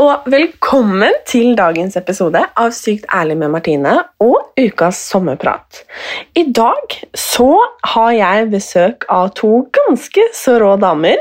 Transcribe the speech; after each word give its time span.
Og 0.00 0.24
velkommen 0.32 1.12
til 1.28 1.50
dagens 1.58 1.96
episode 1.98 2.40
av 2.40 2.70
Sykt 2.72 3.04
ærlig 3.12 3.34
med 3.42 3.50
Martine 3.52 3.90
og 4.22 4.54
ukas 4.56 4.96
sommerprat. 5.10 5.82
I 6.40 6.46
dag 6.56 6.94
så 7.12 7.50
har 7.92 8.14
jeg 8.16 8.46
besøk 8.54 9.04
av 9.12 9.34
to 9.36 9.50
ganske 9.76 10.24
så 10.36 10.54
rå 10.62 10.70
damer, 10.80 11.20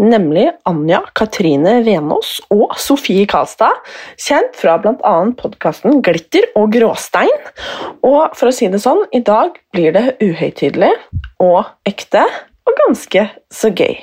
nemlig 0.00 0.46
Anja 0.70 1.02
Katrine 1.18 1.82
Venås 1.84 2.38
og 2.54 2.72
Sofie 2.80 3.26
Karlstad, 3.28 3.84
kjent 4.16 4.56
fra 4.56 4.78
bl.a. 4.80 5.16
podkasten 5.36 6.00
Glitter 6.06 6.48
og 6.56 6.72
gråstein. 6.72 7.36
Og 8.00 8.32
for 8.38 8.48
å 8.48 8.54
si 8.54 8.70
det 8.72 8.80
sånn, 8.86 9.04
i 9.12 9.20
dag 9.20 9.60
blir 9.76 9.92
det 9.92 10.16
uhøytidelig 10.24 10.94
og 11.44 11.66
ekte 11.84 12.24
og 12.66 12.80
ganske 12.80 13.28
så 13.52 13.74
gøy. 13.76 14.00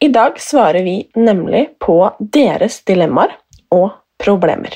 I 0.00 0.08
dag 0.16 0.40
svarer 0.40 0.86
vi 0.86 1.02
nemlig 1.18 1.66
på 1.84 2.00
deres 2.32 2.80
dilemmaer 2.88 3.36
og 3.74 3.90
problemer. 4.20 4.74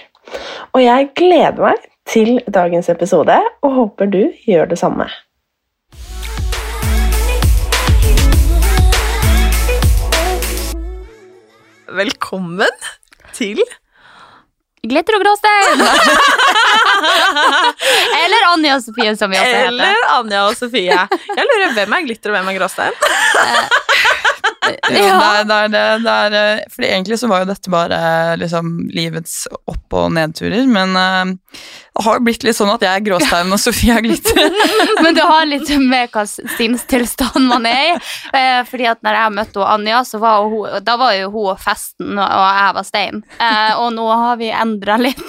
Og 0.74 0.82
jeg 0.82 1.10
gleder 1.18 1.60
meg 1.60 1.86
til 2.08 2.38
dagens 2.50 2.88
episode 2.92 3.36
og 3.64 3.78
håper 3.78 4.10
du 4.10 4.22
gjør 4.46 4.68
det 4.70 4.78
samme. 4.80 5.06
Velkommen 11.94 12.84
til 13.36 13.60
Glitter 14.84 15.16
og 15.16 15.22
gråstein! 15.22 15.80
Eller 18.24 18.44
Anja 18.50 18.74
og 18.76 18.82
Sofie, 18.84 19.14
som 19.16 19.32
vi 19.32 19.38
også 19.38 19.48
heter. 19.48 19.68
Eller 19.70 20.02
Anja 20.18 20.42
og 20.44 20.58
Sofie. 20.58 20.98
Jeg 21.38 21.46
lurer 21.48 21.72
hvem 21.78 21.94
er 21.96 22.04
glitter 22.04 22.32
og 22.32 22.36
hvem 22.36 22.50
er 22.52 22.58
gråstein? 22.58 22.94
Jo, 24.64 25.04
det 25.04 25.28
er, 25.28 25.44
det 25.48 25.56
er, 25.56 25.68
det, 25.72 25.82
det 26.04 26.12
er, 26.14 26.34
eh, 26.40 26.64
fordi 26.74 26.88
egentlig 26.90 27.18
så 27.20 27.28
var 27.30 27.42
jo 27.44 27.48
dette 27.52 27.70
bare 27.72 27.98
liksom 28.40 28.72
livets 28.94 29.44
opp- 29.70 29.96
og 29.98 30.10
nedturer, 30.16 30.64
men 30.70 30.94
uh, 30.98 31.32
det 31.94 32.04
har 32.06 32.18
jo 32.18 32.24
blitt 32.26 32.42
litt 32.46 32.56
sånn 32.58 32.72
at 32.72 32.82
jeg 32.82 32.90
er 33.00 33.04
gråstein 33.06 33.52
og 33.54 33.60
Sofie 33.62 33.94
er 33.94 34.02
glitter. 34.02 34.48
Men 35.04 35.14
det 35.14 35.22
har 35.28 35.44
litt 35.46 35.68
med 35.78 36.10
hva 36.10 36.24
sinnstilstand 36.26 37.44
man 37.46 37.68
er 37.70 37.92
i. 37.92 37.94
Uh, 38.34 38.64
fordi 38.66 38.88
at 38.90 38.98
når 39.06 39.18
jeg 39.20 39.34
møtte 39.36 39.68
Anja, 39.74 40.00
så 40.08 40.18
var 40.22 40.48
hun, 40.50 40.80
da 40.82 40.96
var 40.98 41.14
jo 41.14 41.30
hun 41.34 41.60
festen, 41.62 42.16
og 42.18 42.42
jeg 42.58 42.74
var 42.80 42.88
stein. 42.88 43.22
Uh, 43.38 43.72
og 43.84 43.92
nå 43.94 44.08
har 44.10 44.40
vi 44.42 44.50
endra 44.50 44.98
litt. 44.98 45.22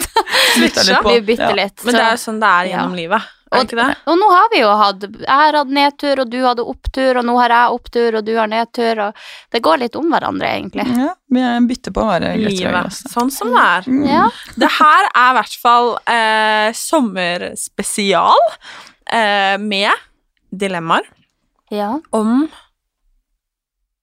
Litt 0.62 0.82
på. 1.04 1.12
Vi 1.16 1.22
bytter 1.34 1.52
Ja. 1.54 1.58
litt. 1.66 1.86
Men 1.86 2.00
det 2.00 2.04
er 2.08 2.16
jo 2.18 2.22
sånn 2.26 2.42
det 2.42 2.50
er 2.50 2.72
gjennom 2.74 2.96
Ja. 2.98 3.02
livet. 3.04 3.32
Det? 3.46 3.86
Og 4.10 4.18
nå 4.18 4.28
har 4.32 4.48
vi 4.52 4.60
jo 4.64 4.70
hatt 4.74 5.04
Jeg 5.06 5.30
har 5.30 5.54
hatt 5.54 5.70
nedtur, 5.72 6.22
og 6.24 6.32
du 6.34 6.40
hadde 6.42 6.64
opptur, 6.66 7.20
og 7.20 7.28
nå 7.28 7.36
har 7.38 7.54
jeg 7.54 7.76
opptur, 7.78 8.18
og 8.18 8.26
du 8.26 8.32
har 8.40 8.50
nedtur, 8.50 9.02
og 9.06 9.28
det 9.54 9.62
går 9.64 9.84
litt 9.84 9.96
om 10.00 10.10
hverandre, 10.12 10.50
egentlig. 10.50 10.86
Ja, 10.98 11.12
vi 11.30 11.44
bytter 11.70 11.94
på 11.96 12.04
å 12.04 12.10
være 12.10 12.34
Livet. 12.42 12.98
Sånn 13.14 13.30
som 13.32 13.54
det 13.54 13.62
er. 13.62 13.90
Ja. 14.10 14.26
Det 14.66 14.72
her 14.80 15.10
er 15.12 15.30
i 15.30 15.38
hvert 15.38 15.56
fall 15.62 15.94
eh, 16.10 16.70
sommerspesial 16.76 18.44
eh, 19.14 19.56
med 19.62 19.94
dilemmaer 20.50 21.08
ja. 21.74 21.96
om 22.16 22.48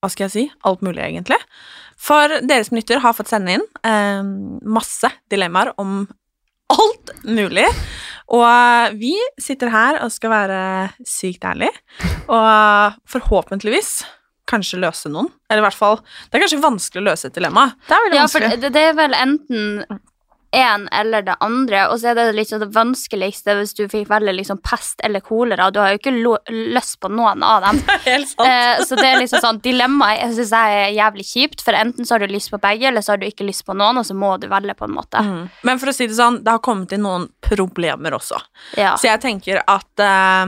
Hva 0.02 0.10
skal 0.10 0.28
jeg 0.28 0.34
si? 0.34 0.46
Alt 0.68 0.86
mulig, 0.86 1.02
egentlig. 1.02 1.38
For 2.02 2.40
dere 2.42 2.64
som 2.66 2.78
lytter, 2.78 3.02
har 3.02 3.14
fått 3.18 3.30
sende 3.30 3.58
inn 3.58 3.66
eh, 3.86 4.22
masse 4.62 5.10
dilemmaer 5.30 5.74
om 5.82 6.04
alt 6.72 7.12
mulig. 7.24 7.66
Og 8.32 8.96
vi 8.96 9.12
sitter 9.40 9.68
her 9.72 10.00
og 10.04 10.12
skal 10.14 10.32
være 10.32 10.60
sykt 11.04 11.44
ærlige, 11.44 11.72
og 12.32 12.96
forhåpentligvis 13.12 14.02
kanskje 14.48 14.80
løse 14.82 15.10
noen. 15.12 15.28
Eller 15.48 15.62
i 15.62 15.66
hvert 15.66 15.76
fall 15.78 15.98
Det 16.00 16.36
er 16.36 16.42
kanskje 16.44 16.62
vanskelig 16.64 17.02
å 17.02 17.08
løse 17.10 17.28
et 17.28 17.36
dilemma. 17.36 17.68
Det 17.88 17.98
er 17.98 18.16
Ja, 18.16 18.56
det, 18.56 18.72
det 18.74 18.86
er 18.88 18.96
vel 18.98 19.14
enten 19.16 19.84
en 20.54 20.88
eller 20.92 21.22
det 21.22 21.36
andre, 21.40 21.86
og 21.88 22.00
så 22.00 22.10
er 22.10 22.14
det 22.18 22.32
liksom 22.36 22.60
det 22.60 22.66
vanskeligste 22.74 23.54
hvis 23.56 23.72
du 23.78 23.86
fikk 23.88 24.10
velge 24.10 24.34
liksom 24.36 24.58
pest 24.60 25.00
eller 25.04 25.20
kolera, 25.24 25.70
du 25.72 25.80
har 25.80 25.90
jo 25.94 25.98
ikke 26.00 26.12
lyst 26.52 27.00
på 27.00 27.08
noen 27.08 27.42
av 27.46 27.62
dem. 27.64 27.80
Helt 28.04 28.28
sant. 28.28 28.44
Eh, 28.44 28.84
så 28.84 28.94
det 29.00 29.08
er 29.08 29.20
liksom 29.22 29.40
sånn, 29.40 29.60
dilemmaet 29.64 30.20
jeg 30.20 30.32
synes 30.36 30.52
jeg 30.52 30.68
er 30.82 30.90
jævlig 30.98 31.24
kjipt, 31.30 31.60
for 31.64 31.72
enten 31.78 32.04
så 32.04 32.14
har 32.14 32.20
du 32.20 32.28
lyst 32.34 32.50
på 32.52 32.60
begge, 32.60 32.86
eller 32.90 33.02
så 33.04 33.12
har 33.14 33.20
du 33.22 33.26
ikke 33.30 33.48
lyst 33.48 33.64
på 33.64 33.72
noen, 33.78 33.96
og 34.02 34.04
så 34.04 34.14
må 34.18 34.30
du 34.42 34.46
velge 34.52 34.74
på 34.76 34.84
en 34.90 34.96
måte. 34.98 35.18
Mm. 35.24 35.44
Men 35.64 35.76
for 35.80 35.88
å 35.88 35.96
si 35.96 36.04
det 36.10 36.16
sånn, 36.20 36.44
det 36.44 36.52
har 36.52 36.62
kommet 36.68 36.92
inn 36.92 37.04
noen 37.08 37.24
problemer 37.40 38.12
også. 38.20 38.36
Ja. 38.76 38.92
Så 39.00 39.08
jeg 39.08 39.24
tenker 39.24 39.64
at 39.64 39.92
eh, 40.04 40.46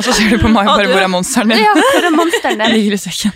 Og 0.00 0.04
så 0.06 0.14
ser 0.16 0.30
du 0.32 0.38
på 0.40 0.48
meg 0.48 0.64
Og 0.64 0.78
bare 0.78 0.86
du- 0.88 0.94
hvor 0.94 1.02
er 1.04 1.10
monsteren 1.12 1.50
din? 1.52 1.58
ja 1.60 1.74
hvor 1.76 2.06
er 2.08 2.14
monsteren 2.14 2.56
din? 2.62 2.70
Ligger 2.72 2.94
i 2.96 3.00
sekken. 3.02 3.34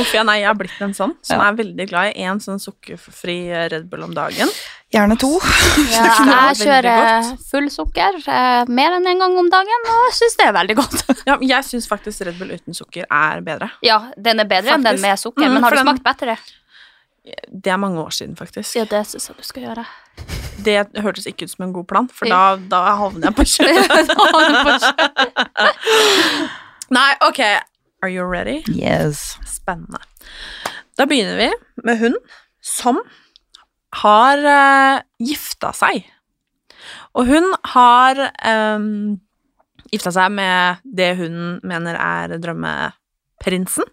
Uff, 0.00 0.10
ja, 0.14 0.22
nei, 0.26 0.38
jeg 0.40 0.48
har 0.48 0.56
blitt 0.58 0.78
en 0.82 0.94
sånn 0.96 1.12
som 1.22 1.38
Ja. 1.38 1.48
er 1.50 1.56
veldig 1.58 1.86
glad 1.90 2.16
i 2.18 2.22
en 2.26 2.40
sånn 2.42 2.58
sukkerfri 2.62 3.36
Red 3.70 3.88
Bull 3.90 4.02
om 4.06 4.14
dagen. 4.16 4.50
Gjerne 4.92 5.16
to. 5.20 5.30
Ja, 5.92 6.08
jeg 6.50 6.58
kjører 6.66 7.28
full 7.48 7.68
sukker 7.72 8.18
eh, 8.26 8.64
mer 8.68 8.96
enn 8.98 9.06
en 9.08 9.22
gang 9.22 9.36
om 9.40 9.48
dagen, 9.52 9.86
og 9.94 10.10
syns 10.18 10.34
det 10.40 10.46
er 10.50 10.56
veldig 10.58 10.76
godt. 10.82 11.04
Ja, 11.28 11.38
jeg 11.40 11.64
syns 11.68 11.86
faktisk 11.88 12.26
Red 12.26 12.38
Bull 12.40 12.50
uten 12.52 12.74
sukker 12.76 13.06
er 13.08 13.40
bedre. 13.46 13.70
Ja, 13.86 14.00
den 14.18 14.40
er 14.42 14.50
bedre 14.50 14.74
enn 14.76 14.84
den 14.86 15.00
med 15.00 15.18
sukker, 15.22 15.46
Mm, 15.46 15.54
men 15.54 15.62
har 15.64 15.70
du 15.70 15.78
smakt 15.82 16.02
den- 16.02 16.04
battery? 16.10 16.36
Det 17.24 17.70
er 17.70 17.76
mange 17.78 18.00
år 18.02 18.10
siden, 18.10 18.36
faktisk. 18.36 18.76
Ja, 18.76 18.84
det 18.90 19.04
syns 19.06 19.28
jeg 19.28 19.36
du 19.38 19.46
skal 19.46 19.62
gjøre. 19.68 19.84
Det 20.64 21.02
hørtes 21.02 21.26
ikke 21.30 21.46
ut 21.46 21.52
som 21.54 21.64
en 21.68 21.74
god 21.74 21.86
plan, 21.90 22.08
for 22.10 22.26
da, 22.30 22.56
da 22.70 22.80
havner 22.98 23.30
jeg 23.30 23.36
på 23.38 23.44
kjøpet. 23.54 24.10
Nei, 26.92 27.10
ok. 27.22 27.40
Are 28.02 28.10
you 28.10 28.26
ready? 28.26 28.62
Yes. 28.66 29.36
Spennende. 29.46 30.02
Da 30.98 31.06
begynner 31.06 31.38
vi 31.38 31.50
med 31.86 32.02
hun 32.02 32.18
som 32.62 32.98
har 34.02 34.42
uh, 34.42 35.02
gifta 35.22 35.70
seg. 35.76 36.02
Og 37.14 37.28
hun 37.28 37.46
har 37.74 38.18
um, 38.74 39.20
gifta 39.92 40.12
seg 40.14 40.32
med 40.34 40.82
det 40.84 41.12
hun 41.20 41.60
mener 41.62 41.98
er 42.00 42.36
drømmeprinsen. 42.42 43.86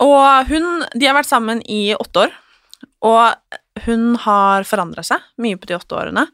Og 0.00 0.48
hun 0.48 0.86
De 0.94 1.08
har 1.08 1.16
vært 1.16 1.28
sammen 1.28 1.60
i 1.68 1.90
åtte 1.96 2.26
år, 2.26 2.38
og 3.04 3.58
hun 3.84 4.14
har 4.20 4.64
forandra 4.68 5.02
seg 5.06 5.22
mye 5.40 5.56
på 5.60 5.68
de 5.68 5.76
åtte 5.76 5.96
årene. 5.96 6.26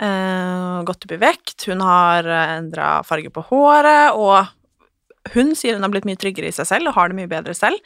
Eh, 0.00 0.80
gått 0.88 1.04
opp 1.06 1.12
i 1.16 1.20
vekt, 1.20 1.64
hun 1.68 1.84
har 1.84 2.26
endra 2.28 2.98
farge 3.06 3.32
på 3.32 3.44
håret, 3.48 4.16
og 4.16 4.48
hun 5.34 5.52
sier 5.58 5.76
hun 5.76 5.84
har 5.84 5.92
blitt 5.92 6.06
mye 6.08 6.18
tryggere 6.20 6.48
i 6.48 6.54
seg 6.54 6.68
selv 6.68 6.90
og 6.90 6.96
har 6.96 7.10
det 7.10 7.18
mye 7.18 7.30
bedre 7.30 7.54
selv. 7.56 7.80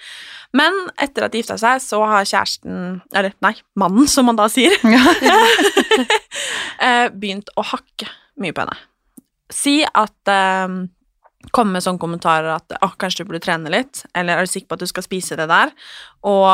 Men 0.54 0.74
etter 1.02 1.26
at 1.26 1.34
de 1.34 1.42
gifta 1.42 1.56
seg, 1.60 1.82
så 1.82 2.00
har 2.06 2.28
kjæresten 2.28 3.00
Eller 3.14 3.34
nei, 3.44 3.54
mannen, 3.78 4.06
som 4.10 4.28
man 4.30 4.38
da 4.38 4.46
sier. 4.52 4.76
eh, 6.86 7.08
begynt 7.10 7.50
å 7.58 7.66
hakke 7.74 8.08
mye 8.40 8.54
på 8.54 8.64
henne. 8.64 8.78
Si 9.52 9.80
at 9.84 10.30
eh, 10.30 10.78
Komme 11.52 11.76
med 11.76 11.84
sånne 11.84 12.00
kommentarer 12.00 12.54
at 12.54 12.76
å, 12.80 12.92
kanskje 12.98 13.24
du 13.24 13.30
burde 13.30 13.42
trene 13.44 13.72
litt, 13.72 14.04
eller 14.16 14.38
er 14.38 14.46
du 14.46 14.52
sikker 14.52 14.70
på 14.70 14.78
at 14.78 14.84
du 14.84 14.90
skal 14.90 15.04
spise 15.06 15.36
det 15.38 15.48
der? 15.50 15.74
Og 16.30 16.46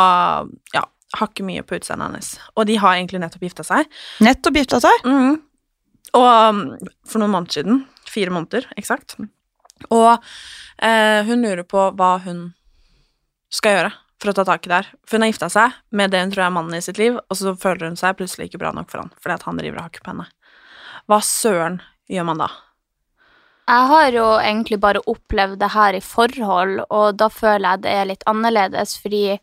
ja, 0.75 0.85
hakke 1.19 1.47
mye 1.47 1.63
på 1.67 1.79
utseendet 1.79 2.11
hennes. 2.11 2.33
Og 2.57 2.67
de 2.71 2.79
har 2.81 2.97
egentlig 2.97 3.23
nettopp 3.23 3.47
gifta 3.47 3.67
seg. 3.67 3.89
Nettopp 4.25 4.61
gifta 4.61 4.81
seg? 4.83 5.07
Mm. 5.07 5.39
Og 6.19 6.63
for 7.07 7.23
noen 7.23 7.35
måneder 7.35 7.61
siden. 7.61 7.83
Fire 8.11 8.35
måneder, 8.35 8.67
eksakt. 8.81 9.15
Og 9.95 10.11
eh, 10.83 11.21
hun 11.27 11.45
lurer 11.45 11.63
på 11.69 11.91
hva 11.97 12.17
hun 12.25 12.49
skal 13.51 13.77
gjøre 13.77 13.93
for 14.21 14.33
å 14.33 14.37
ta 14.37 14.45
tak 14.47 14.67
i 14.67 14.71
det 14.71 14.81
her. 14.83 14.91
For 15.07 15.17
hun 15.17 15.25
har 15.25 15.33
gifta 15.33 15.51
seg 15.53 15.79
med 15.97 16.13
det 16.13 16.23
hun 16.25 16.35
tror 16.35 16.47
er 16.47 16.55
mannen 16.55 16.77
i 16.77 16.85
sitt 16.85 17.01
liv, 17.01 17.17
og 17.17 17.39
så 17.39 17.55
føler 17.59 17.89
hun 17.89 17.99
seg 17.99 18.19
plutselig 18.19 18.51
ikke 18.51 18.61
bra 18.63 18.75
nok 18.77 18.91
for 18.93 19.05
han, 19.05 19.15
fordi 19.23 19.37
at 19.39 19.47
han 19.49 19.61
driver 19.61 19.81
og 19.81 19.89
hakker 19.89 20.05
på 20.05 20.13
henne. 20.13 20.27
Hva 21.09 21.21
søren 21.25 21.81
gjør 22.11 22.29
man 22.29 22.43
da? 22.43 22.51
Jeg 23.71 23.87
har 23.87 24.09
jo 24.11 24.25
egentlig 24.43 24.81
bare 24.83 25.03
opplevd 25.07 25.61
det 25.61 25.69
her 25.71 25.95
i 25.95 26.03
forhold, 26.03 26.81
og 26.91 27.19
da 27.21 27.29
føler 27.31 27.69
jeg 27.69 27.83
det 27.85 27.93
er 27.95 28.09
litt 28.09 28.25
annerledes, 28.31 28.97
fordi 28.99 29.37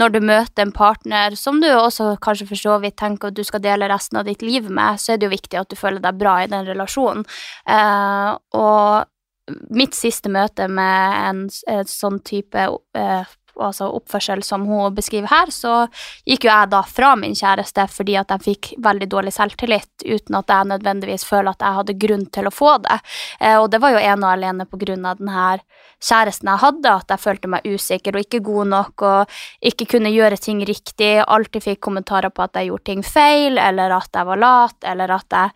når 0.00 0.14
du 0.14 0.20
møter 0.24 0.64
en 0.64 0.72
partner 0.72 1.36
som 1.36 1.60
du 1.60 1.68
også 1.68 2.14
kanskje 2.24 2.48
for 2.48 2.62
så 2.62 2.78
vidt 2.80 2.96
tenker 3.00 3.28
at 3.28 3.36
du 3.36 3.44
skal 3.44 3.60
dele 3.64 3.90
resten 3.92 4.22
av 4.22 4.24
ditt 4.30 4.40
liv 4.46 4.70
med, 4.72 5.02
så 5.02 5.12
er 5.12 5.20
det 5.20 5.28
jo 5.28 5.34
viktig 5.34 5.60
at 5.60 5.68
du 5.68 5.76
føler 5.76 6.00
deg 6.00 6.16
bra 6.16 6.38
i 6.40 6.48
den 6.48 6.64
relasjonen. 6.70 7.26
Eh, 7.68 8.30
og 8.56 9.52
mitt 9.76 9.96
siste 9.98 10.32
møte 10.32 10.70
med 10.72 11.20
en, 11.20 11.44
en 11.68 11.90
sånn 11.90 12.22
type 12.24 12.64
eh, 12.96 13.34
altså 13.60 13.88
oppførsel 13.94 14.42
som 14.46 14.66
hun 14.68 14.94
beskriver 14.94 15.30
her, 15.30 15.52
så 15.54 15.86
gikk 16.26 16.46
jo 16.46 16.52
jeg 16.52 16.70
da 16.72 16.82
fra 16.88 17.14
min 17.18 17.36
kjæreste 17.38 17.86
fordi 17.92 18.16
at 18.20 18.32
jeg 18.34 18.44
fikk 18.48 18.70
veldig 18.84 19.08
dårlig 19.10 19.34
selvtillit, 19.36 19.90
uten 20.04 20.38
at 20.40 20.50
jeg 20.50 20.70
nødvendigvis 20.72 21.26
føler 21.28 21.54
at 21.54 21.64
jeg 21.64 21.78
hadde 21.80 21.98
grunn 22.06 22.26
til 22.34 22.48
å 22.48 22.54
få 22.54 22.76
det. 22.84 22.98
Eh, 23.40 23.58
og 23.58 23.70
det 23.72 23.80
var 23.82 23.94
jo 23.94 24.02
ene 24.02 24.26
og 24.26 24.32
alene 24.32 24.68
på 24.68 24.80
grunn 24.80 25.06
av 25.08 25.20
den 25.20 25.32
her 25.34 25.64
kjæresten 26.04 26.50
jeg 26.50 26.60
hadde, 26.60 26.92
at 26.92 27.12
jeg 27.14 27.22
følte 27.22 27.50
meg 27.50 27.66
usikker 27.66 28.16
og 28.16 28.24
ikke 28.26 28.42
god 28.44 28.70
nok 28.72 29.04
og 29.08 29.36
ikke 29.64 29.88
kunne 29.94 30.12
gjøre 30.12 30.38
ting 30.40 30.60
riktig, 30.66 31.12
alltid 31.22 31.64
fikk 31.64 31.80
kommentarer 31.84 32.32
på 32.34 32.44
at 32.44 32.58
jeg 32.58 32.70
gjorde 32.70 32.88
ting 32.90 33.04
feil, 33.06 33.58
eller 33.60 33.94
at 33.96 34.10
jeg 34.14 34.28
var 34.28 34.40
lat, 34.40 34.76
eller 34.92 35.14
at 35.16 35.36
jeg 35.38 35.54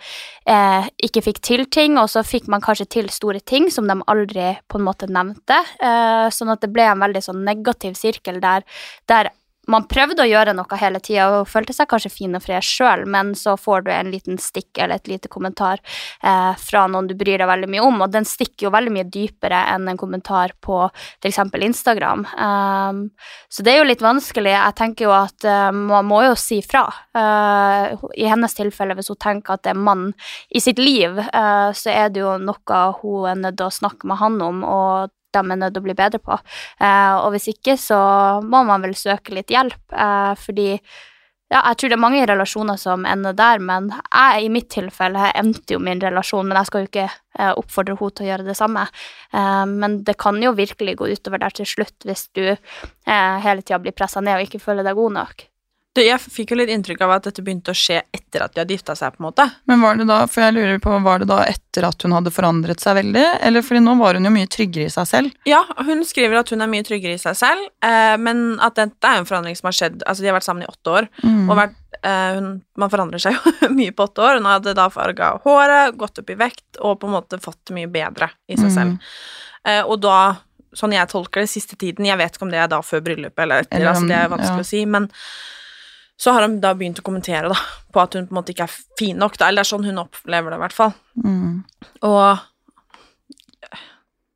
eh, 0.55 0.89
ikke 1.09 1.25
fikk 1.29 1.43
til 1.45 1.65
ting, 1.73 1.99
og 2.01 2.09
så 2.13 2.25
fikk 2.27 2.49
man 2.51 2.65
kanskje 2.65 2.89
til 2.99 3.11
store 3.13 3.41
ting 3.41 3.69
som 3.73 3.89
de 3.89 3.99
aldri 4.09 4.55
på 4.69 4.81
en 4.81 4.87
måte 4.87 5.09
nevnte, 5.11 5.61
eh, 5.85 6.29
sånn 6.35 6.53
at 6.55 6.65
det 6.65 6.73
ble 6.75 6.89
en 6.89 7.05
veldig 7.05 7.25
sånn 7.25 7.45
negativ 7.47 7.88
sirkel 7.97 8.41
der, 8.45 8.67
der 9.09 9.33
man 9.69 9.85
prøvde 9.89 10.25
å 10.25 10.29
gjøre 10.29 10.55
noe 10.57 10.79
hele 10.81 11.01
tida 11.05 11.27
og 11.39 11.49
følte 11.51 11.75
seg 11.77 11.89
kanskje 11.91 12.13
fin 12.13 12.37
og 12.37 12.43
fresh 12.45 12.79
sjøl, 12.79 13.05
men 13.11 13.35
så 13.37 13.55
får 13.61 13.85
du 13.85 13.91
en 13.93 14.11
liten 14.13 14.41
stikk 14.41 14.81
eller 14.81 14.97
et 14.97 15.11
lite 15.11 15.31
kommentar 15.33 15.83
eh, 16.23 16.53
fra 16.57 16.87
noen 16.89 17.11
du 17.11 17.15
bryr 17.19 17.41
deg 17.43 17.51
veldig 17.51 17.69
mye 17.75 17.85
om, 17.85 18.01
og 18.05 18.15
den 18.15 18.27
stikker 18.29 18.69
jo 18.69 18.73
veldig 18.75 18.95
mye 18.97 19.09
dypere 19.13 19.61
enn 19.75 19.91
en 19.91 20.01
kommentar 20.01 20.55
på 20.65 20.81
f.eks. 20.89 21.41
Instagram. 21.69 22.25
Um, 22.33 23.03
så 23.53 23.65
det 23.65 23.75
er 23.75 23.83
jo 23.83 23.89
litt 23.91 24.05
vanskelig. 24.05 24.55
Jeg 24.55 24.77
tenker 24.79 25.09
jo 25.09 25.15
at 25.17 25.49
uh, 25.49 25.69
man 25.75 26.07
må 26.09 26.23
jo 26.25 26.33
si 26.39 26.63
fra. 26.65 26.87
Uh, 27.17 27.99
I 28.17 28.29
hennes 28.31 28.57
tilfelle, 28.57 28.97
hvis 28.97 29.13
hun 29.13 29.21
tenker 29.21 29.57
at 29.57 29.67
det 29.67 29.75
er 29.75 29.85
mann 29.91 30.09
i 30.49 30.63
sitt 30.65 30.81
liv, 30.81 31.19
uh, 31.19 31.71
så 31.77 31.93
er 31.93 32.15
det 32.15 32.25
jo 32.25 32.39
noe 32.41 32.83
hun 33.03 33.29
er 33.29 33.41
nødt 33.43 33.61
til 33.61 33.69
å 33.69 33.79
snakke 33.83 34.09
med 34.09 34.23
han 34.23 34.41
om. 34.49 34.65
og 34.65 35.15
de 35.35 35.43
er 35.43 35.61
nødt 35.61 35.77
til 35.77 35.83
å 35.83 35.87
bli 35.87 35.97
bedre 35.99 36.21
på. 36.23 36.39
Eh, 36.81 37.15
og 37.21 37.33
hvis 37.35 37.51
ikke, 37.53 37.77
så 37.81 37.99
må 38.45 38.65
man 38.69 38.85
vel 38.85 38.97
søke 38.99 39.37
litt 39.37 39.53
hjelp, 39.53 39.81
eh, 39.93 40.33
fordi 40.41 40.71
ja, 41.49 41.63
jeg 41.63 41.79
tror 41.81 41.89
det 41.89 41.97
er 41.97 42.03
mange 42.03 42.25
relasjoner 42.29 42.77
som 42.77 43.07
ender 43.09 43.33
der, 43.37 43.63
men 43.65 43.89
jeg 43.89 44.45
i 44.45 44.51
mitt 44.53 44.69
tilfelle 44.75 45.31
endte 45.33 45.77
jo 45.77 45.81
min 45.81 46.01
relasjon, 46.03 46.45
men 46.45 46.59
jeg 46.61 46.69
skal 46.69 46.83
jo 46.83 46.91
ikke 46.91 47.07
eh, 47.09 47.53
oppfordre 47.55 47.97
henne 47.97 48.17
til 48.19 48.27
å 48.27 48.29
gjøre 48.33 48.49
det 48.51 48.57
samme. 48.59 48.85
Men 49.33 50.03
det 50.05 50.19
kan 50.21 50.37
jo 50.45 50.53
virkelig 50.57 50.99
gå 51.01 51.09
utover 51.09 51.41
der 51.41 51.57
til 51.57 51.69
slutt 51.69 52.05
hvis 52.05 52.27
du 52.37 52.45
hele 52.49 53.63
tida 53.65 53.81
blir 53.81 53.97
pressa 53.97 54.21
ned 54.21 54.37
og 54.37 54.45
ikke 54.45 54.61
føler 54.61 54.85
deg 54.85 55.01
god 55.01 55.17
nok. 55.17 55.49
Du, 55.99 56.05
jeg 56.07 56.21
fikk 56.23 56.53
jo 56.55 56.59
litt 56.61 56.71
inntrykk 56.71 57.01
av 57.03 57.11
at 57.17 57.25
dette 57.27 57.43
begynte 57.43 57.73
å 57.75 57.77
skje 57.77 57.97
etter 58.15 58.45
at 58.45 58.53
de 58.55 58.61
hadde 58.63 58.75
gifta 58.77 58.95
seg. 58.99 59.17
på 59.17 59.23
en 59.23 59.27
måte. 59.29 59.47
Men 59.67 59.81
var 59.83 59.97
det 59.99 60.07
da 60.07 60.19
for 60.31 60.45
jeg 60.45 60.55
lurer 60.55 60.79
på, 60.85 60.93
var 61.03 61.19
det 61.23 61.27
da 61.31 61.41
etter 61.49 61.87
at 61.89 62.03
hun 62.07 62.15
hadde 62.15 62.31
forandret 62.35 62.81
seg 62.85 62.95
veldig? 63.01 63.25
Eller 63.49 63.65
fordi 63.67 63.81
nå 63.83 63.97
var 63.99 64.15
hun 64.19 64.29
jo 64.29 64.33
mye 64.35 64.47
tryggere 64.47 64.87
i 64.87 64.93
seg 64.95 65.09
selv? 65.11 65.35
Ja, 65.49 65.65
hun 65.89 66.05
skriver 66.07 66.39
at 66.41 66.53
hun 66.55 66.63
er 66.63 66.71
mye 66.71 66.87
tryggere 66.87 67.19
i 67.19 67.23
seg 67.23 67.35
selv, 67.41 67.67
eh, 67.83 68.15
men 68.23 68.59
at 68.65 68.79
dette 68.79 69.11
er 69.11 69.19
en 69.23 69.29
forandring 69.29 69.57
som 69.59 69.69
har 69.73 69.77
skjedd. 69.81 70.03
Altså, 70.07 70.23
De 70.23 70.31
har 70.31 70.39
vært 70.39 70.47
sammen 70.49 70.63
i 70.63 70.71
åtte 70.71 70.95
år, 71.01 71.09
Mm. 71.25 71.51
og 71.51 71.57
vært, 71.59 71.75
eh, 72.05 72.35
hun, 72.39 72.63
man 72.77 72.91
forandrer 72.91 73.19
seg 73.21 73.35
jo 73.35 73.69
mye 73.81 73.91
på 73.93 74.07
åtte 74.07 74.23
år. 74.23 74.39
Hun 74.39 74.45
hadde 74.55 74.75
da 74.79 74.89
farga 74.89 75.33
håret, 75.43 75.97
gått 75.99 76.19
opp 76.23 76.31
i 76.31 76.39
vekt 76.39 76.79
og 76.81 77.01
på 77.01 77.09
en 77.11 77.17
måte 77.19 77.41
fått 77.43 77.59
det 77.67 77.75
mye 77.75 77.91
bedre 77.91 78.31
i 78.49 78.55
seg 78.57 78.71
Mm. 78.71 78.75
selv. 78.79 78.99
Eh, 79.65 79.83
og 79.83 80.01
da, 80.01 80.37
sånn 80.79 80.93
jeg 80.95 81.09
tolker 81.11 81.41
det, 81.43 81.49
siste 81.51 81.75
tiden 81.77 82.05
Jeg 82.07 82.19
vet 82.19 82.37
ikke 82.37 82.43
om 82.47 82.51
det 82.51 82.61
er 82.63 82.69
da 82.69 82.79
før 82.83 83.01
bryllupet 83.03 83.43
eller 83.43 83.65
etter, 83.65 83.77
Eller 83.81 83.89
om- 83.91 83.97
altså 83.97 84.09
det 84.09 84.17
er 84.17 84.29
vanskelig 84.29 84.63
ja. 84.63 84.67
å 84.67 84.67
si, 84.67 84.85
men 84.87 85.09
så 86.19 86.35
har 86.35 86.43
han 86.43 86.59
da 86.63 86.75
begynt 86.75 86.99
å 86.99 87.07
kommentere 87.07 87.51
da, 87.53 87.59
på 87.95 88.03
at 88.03 88.17
hun 88.19 88.27
på 88.27 88.35
en 88.35 88.41
måte 88.41 88.55
ikke 88.55 88.67
er 88.67 88.79
fin 88.99 89.19
nok. 89.19 89.39
Da. 89.39 89.49
Eller 89.49 89.63
det 89.63 89.69
er 89.69 89.73
sånn 89.73 89.87
hun 89.87 90.01
opplever 90.03 90.51
det, 90.51 90.59
i 90.59 90.65
hvert 90.65 90.75
fall. 90.75 90.97
Mm. 91.23 91.61
Og 92.09 92.47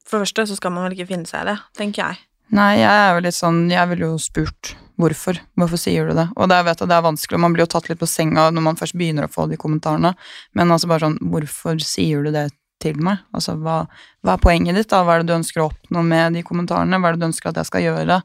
for 0.06 0.20
det 0.20 0.26
første 0.26 0.46
så 0.50 0.58
skal 0.58 0.74
man 0.74 0.86
vel 0.86 0.94
ikke 0.96 1.10
finne 1.10 1.28
seg 1.28 1.42
i 1.42 1.50
det, 1.50 1.58
tenker 1.78 2.04
jeg. 2.04 2.22
Nei, 2.52 2.72
jeg 2.82 2.92
er 2.92 3.14
jo 3.16 3.20
litt 3.24 3.36
sånn 3.36 3.60
Jeg 3.72 3.88
ville 3.88 4.10
jo 4.10 4.16
spurt 4.20 4.74
hvorfor. 5.00 5.38
Hvorfor 5.56 5.80
sier 5.80 6.10
du 6.10 6.14
det? 6.18 6.26
Og 6.36 6.50
det, 6.50 6.58
jeg 6.58 6.66
vet 6.68 6.82
at 6.84 6.90
det 6.90 6.96
er 6.98 7.06
vanskelig, 7.06 7.38
og 7.38 7.44
man 7.46 7.54
blir 7.56 7.64
jo 7.64 7.70
tatt 7.74 7.88
litt 7.88 8.00
på 8.02 8.08
senga 8.10 8.50
når 8.52 8.66
man 8.66 8.78
først 8.78 8.96
begynner 8.98 9.26
å 9.26 9.32
få 9.32 9.46
de 9.50 9.58
kommentarene, 9.58 10.12
men 10.58 10.74
altså 10.74 10.90
bare 10.90 11.08
sånn 11.08 11.16
Hvorfor 11.32 11.80
sier 11.82 12.26
du 12.26 12.30
det 12.34 12.50
til 12.82 12.98
meg? 13.02 13.24
Altså, 13.34 13.56
hva, 13.62 13.84
hva 14.22 14.36
er 14.36 14.42
poenget 14.42 14.78
ditt, 14.78 14.90
da? 14.92 15.00
Hva 15.06 15.16
er 15.16 15.24
det 15.24 15.32
du 15.32 15.38
ønsker 15.38 15.62
å 15.62 15.70
oppnå 15.70 16.04
med 16.06 16.36
de 16.36 16.44
kommentarene? 16.46 17.00
Hva 17.00 17.10
er 17.10 17.16
det 17.16 17.24
du 17.24 17.28
ønsker 17.30 17.50
at 17.50 17.62
jeg 17.62 17.70
skal 17.70 17.86
gjøre? 17.86 18.20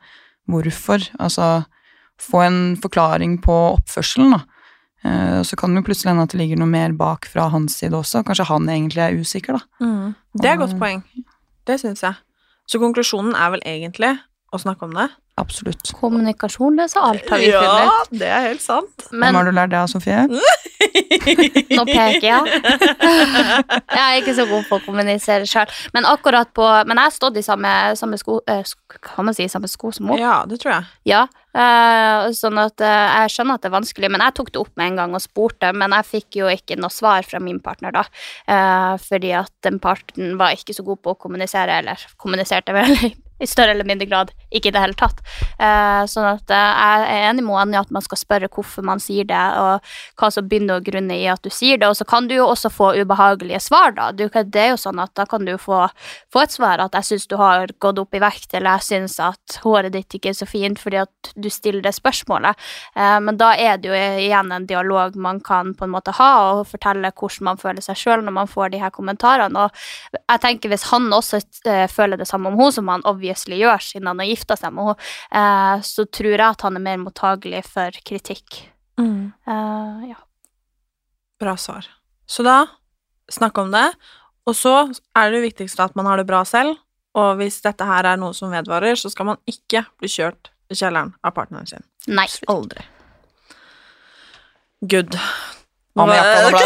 Hvorfor? 0.51 1.08
Altså, 1.24 1.48
få 2.21 2.43
en 2.45 2.59
forklaring 2.81 3.38
på 3.43 3.55
oppførselen, 3.77 4.36
da. 4.38 4.41
Eh, 5.05 5.41
så 5.45 5.55
kan 5.59 5.74
det 5.74 5.83
jo 5.83 5.88
plutselig 5.89 6.12
hende 6.12 6.25
at 6.27 6.33
det 6.33 6.41
ligger 6.41 6.59
noe 6.62 6.71
mer 6.71 6.95
bak 6.97 7.27
fra 7.29 7.47
hans 7.53 7.77
side 7.79 7.95
også. 7.97 8.24
Kanskje 8.27 8.47
han 8.50 8.69
egentlig 8.69 9.03
er 9.03 9.19
usikker, 9.19 9.59
da. 9.59 9.83
Det 10.33 10.50
er 10.50 10.57
et 10.57 10.63
godt 10.63 10.79
poeng. 10.81 11.03
Det 11.67 11.79
syns 11.81 12.03
jeg. 12.03 12.17
Så 12.67 12.79
konklusjonen 12.81 13.36
er 13.36 13.53
vel 13.53 13.63
egentlig 13.65 14.15
å 14.53 14.59
snakke 14.59 14.88
om 14.88 14.95
det. 14.97 15.09
Absolutt. 15.38 15.91
Kommunikasjon 16.00 16.77
løser 16.79 17.03
alt, 17.06 17.27
har 17.29 17.38
vi 17.38 17.51
funnet. 17.53 18.13
det 18.17 18.29
er 18.34 18.48
helt 18.48 18.63
sant. 18.63 19.03
Hvem 19.12 19.36
har 19.38 19.46
du 19.46 19.51
lært 19.53 19.70
det 19.70 19.77
av, 19.77 19.89
Sofie? 19.91 20.24
Nå 21.77 21.84
peker 21.86 22.25
jeg. 22.25 22.62
Jeg 23.98 24.01
er 24.01 24.17
ikke 24.22 24.34
så 24.38 24.46
god 24.50 24.65
på 24.70 24.77
å 24.79 24.84
kommunisere 24.86 25.46
sjøl. 25.50 25.70
Men 25.94 26.08
akkurat 26.10 26.50
på 26.58 26.65
Men 26.88 26.98
jeg 27.00 27.10
har 27.10 27.13
stått 27.15 27.38
i 27.39 27.44
samme, 27.46 27.70
samme 28.00 28.17
sko 28.20 28.39
eh, 28.50 28.62
Kan 29.03 29.27
man 29.27 29.36
si 29.38 29.48
samme 29.51 29.70
sko 29.70 29.91
som 29.96 30.10
henne? 30.12 30.22
Ja, 30.22 30.39
det 30.50 30.60
tror 30.63 30.74
jeg. 30.75 30.88
Ja. 31.12 31.22
eh, 31.58 32.27
sånn 32.38 32.58
at 32.62 32.82
eh, 32.86 33.06
jeg 33.24 33.34
skjønner 33.36 33.58
at 33.58 33.65
det 33.65 33.70
er 33.72 33.75
vanskelig, 33.77 34.12
men 34.13 34.24
jeg 34.25 34.36
tok 34.39 34.51
det 34.53 34.62
opp 34.62 34.74
med 34.79 34.91
en 34.91 35.00
gang 35.03 35.15
og 35.17 35.24
spurte. 35.24 35.72
Men 35.77 35.96
jeg 36.00 36.10
fikk 36.15 36.39
jo 36.41 36.50
ikke 36.53 36.79
noe 36.82 36.94
svar 36.94 37.25
fra 37.27 37.41
min 37.44 37.62
partner 37.63 37.94
da, 37.96 38.06
eh, 38.50 38.96
fordi 39.06 39.34
at 39.38 39.53
den 39.65 39.77
parten 39.84 40.36
var 40.41 40.58
ikke 40.58 40.75
så 40.77 40.86
god 40.88 41.01
på 41.06 41.13
å 41.15 41.22
kommunisere, 41.27 41.79
eller 41.84 42.08
kommuniserte 42.22 42.75
vel 42.77 42.98
i 43.39 43.48
større 43.48 43.75
eller 43.75 43.88
mindre 43.88 44.08
grad 44.10 44.32
ikke 44.50 44.72
i 44.72 44.74
det 44.75 44.82
hele 44.82 44.98
tatt. 44.98 45.22
Eh, 45.60 46.03
sånn 46.10 46.27
at 46.29 46.53
eh, 46.53 46.67
jeg 46.77 47.08
er 47.17 47.25
enig 47.29 47.44
med 47.46 47.60
Anja 47.62 47.84
at 47.84 47.94
man 47.94 48.03
skal 48.06 48.20
spørre 48.20 48.50
hvorfor 48.51 48.86
man 48.88 49.01
sier 49.03 49.27
det, 49.27 49.44
og 49.60 49.84
hva 50.20 50.29
som 50.34 50.48
begynner 50.48 50.79
å 50.79 50.86
grunne 50.86 51.17
i 51.17 51.27
at 51.29 51.44
du 51.44 51.51
sier 51.53 51.79
det. 51.79 51.89
Og 51.89 51.98
så 52.00 52.08
kan 52.08 52.29
du 52.29 52.36
jo 52.38 52.48
også 52.48 52.72
få 52.74 52.94
ubehagelige 52.98 53.62
svar, 53.63 53.94
da. 53.98 54.10
Du, 54.15 54.25
det 54.27 54.62
er 54.62 54.72
jo 54.74 54.79
sånn 54.82 55.01
at 55.03 55.13
da 55.20 55.27
kan 55.29 55.46
du 55.48 55.56
få, 55.62 55.86
få 56.34 56.44
et 56.44 56.56
svar 56.56 56.82
at 56.84 56.96
jeg 56.98 57.10
syns 57.12 57.27
du 57.29 57.38
har 57.39 57.74
gått 57.84 58.01
opp 58.01 58.17
i 58.17 58.24
vekt, 58.24 58.53
eller 58.53 58.77
jeg 58.77 58.88
syns 58.88 59.20
at 59.24 59.60
håret 59.63 59.94
ditt 59.96 60.17
ikke 60.17 60.32
er 60.34 60.39
så 60.39 60.48
fint 60.50 60.79
fordi 60.82 61.01
at 61.01 61.32
du 61.36 61.50
stiller 61.53 61.84
det 61.86 61.96
spørsmålet. 61.98 62.58
Eh, 62.96 63.17
men 63.24 63.39
da 63.39 63.53
er 63.60 63.82
det 63.82 63.91
jo 63.91 63.98
igjen 63.98 64.53
en 64.56 64.67
dialog 64.70 65.17
man 65.20 65.41
kan 65.44 65.74
på 65.77 65.86
en 65.88 65.94
måte 65.94 66.15
ha, 66.17 66.32
og 66.58 66.65
fortelle 66.72 67.12
hvordan 67.12 67.51
man 67.51 67.62
føler 67.62 67.84
seg 67.84 68.00
sjøl 68.00 68.25
når 68.25 68.38
man 68.39 68.50
får 68.50 68.74
de 68.74 68.82
her 68.82 68.94
kommentarene. 68.94 69.67
Og 69.67 70.17
jeg 70.17 70.44
tenker 70.44 70.72
hvis 70.72 70.88
han 70.91 71.12
også 71.13 71.41
eh, 71.67 71.86
føler 71.91 72.20
det 72.20 72.29
samme 72.29 72.50
om 72.50 72.58
henne 72.58 72.74
som 72.74 72.89
han 72.91 73.03
obviously 73.08 73.26
gjør, 73.36 73.84
siden 73.84 74.07
han 74.07 74.19
har 74.24 74.29
gifta 74.29 74.57
seg 74.60 74.74
med 74.75 74.91
henne, 74.91 75.12
eh, 75.41 75.86
så 75.86 76.05
tror 76.05 76.34
jeg 76.34 76.48
at 76.48 76.65
han 76.67 76.79
er 76.79 76.86
mer 76.86 76.98
mottagelig 77.01 77.63
for 77.67 77.91
kritikk. 78.07 78.62
Eh, 79.00 80.10
ja. 80.10 80.19
Bra 81.39 81.57
svar. 81.57 81.88
Så 82.27 82.43
da, 82.43 82.65
snakk 83.31 83.57
om 83.57 83.72
det, 83.72 83.91
Og 84.48 84.55
så 84.55 84.93
er 85.12 85.31
det 85.31 85.41
viktigste 85.43 85.84
at 85.84 85.96
man 86.00 86.05
har 86.07 86.15
det 86.22 86.24
bra 86.24 86.46
selv, 86.48 86.77
og 87.19 87.36
hvis 87.36 87.57
dette 87.65 87.84
her 87.84 88.07
er 88.07 88.15
noe 88.15 88.31
som 88.31 88.48
vedvarer, 88.48 88.96
så 88.96 89.12
skal 89.12 89.27
man 89.27 89.41
ikke 89.43 89.81
bli 90.00 90.07
kjørt 90.07 90.53
i 90.72 90.77
kjelleren 90.77 91.12
av 91.19 91.34
partneren 91.36 91.67
sin. 91.67 91.84
Nei. 92.07 92.29
Aldri. 92.48 92.86
Good. 94.88 95.17
Nå 95.98 96.05
ble 96.07 96.15
det 96.15 96.46
varmt. 96.46 96.63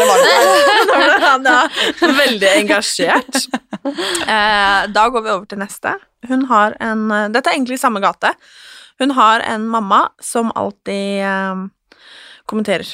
Nå 0.91 0.99
ble 0.99 1.09
han 1.25 2.17
veldig 2.19 2.53
engasjert. 2.59 3.47
Eh, 4.21 4.81
da 4.93 5.03
går 5.09 5.23
vi 5.25 5.31
over 5.33 5.45
til 5.49 5.59
neste. 5.59 5.95
Hun 6.29 6.45
har 6.51 6.75
en 6.79 7.07
eh, 7.11 7.29
Dette 7.33 7.49
er 7.49 7.57
egentlig 7.57 7.79
samme 7.81 7.99
gate. 8.03 8.29
Hun 9.01 9.15
har 9.17 9.41
en 9.41 9.65
mamma 9.67 10.03
som 10.21 10.51
alltid 10.55 11.23
eh, 11.25 11.63
kommenterer 12.45 12.87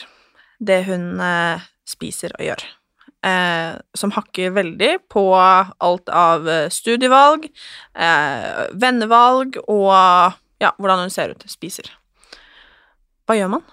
det 0.59 0.81
hun 0.87 1.19
eh, 1.21 1.67
spiser 1.87 2.33
og 2.37 2.45
gjør. 2.47 2.65
Eh, 3.27 3.77
som 3.97 4.13
hakker 4.13 4.53
veldig 4.55 4.91
på 5.11 5.23
alt 5.35 6.09
av 6.13 6.47
eh, 6.49 6.67
studievalg, 6.73 7.49
vennevalg 8.77 9.57
og 9.65 9.93
ja, 10.61 10.73
hvordan 10.77 11.05
hun 11.05 11.13
ser 11.13 11.33
ut, 11.33 11.49
spiser. 11.49 11.89
Hva 13.27 13.37
gjør 13.37 13.57
man? 13.57 13.65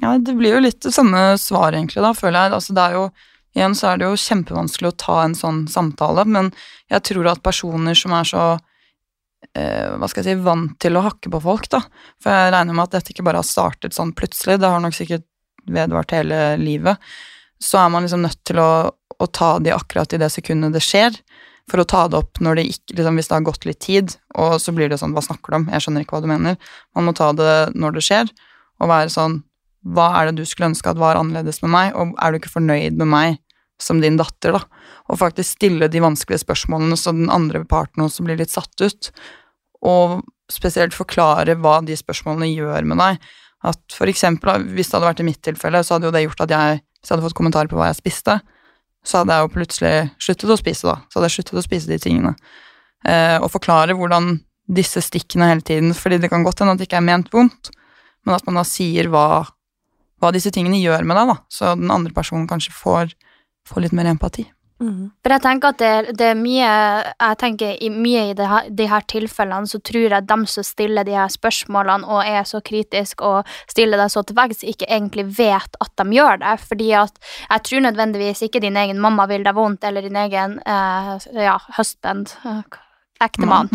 Ja, 0.00 0.14
det 0.16 0.34
blir 0.38 0.56
jo 0.56 0.62
litt 0.64 0.80
det 0.82 0.94
samme 0.94 1.34
svar, 1.38 1.74
egentlig, 1.76 2.00
da, 2.02 2.14
føler 2.16 2.46
jeg. 2.46 2.56
Altså, 2.56 2.74
det 2.76 2.84
er 2.86 2.96
jo, 2.96 3.02
igjen 3.56 3.74
så 3.76 3.92
er 3.92 4.00
det 4.00 4.08
jo 4.08 4.20
kjempevanskelig 4.20 4.92
å 4.92 4.98
ta 5.04 5.16
en 5.22 5.34
sånn 5.36 5.64
samtale, 5.70 6.24
men 6.28 6.50
jeg 6.92 7.04
tror 7.10 7.32
at 7.32 7.42
personer 7.44 7.96
som 7.98 8.14
er 8.16 8.28
så 8.28 8.44
eh, 9.52 9.92
hva 9.98 10.08
skal 10.08 10.24
jeg 10.24 10.38
si, 10.38 10.46
vant 10.46 10.74
til 10.82 10.96
å 10.96 11.04
hakke 11.04 11.32
på 11.32 11.42
folk, 11.44 11.68
da. 11.72 11.82
For 12.22 12.32
jeg 12.32 12.54
regner 12.54 12.78
med 12.78 12.86
at 12.88 12.96
dette 12.98 13.14
ikke 13.14 13.26
bare 13.26 13.42
har 13.42 13.48
startet 13.48 13.96
sånn 13.96 14.14
plutselig, 14.16 14.58
det 14.62 14.72
har 14.72 14.82
nok 14.82 14.96
sikkert 14.96 15.26
vedvart 15.68 16.14
hele 16.16 16.40
livet. 16.60 17.12
Så 17.62 17.78
er 17.78 17.92
man 17.92 18.06
liksom 18.06 18.24
nødt 18.24 18.40
til 18.48 18.58
å, 18.58 18.72
å 18.90 19.30
ta 19.30 19.54
de 19.62 19.74
akkurat 19.74 20.12
i 20.12 20.20
det 20.22 20.32
sekundet 20.34 20.74
det 20.74 20.82
skjer, 20.84 21.20
for 21.70 21.78
å 21.78 21.86
ta 21.88 22.06
det 22.10 22.18
opp 22.18 22.40
når 22.42 22.58
det 22.58 22.64
ikke, 22.72 22.96
liksom, 22.98 23.18
hvis 23.18 23.30
det 23.30 23.36
har 23.36 23.46
gått 23.46 23.66
litt 23.68 23.80
tid, 23.84 24.16
og 24.34 24.56
så 24.60 24.74
blir 24.74 24.90
det 24.90 24.98
sånn, 24.98 25.14
hva 25.14 25.22
snakker 25.24 25.52
du 25.52 25.60
om, 25.60 25.68
jeg 25.70 25.84
skjønner 25.84 26.04
ikke 26.04 26.16
hva 26.16 26.24
du 26.24 26.30
mener. 26.32 26.58
Man 26.96 27.06
må 27.06 27.14
ta 27.16 27.30
det 27.36 27.54
når 27.78 27.96
det 27.96 28.04
skjer, 28.08 28.32
og 28.82 28.90
være 28.90 29.12
sånn, 29.14 29.42
hva 29.82 30.08
er 30.18 30.28
det 30.28 30.40
du 30.40 30.48
skulle 30.48 30.70
ønske 30.70 30.90
at 30.90 31.00
var 31.00 31.18
annerledes 31.18 31.62
med 31.64 31.72
meg, 31.74 31.96
og 31.98 32.14
er 32.22 32.32
du 32.32 32.38
ikke 32.38 32.54
fornøyd 32.54 32.98
med 33.00 33.10
meg 33.10 33.40
som 33.82 34.00
din 34.02 34.18
datter, 34.18 34.54
da? 34.54 34.62
Og 35.10 35.18
faktisk 35.18 35.56
stille 35.56 35.88
de 35.90 36.02
vanskelige 36.02 36.44
spørsmålene 36.44 36.96
så 36.98 37.14
den 37.16 37.32
andre 37.32 37.64
parten 37.68 38.04
også 38.04 38.24
blir 38.26 38.38
litt 38.38 38.52
satt 38.52 38.84
ut, 38.84 39.10
og 39.82 40.20
spesielt 40.52 40.94
forklare 40.94 41.56
hva 41.58 41.80
de 41.82 41.96
spørsmålene 41.98 42.52
gjør 42.52 42.86
med 42.86 43.02
deg. 43.02 43.30
At 43.66 43.94
for 43.94 44.10
eksempel, 44.10 44.68
hvis 44.74 44.90
det 44.90 44.98
hadde 44.98 45.08
vært 45.08 45.22
i 45.22 45.26
mitt 45.26 45.42
tilfelle, 45.42 45.82
så 45.82 45.96
hadde 45.96 46.10
jo 46.10 46.14
det 46.14 46.24
gjort 46.26 46.44
at 46.46 46.54
jeg, 46.54 46.80
hvis 46.82 47.10
jeg 47.10 47.16
hadde 47.16 47.26
fått 47.26 47.38
kommentarer 47.38 47.70
på 47.70 47.78
hva 47.78 47.90
jeg 47.90 47.98
spiste, 47.98 48.38
så 49.02 49.22
hadde 49.22 49.34
jeg 49.34 49.44
jo 49.46 49.52
plutselig 49.56 49.94
sluttet 50.22 50.54
å 50.54 50.58
spise, 50.58 50.86
da. 50.86 50.96
Så 51.10 51.18
hadde 51.18 51.30
jeg 51.30 51.36
sluttet 51.38 51.58
å 51.58 51.64
spise 51.66 51.90
de 51.90 51.98
tingene. 52.02 52.34
Eh, 53.08 53.38
og 53.42 53.50
forklare 53.50 53.96
hvordan 53.98 54.36
disse 54.72 55.02
stikkene 55.02 55.48
hele 55.50 55.64
tiden, 55.66 55.94
fordi 55.96 56.20
det 56.22 56.30
kan 56.30 56.46
godt 56.46 56.62
hende 56.62 56.76
at 56.76 56.82
det 56.82 56.86
ikke 56.86 57.00
er 57.00 57.08
ment 57.08 57.32
vondt, 57.34 57.72
men 58.22 58.36
at 58.36 58.46
man 58.46 58.60
da 58.60 58.64
sier 58.66 59.10
hva, 59.10 59.42
hva 60.22 60.32
disse 60.34 60.52
tingene 60.54 60.80
gjør 60.80 61.06
med 61.08 61.18
deg, 61.18 61.34
da, 61.34 61.38
så 61.50 61.76
den 61.78 61.90
andre 61.90 62.14
personen 62.14 62.48
kanskje 62.50 62.74
får, 62.76 63.14
får 63.68 63.86
litt 63.86 63.96
mer 63.96 64.10
empati. 64.14 64.46
For 65.22 65.30
jeg 65.30 65.42
tenker 65.44 65.70
at 65.70 65.78
det, 65.78 66.14
det 66.18 66.28
er 66.32 66.38
mye 66.38 66.70
Jeg 67.06 67.38
tenker 67.38 67.76
i 67.78 67.90
mye 67.92 68.24
i 68.30 68.34
det 68.34 68.48
her, 68.50 68.68
de 68.80 68.86
her 68.90 69.04
tilfellene 69.10 69.70
så 69.70 69.78
tror 69.78 70.16
jeg 70.16 70.26
dem 70.26 70.44
som 70.50 70.66
stiller 70.66 71.06
de 71.06 71.14
her 71.14 71.30
spørsmålene 71.30 72.08
og 72.08 72.26
er 72.26 72.42
så 72.48 72.58
kritisk 72.64 73.22
og 73.26 73.48
stiller 73.70 74.00
deg 74.00 74.10
så 74.10 74.24
til 74.26 74.38
veggs, 74.38 74.64
ikke 74.66 74.88
egentlig 74.88 75.28
vet 75.38 75.78
at 75.78 75.92
de 76.02 76.18
gjør 76.18 76.42
det. 76.42 76.54
Fordi 76.66 76.90
at 76.98 77.20
jeg 77.44 77.66
tror 77.68 77.84
nødvendigvis 77.86 78.42
ikke 78.48 78.62
din 78.64 78.78
egen 78.80 79.02
mamma 79.02 79.28
vil 79.30 79.46
deg 79.46 79.54
vondt, 79.54 79.86
eller 79.86 80.02
din 80.02 80.18
egen 80.18 80.58
eh, 80.66 81.12
ja, 81.38 81.58
husband 81.78 82.34
eh, 82.42 82.64
Ektemann. 83.22 83.70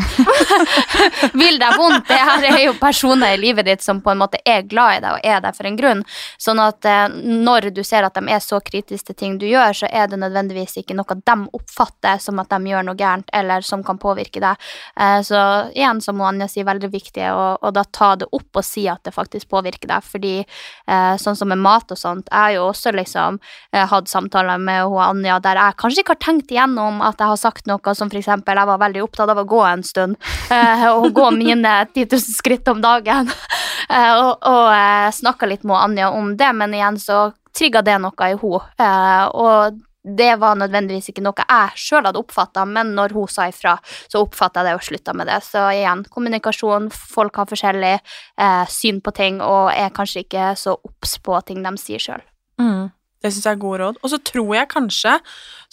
vil 1.41 1.59
deg 1.61 1.77
vondt. 1.79 2.07
Det 2.07 2.19
her 2.29 2.47
er 2.51 2.61
jo 2.65 2.75
personer 2.79 3.35
i 3.35 3.41
livet 3.41 3.67
ditt 3.67 3.85
som 3.85 4.01
på 4.03 4.13
en 4.13 4.21
måte 4.21 4.41
er 4.45 4.65
glad 4.67 4.97
i 4.97 5.03
deg 5.03 5.17
og 5.17 5.27
er 5.33 5.43
der 5.43 5.55
for 5.57 5.69
en 5.69 5.79
grunn. 5.79 6.03
Sånn 6.41 6.61
at 6.63 6.85
eh, 6.87 7.07
når 7.47 7.71
du 7.75 7.83
ser 7.87 8.07
at 8.07 8.17
de 8.17 8.27
er 8.33 8.43
så 8.43 8.59
kritiske 8.63 9.07
til 9.07 9.17
ting 9.17 9.37
du 9.39 9.45
gjør, 9.47 9.73
så 9.81 9.89
er 9.91 10.09
det 10.11 10.19
nødvendigvis 10.21 10.77
ikke 10.81 10.95
noe 10.97 11.17
de 11.17 11.35
oppfatter 11.55 12.19
som 12.21 12.39
at 12.41 12.51
de 12.51 12.71
gjør 12.71 12.85
noe 12.87 12.97
gærent, 12.97 13.29
eller 13.35 13.65
som 13.65 13.83
kan 13.85 13.99
påvirke 14.01 14.41
deg. 14.43 14.67
Eh, 14.99 15.19
så 15.25 15.41
igjen, 15.75 16.01
som 16.03 16.21
Anja 16.21 16.49
sier, 16.51 16.67
veldig 16.67 16.89
viktig 16.91 17.29
å, 17.31 17.71
da 17.71 17.83
ta 17.83 18.13
det 18.19 18.27
opp 18.35 18.59
og 18.59 18.65
si 18.65 18.87
at 18.91 19.03
det 19.07 19.15
faktisk 19.15 19.49
påvirker 19.53 19.89
deg. 19.91 20.05
Fordi 20.05 20.35
eh, 20.41 21.13
sånn 21.21 21.37
som 21.39 21.51
med 21.51 21.61
mat 21.63 21.91
og 21.93 21.99
sånt, 21.99 22.27
jeg 22.31 22.37
har 22.37 22.55
jo 22.57 22.67
også 22.71 22.93
liksom 22.95 23.39
eh, 23.71 23.85
hatt 23.87 24.11
samtaler 24.11 24.59
med 24.61 24.85
hun 24.87 25.03
Anja 25.07 25.37
der 25.43 25.59
jeg 25.61 25.77
kanskje 25.79 26.03
ikke 26.03 26.15
har 26.15 26.23
tenkt 26.25 26.51
igjennom 26.51 27.01
at 27.05 27.21
jeg 27.21 27.31
har 27.31 27.39
sagt 27.39 27.69
noe 27.69 27.93
som 27.95 28.11
eksempel 28.17 28.57
jeg 28.57 28.69
var 28.69 28.81
veldig 28.81 29.03
opptatt 29.05 29.31
av 29.31 29.36
å 29.41 29.47
gå 29.47 29.63
en 29.67 29.83
stund. 29.83 30.17
eh, 30.51 30.87
og 30.91 31.11
gå 31.15 31.31
mine 31.35 31.73
10 31.93 32.07
000 32.11 32.37
skritt 32.37 32.67
om 32.71 32.81
dagen. 32.83 33.31
eh, 33.89 34.13
og 34.13 34.47
og 34.47 34.69
eh, 34.73 35.09
snakka 35.13 35.49
litt 35.49 35.67
med 35.67 35.77
Anja 35.79 36.11
om 36.11 36.35
det, 36.37 36.53
men 36.53 36.73
igjen 36.73 36.99
så 37.01 37.27
trigga 37.57 37.81
det 37.81 37.97
noe 38.03 38.31
i 38.31 38.37
henne. 38.37 39.29
Og 39.33 39.83
det 40.07 40.35
var 40.39 40.55
nødvendigvis 40.55 41.09
ikke 41.11 41.23
noe 41.25 41.43
jeg 41.43 41.79
sjøl 41.81 42.07
hadde 42.07 42.21
oppfatta, 42.21 42.63
men 42.69 42.93
når 42.95 43.15
hun 43.17 43.27
sa 43.31 43.47
ifra, 43.51 43.75
så 44.07 44.21
oppfatta 44.23 44.63
jeg 44.63 44.69
det 44.69 44.75
og 44.77 44.85
slutta 44.87 45.15
med 45.17 45.27
det. 45.27 45.39
Så 45.45 45.63
igjen, 45.75 46.05
kommunikasjon. 46.13 46.89
Folk 46.93 47.39
har 47.41 47.49
forskjellig 47.49 47.95
eh, 47.97 48.65
syn 48.71 49.01
på 49.03 49.13
ting 49.17 49.41
og 49.43 49.73
er 49.73 49.91
kanskje 49.95 50.23
ikke 50.23 50.53
så 50.59 50.77
obs 50.77 51.17
på 51.23 51.41
ting 51.47 51.65
de 51.65 51.73
sier 51.81 52.03
sjøl. 52.03 52.23
Mm. 52.61 52.87
Det 53.23 53.33
syns 53.33 53.49
jeg 53.49 53.57
er 53.57 53.61
gode 53.61 53.81
råd. 53.83 53.99
Og 54.03 54.13
så 54.13 54.21
tror 54.31 54.53
jeg 54.55 54.71
kanskje, 54.71 55.17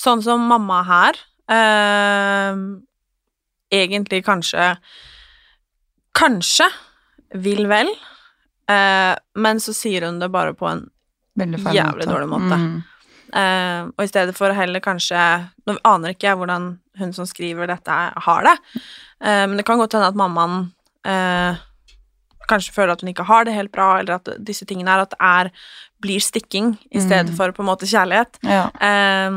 sånn 0.00 0.24
som 0.24 0.48
mamma 0.50 0.82
her 0.88 1.20
eh, 1.52 2.64
Egentlig 3.74 4.22
kanskje 4.26 4.74
Kanskje 6.14 6.66
vil 7.34 7.64
vel, 7.66 7.88
eh, 8.70 9.14
men 9.34 9.58
så 9.60 9.72
sier 9.74 10.04
hun 10.06 10.20
det 10.22 10.28
bare 10.30 10.52
på 10.54 10.68
en 10.70 10.84
jævlig 11.34 12.06
dårlig 12.06 12.28
måte. 12.30 12.58
Mm. 12.60 12.76
Eh, 13.34 13.80
og 13.96 14.04
i 14.04 14.10
stedet 14.12 14.36
for 14.36 14.54
heller 14.54 14.78
kanskje 14.84 15.18
Nå 15.66 15.74
aner 15.90 16.12
ikke 16.14 16.28
jeg 16.28 16.38
hvordan 16.38 16.68
hun 17.00 17.12
som 17.16 17.26
skriver 17.26 17.66
dette, 17.66 17.90
har 18.28 18.46
det, 18.46 18.52
eh, 19.24 19.42
men 19.48 19.56
det 19.58 19.64
kan 19.66 19.80
godt 19.80 19.96
hende 19.96 20.12
at 20.12 20.14
mammaen 20.20 20.68
eh, 21.04 21.56
kanskje 22.46 22.76
føler 22.76 22.92
at 22.94 23.00
hun 23.02 23.10
ikke 23.10 23.26
har 23.26 23.48
det 23.48 23.56
helt 23.56 23.72
bra, 23.74 23.98
eller 23.98 24.20
at 24.20 24.28
disse 24.38 24.68
tingene 24.68 24.92
er 24.94 25.02
at 25.02 25.10
det 25.16 25.18
er, 25.18 25.50
blir 26.04 26.20
stikking 26.22 26.76
i 26.92 27.00
stedet 27.02 27.32
Mm. 27.32 27.36
for 27.40 27.50
på 27.56 27.64
en 27.64 27.70
måte 27.72 27.88
kjærlighet. 27.90 28.38
Ja. 28.46 28.68
Eh, 28.78 29.32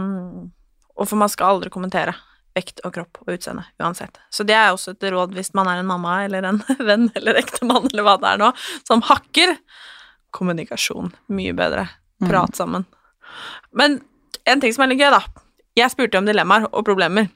og 0.97 1.07
for 1.07 1.15
man 1.17 1.29
skal 1.33 1.55
aldri 1.55 1.69
kommentere 1.73 2.13
vekt 2.57 2.81
og 2.85 2.95
kropp 2.97 3.21
og 3.23 3.35
utseende 3.35 3.67
uansett. 3.81 4.19
Så 4.33 4.45
det 4.47 4.57
er 4.57 4.73
også 4.73 4.95
et 4.95 5.07
råd 5.13 5.35
hvis 5.37 5.53
man 5.57 5.69
er 5.71 5.81
en 5.81 5.89
mamma 5.89 6.19
eller 6.25 6.49
en 6.49 6.61
venn 6.89 7.09
eller 7.15 7.39
ektemann 7.41 7.89
eller 7.91 8.07
hva 8.07 8.17
det 8.21 8.33
er 8.33 8.43
nå, 8.43 8.51
som 8.87 9.05
hakker. 9.07 9.55
Kommunikasjon. 10.35 11.13
Mye 11.33 11.55
bedre. 11.57 11.87
Mm. 12.21 12.29
Prat 12.29 12.57
sammen. 12.57 12.85
Men 13.77 14.01
en 14.47 14.61
ting 14.63 14.73
som 14.73 14.85
er 14.85 14.91
litt 14.91 15.01
gøy, 15.01 15.11
da. 15.13 15.21
Jeg 15.77 15.93
spurte 15.93 16.19
om 16.19 16.27
dilemmaer 16.27 16.67
og 16.71 16.85
problemer. 16.87 17.29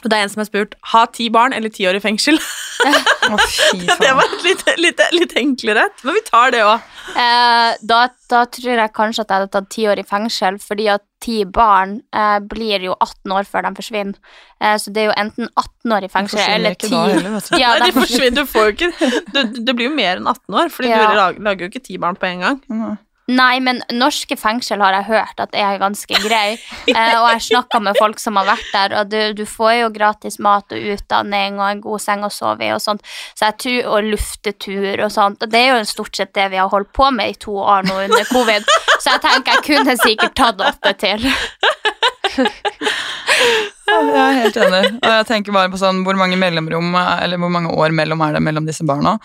Og 0.00 0.08
det 0.08 0.16
er 0.16 0.24
en 0.24 0.30
som 0.32 0.40
har 0.40 0.48
spurt 0.48 0.74
ha 0.94 1.04
ti 1.12 1.26
barn 1.28 1.52
eller 1.52 1.68
ti 1.72 1.84
år 1.88 1.98
i 1.98 2.00
fengsel. 2.00 2.38
Fy 2.80 3.82
det 3.84 4.12
var 4.16 4.30
litt, 4.46 4.62
litt, 4.80 5.00
litt 5.12 5.34
enklere, 5.36 5.82
men 6.06 6.16
vi 6.16 6.22
tar 6.24 6.54
det 6.54 6.62
òg. 6.64 6.86
Eh, 7.12 7.74
da, 7.84 7.98
da 8.32 8.40
tror 8.48 8.80
jeg 8.80 8.92
kanskje 8.96 9.26
at 9.26 9.28
jeg 9.34 9.36
hadde 9.42 9.50
tatt 9.52 9.68
ti 9.74 9.84
år 9.90 10.00
i 10.00 10.06
fengsel, 10.08 10.56
fordi 10.62 10.86
at 10.94 11.04
ti 11.20 11.42
barn 11.44 11.98
eh, 12.16 12.38
blir 12.48 12.86
jo 12.88 12.94
18 12.96 13.34
år 13.36 13.44
før 13.50 13.66
de 13.68 13.74
forsvinner. 13.76 14.16
Eh, 14.56 14.78
så 14.80 14.94
det 14.96 15.04
er 15.04 15.10
jo 15.10 15.18
enten 15.20 15.50
18 15.52 15.96
år 15.98 16.08
i 16.08 16.10
fengsel 16.16 16.40
eller 16.46 16.80
ti 16.80 16.88
10 16.88 16.96
heller. 17.18 17.52
Ja, 17.60 17.74
Nei, 17.76 17.90
de 17.90 17.98
forsvinner, 18.00 18.40
du 18.40 18.48
får 18.48 18.70
jo 18.70 18.74
ikke 18.78 19.12
Det, 19.36 19.44
det 19.68 19.76
blir 19.76 19.90
jo 19.90 19.94
mer 20.00 20.16
enn 20.16 20.32
18 20.32 20.60
år, 20.62 20.72
fordi 20.72 20.94
Ja. 20.94 21.04
du 21.04 21.20
lager, 21.20 21.44
lager 21.50 21.66
jo 21.66 21.72
ikke 21.74 21.84
ti 21.90 22.00
barn 22.00 22.16
på 22.16 22.30
en 22.32 22.46
gang. 22.46 22.60
Mm. 22.72 22.96
Nei, 23.30 23.60
men 23.62 23.78
norske 23.94 24.34
fengsel 24.38 24.82
har 24.82 24.96
jeg 24.98 25.08
hørt 25.10 25.42
at 25.42 25.54
er 25.54 25.80
ganske 25.82 26.22
grei. 26.26 26.58
Eh, 26.90 27.14
og 27.20 27.28
jeg 27.30 27.42
snakka 27.52 27.78
med 27.82 27.94
folk 28.00 28.18
som 28.18 28.34
har 28.40 28.48
vært 28.48 28.70
der, 28.72 28.94
og 28.98 29.10
du, 29.12 29.18
du 29.36 29.44
får 29.46 29.74
jo 29.76 29.90
gratis 29.94 30.40
mat 30.42 30.72
og 30.74 30.86
utdanning 30.94 31.60
og 31.60 31.66
en 31.68 31.82
god 31.84 32.02
seng 32.02 32.24
å 32.26 32.30
sove 32.34 32.66
i 32.66 32.72
og 32.74 32.80
sånt. 32.82 33.04
Så 33.38 33.46
jeg 33.46 33.56
tror, 33.62 33.90
og 33.94 34.08
luftetur 34.10 35.04
og 35.04 35.12
sånt. 35.14 35.44
Og 35.44 35.52
det 35.52 35.60
er 35.60 35.70
jo 35.70 35.86
stort 35.88 36.18
sett 36.18 36.32
det 36.34 36.48
vi 36.50 36.58
har 36.58 36.72
holdt 36.72 36.90
på 36.96 37.10
med 37.14 37.30
i 37.30 37.38
to 37.38 37.54
år 37.60 37.86
nå 37.86 38.00
under 38.08 38.26
covid. 38.32 38.66
Så 38.96 39.14
jeg 39.14 39.22
tenker 39.26 39.54
jeg 39.54 39.66
kunne 39.68 39.96
sikkert 40.02 40.36
tatt 40.40 40.64
åtte 40.66 40.94
til. 41.04 41.28
Jeg 43.90 44.10
er 44.14 44.36
helt 44.38 44.58
enig. 44.60 44.82
Og 44.98 45.14
jeg 45.14 45.28
tenker 45.30 45.54
bare 45.54 45.70
på 45.72 45.80
sånn, 45.80 46.02
hvor 46.06 46.18
mange 46.18 46.38
mellomrom, 46.40 46.92
eller 46.94 47.40
hvor 47.40 47.52
mange 47.52 47.72
år 47.74 47.94
mellom 47.96 48.22
er 48.26 48.36
det 48.36 48.44
mellom 48.44 48.68
disse 48.68 48.86
barna? 48.86 49.16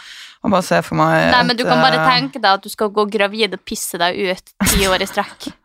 Og 0.46 0.52
bare 0.54 0.62
se 0.68 0.78
for 0.86 1.00
meg 1.00 1.32
Nei, 1.34 1.44
men 1.50 1.58
du 1.58 1.64
kan 1.66 1.82
bare 1.82 1.98
eh, 2.04 2.08
tenke 2.14 2.38
deg 2.42 2.52
at 2.60 2.66
du 2.66 2.70
skal 2.70 2.92
gå 2.94 3.08
gravid 3.10 3.56
og 3.58 3.64
pisse 3.66 3.98
deg 4.02 4.20
ut 4.30 4.52
ti 4.70 4.86
år 4.90 5.02
i 5.06 5.10
strekk. 5.10 5.50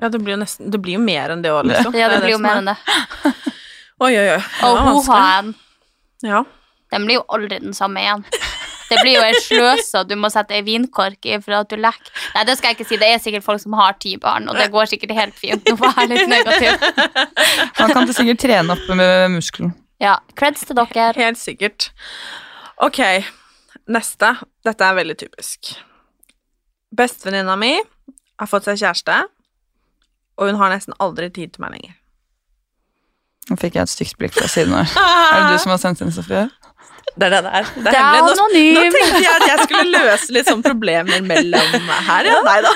Ja, 0.00 0.08
det 0.08 0.16
blir 0.24 0.32
jo 0.32 0.38
nesten 0.40 0.70
Det 0.72 0.78
blir 0.80 0.94
jo 0.96 1.00
mer 1.04 1.28
enn 1.34 1.42
det 1.44 1.50
òg, 1.52 1.66
liksom. 1.68 1.92
Ja, 1.98 2.06
det 2.08 2.22
blir 2.22 2.32
jo 2.32 2.38
mer 2.40 2.54
er- 2.54 2.62
enn 2.62 2.70
det. 2.70 3.32
Oi, 4.06 4.14
oi, 4.16 4.28
oi. 4.32 4.38
Det 4.40 4.64
Og 4.64 4.78
hohaen. 4.86 5.50
hun 5.50 6.30
en 6.30 6.30
Ja. 6.30 6.38
Den 6.94 7.04
blir 7.04 7.18
jo 7.18 7.24
aldri 7.28 7.58
den 7.60 7.74
samme 7.76 8.00
igjen. 8.00 8.22
Det 8.88 8.96
blir 9.04 9.18
jo 9.18 9.26
ei 9.26 9.34
sløse, 9.44 10.00
og 10.00 10.08
du 10.08 10.16
må 10.18 10.30
sette 10.32 10.56
ei 10.56 10.62
vinkork 10.66 11.28
i 11.28 11.36
for 11.44 11.52
at 11.58 11.68
du 11.70 11.76
lekker. 11.78 12.08
Nei, 12.34 12.46
det 12.48 12.56
skal 12.58 12.72
jeg 12.72 12.78
ikke 12.80 12.88
si. 12.88 12.96
Det 12.98 13.10
er 13.12 13.20
sikkert 13.22 13.44
folk 13.44 13.60
som 13.62 13.76
har 13.78 13.92
ti 14.00 14.14
barn, 14.18 14.48
og 14.50 14.56
det 14.58 14.70
går 14.72 14.88
sikkert 14.90 15.12
helt 15.18 15.36
fint. 15.38 15.68
Nå 15.68 15.76
var 15.78 15.92
jeg 16.00 16.10
litt 16.14 16.32
negativ. 16.32 16.80
Man 17.78 17.92
kan 17.94 18.10
sikkert 18.16 18.40
trene 18.42 18.74
opp 18.74 18.88
med 18.98 19.36
muskelen. 19.36 19.76
Ja, 20.02 20.16
creds 20.34 20.64
til 20.66 20.80
dere. 20.80 21.10
Helt 21.20 21.38
sikkert. 21.38 21.90
Ok, 22.82 22.98
neste. 23.90 24.34
Dette 24.66 24.86
er 24.86 24.98
veldig 24.98 25.16
typisk. 25.20 25.74
Bestevenninna 26.96 27.56
mi 27.58 27.74
har 28.40 28.50
fått 28.50 28.66
seg 28.66 28.80
kjæreste, 28.80 29.16
og 30.40 30.50
hun 30.50 30.58
har 30.60 30.72
nesten 30.72 30.96
aldri 31.02 31.28
tid 31.30 31.54
til 31.54 31.64
meg 31.64 31.76
lenger. 31.76 31.96
Nå 33.50 33.56
fikk 33.58 33.76
jeg 33.78 33.86
et 33.86 33.92
stygt 33.92 34.18
blikk 34.20 34.36
fra 34.36 34.46
siden 34.50 34.74
her. 34.76 34.90
Er 34.94 35.42
det 35.42 35.56
du 35.56 35.62
som 35.62 35.72
har 35.74 35.80
sendt 35.82 36.02
inn, 36.04 36.12
Sofie? 36.14 36.46
Det 37.16 37.26
er 37.26 37.30
det 37.34 37.40
der. 37.44 37.66
Det 37.74 37.84
Det 37.84 37.98
er 37.98 38.04
hemmelig. 38.14 38.36
Nå, 38.38 38.82
nå 38.84 38.84
tenkte 38.94 39.22
jeg 39.24 39.34
at 39.34 39.48
jeg 39.48 39.64
skulle 39.66 39.88
løse 39.92 40.34
litt 40.36 40.48
sånn 40.48 40.62
problemer 40.64 41.24
mellom 41.26 41.90
her, 42.06 42.28
ja. 42.30 42.38
Nei 42.46 42.60
da. 42.64 42.72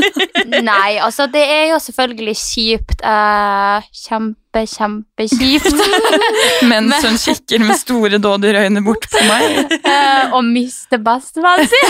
Nei, 0.70 0.90
altså, 1.04 1.28
det 1.30 1.44
er 1.44 1.64
jo 1.72 1.78
selvfølgelig 1.82 2.34
kjipt. 2.40 3.04
Uh, 3.04 3.78
kjempe, 4.02 4.64
kjempekjipt. 4.74 5.78
Mens 6.70 7.06
hun 7.06 7.18
kikker 7.22 7.64
med 7.64 7.78
store 7.80 8.20
dådyrøyne 8.22 8.82
bort 8.86 9.08
på 9.12 9.24
meg. 9.28 9.76
Uh, 9.86 10.24
og 10.36 10.42
mister 10.48 11.00
bestevennen 11.02 11.70
sin. 11.70 11.88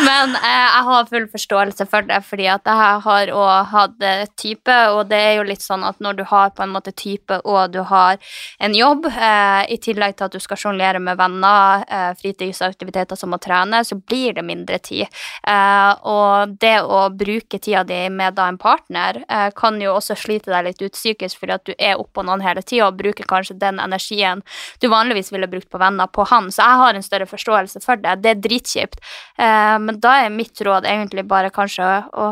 Men 0.00 0.34
eh, 0.36 0.66
jeg 0.66 0.84
har 0.86 1.08
full 1.10 1.26
forståelse 1.30 1.86
for 1.90 2.06
det, 2.08 2.20
fordi 2.26 2.46
at 2.52 2.68
jeg 2.68 3.00
har 3.04 3.32
òg 3.36 3.72
hatt 3.72 4.04
eh, 4.06 4.24
type, 4.40 4.76
og 4.94 5.02
det 5.10 5.18
er 5.18 5.34
jo 5.38 5.46
litt 5.48 5.64
sånn 5.64 5.84
at 5.86 6.00
når 6.02 6.20
du 6.20 6.24
har 6.30 6.52
på 6.56 6.64
en 6.64 6.72
måte 6.72 6.92
type 6.96 7.40
og 7.44 7.74
du 7.74 7.80
har 7.88 8.18
en 8.62 8.74
jobb, 8.76 9.08
eh, 9.10 9.62
i 9.74 9.78
tillegg 9.82 10.16
til 10.16 10.28
at 10.28 10.36
du 10.36 10.40
skal 10.42 10.60
sjonglere 10.60 11.02
med 11.02 11.18
venner, 11.20 11.84
eh, 11.88 12.10
fritidsaktiviteter 12.20 13.18
som 13.18 13.36
å 13.36 13.40
trene, 13.42 13.82
så 13.84 13.98
blir 13.98 14.36
det 14.38 14.44
mindre 14.46 14.78
tid. 14.82 15.06
Eh, 15.46 15.92
og 16.08 16.56
det 16.62 16.78
å 16.80 17.02
bruke 17.12 17.60
tida 17.60 17.84
di 17.84 18.02
med 18.12 18.38
da 18.38 18.48
en 18.50 18.60
partner 18.60 19.22
eh, 19.28 19.50
kan 19.56 19.80
jo 19.82 19.96
også 19.98 20.16
slite 20.18 20.52
deg 20.52 20.70
litt 20.70 20.82
ut 20.82 20.96
psykisk, 20.96 21.40
fordi 21.42 21.56
at 21.56 21.66
du 21.68 21.74
er 21.76 22.00
oppå 22.00 22.24
noen 22.26 22.44
hele 22.44 22.64
tida 22.64 22.88
og 22.88 22.98
bruker 23.00 23.28
kanskje 23.28 23.58
den 23.60 23.80
energien 23.82 24.44
du 24.80 24.88
vanligvis 24.92 25.32
ville 25.32 25.48
brukt 25.50 25.70
på 25.70 25.80
venner, 25.80 26.08
på 26.08 26.24
han. 26.30 26.50
Så 26.52 26.64
jeg 26.64 26.80
har 26.82 26.96
en 26.96 27.06
større 27.06 27.28
forståelse 27.30 27.82
for 27.84 28.00
det. 28.00 28.20
Det 28.24 28.34
er 28.34 28.42
dritkjipt. 28.48 29.00
Eh, 29.38 29.78
men 29.90 29.98
da 29.98 30.20
er 30.22 30.30
mitt 30.30 30.60
råd 30.62 30.86
egentlig 30.86 31.24
bare 31.26 31.50
kanskje 31.50 31.86
å 32.14 32.30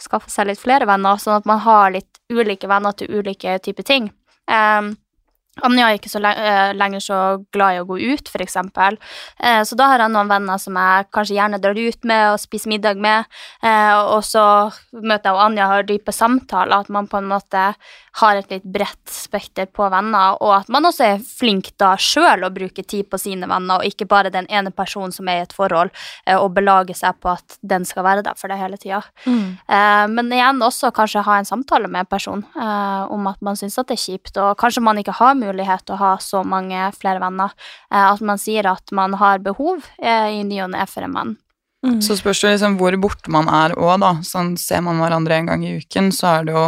skaffe 0.00 0.30
seg 0.30 0.46
litt 0.46 0.60
flere 0.62 0.86
venner, 0.86 1.18
sånn 1.18 1.40
at 1.40 1.48
man 1.48 1.58
har 1.64 1.90
litt 1.90 2.20
ulike 2.30 2.70
venner 2.70 2.94
til 2.94 3.10
ulike 3.18 3.56
typer 3.64 3.86
ting. 3.88 4.06
Um, 4.46 4.94
Anja 5.58 5.88
er 5.90 5.98
ikke 5.98 6.10
så 6.12 6.20
eh, 6.22 6.72
lenger 6.78 7.02
så 7.02 7.16
glad 7.52 7.74
i 7.74 7.80
å 7.82 7.86
gå 7.88 7.98
ut, 7.98 8.30
eksempel. 8.40 8.96
Eh, 9.42 9.62
så 9.66 9.76
da 9.76 9.88
har 9.90 10.04
jeg 10.04 10.12
noen 10.14 10.30
venner 10.30 10.60
som 10.62 10.76
jeg 10.78 11.08
kanskje 11.12 11.36
gjerne 11.36 11.58
drar 11.60 11.76
ut 11.76 12.06
med 12.06 12.26
og 12.30 12.38
spiser 12.40 12.70
middag 12.70 13.00
med. 13.02 13.26
Eh, 13.62 13.96
og 14.14 14.22
så 14.24 14.44
møter 14.94 15.30
jeg 15.30 15.36
og 15.36 15.42
Anja 15.48 15.66
har 15.72 15.88
dype 15.88 16.14
samtaler, 16.14 16.84
at 16.86 16.92
man 16.92 17.10
på 17.10 17.18
en 17.18 17.28
måte 17.32 17.72
har 18.20 18.38
et 18.38 18.50
litt 18.50 18.64
bredt 18.66 19.10
spekter 19.10 19.68
på 19.70 19.86
venner, 19.90 20.38
og 20.42 20.54
at 20.56 20.70
man 20.72 20.88
også 20.88 21.04
er 21.06 21.20
flink 21.22 21.70
da 21.78 21.92
sjøl 22.00 22.42
å 22.46 22.50
bruke 22.54 22.82
tid 22.82 23.06
på 23.10 23.20
sine 23.20 23.46
venner, 23.50 23.78
og 23.82 23.86
ikke 23.86 24.08
bare 24.10 24.32
den 24.34 24.48
ene 24.50 24.72
personen 24.74 25.14
som 25.14 25.28
er 25.30 25.42
i 25.42 25.44
et 25.44 25.54
forhold, 25.54 25.92
eh, 26.26 26.38
og 26.38 26.54
belage 26.56 26.96
seg 26.98 27.20
på 27.22 27.34
at 27.34 27.58
den 27.62 27.86
skal 27.86 28.06
være 28.06 28.24
der 28.26 28.38
for 28.38 28.50
deg 28.50 28.62
hele 28.62 28.78
tida. 28.80 29.02
Mm. 29.26 29.58
men 30.14 30.32
igjen 30.32 30.62
også 30.62 30.90
kanskje 30.94 31.22
ha 31.24 31.36
en 31.38 31.46
samtale 31.48 31.88
med 31.88 32.04
en 32.04 32.08
person 32.08 32.42
om 32.54 33.26
at 33.30 33.40
man 33.44 33.56
syns 33.58 33.78
at 33.78 33.88
det 33.90 33.96
er 33.96 34.02
kjipt, 34.02 34.38
og 34.40 34.58
kanskje 34.60 34.82
man 34.84 34.98
ikke 35.00 35.14
har 35.18 35.36
mulighet 35.40 35.86
til 35.86 35.96
å 35.96 36.00
ha 36.00 36.14
så 36.22 36.42
mange 36.46 36.88
flere 36.96 37.22
venner. 37.22 37.54
Eh, 37.92 38.06
at 38.06 38.20
man 38.24 38.40
sier 38.40 38.68
at 38.70 38.92
man 38.96 39.16
har 39.20 39.42
behov 39.44 39.86
eh, 39.98 40.40
i 40.40 40.44
ny 40.46 40.62
og 40.66 40.74
ne 40.74 40.86
for 40.90 41.06
en 41.06 41.16
venn. 41.16 41.38
Så 42.04 42.18
spørs 42.18 42.42
det 42.44 42.50
liksom 42.58 42.74
hvor 42.76 42.92
borte 43.00 43.32
man 43.32 43.48
er 43.48 43.72
òg, 43.80 43.94
da. 44.02 44.12
Sånn, 44.26 44.52
ser 44.60 44.82
man 44.84 45.00
hverandre 45.00 45.38
en 45.38 45.46
gang 45.48 45.62
i 45.64 45.78
uken, 45.80 46.10
så 46.12 46.34
er 46.34 46.48
det 46.48 46.52
jo 46.52 46.66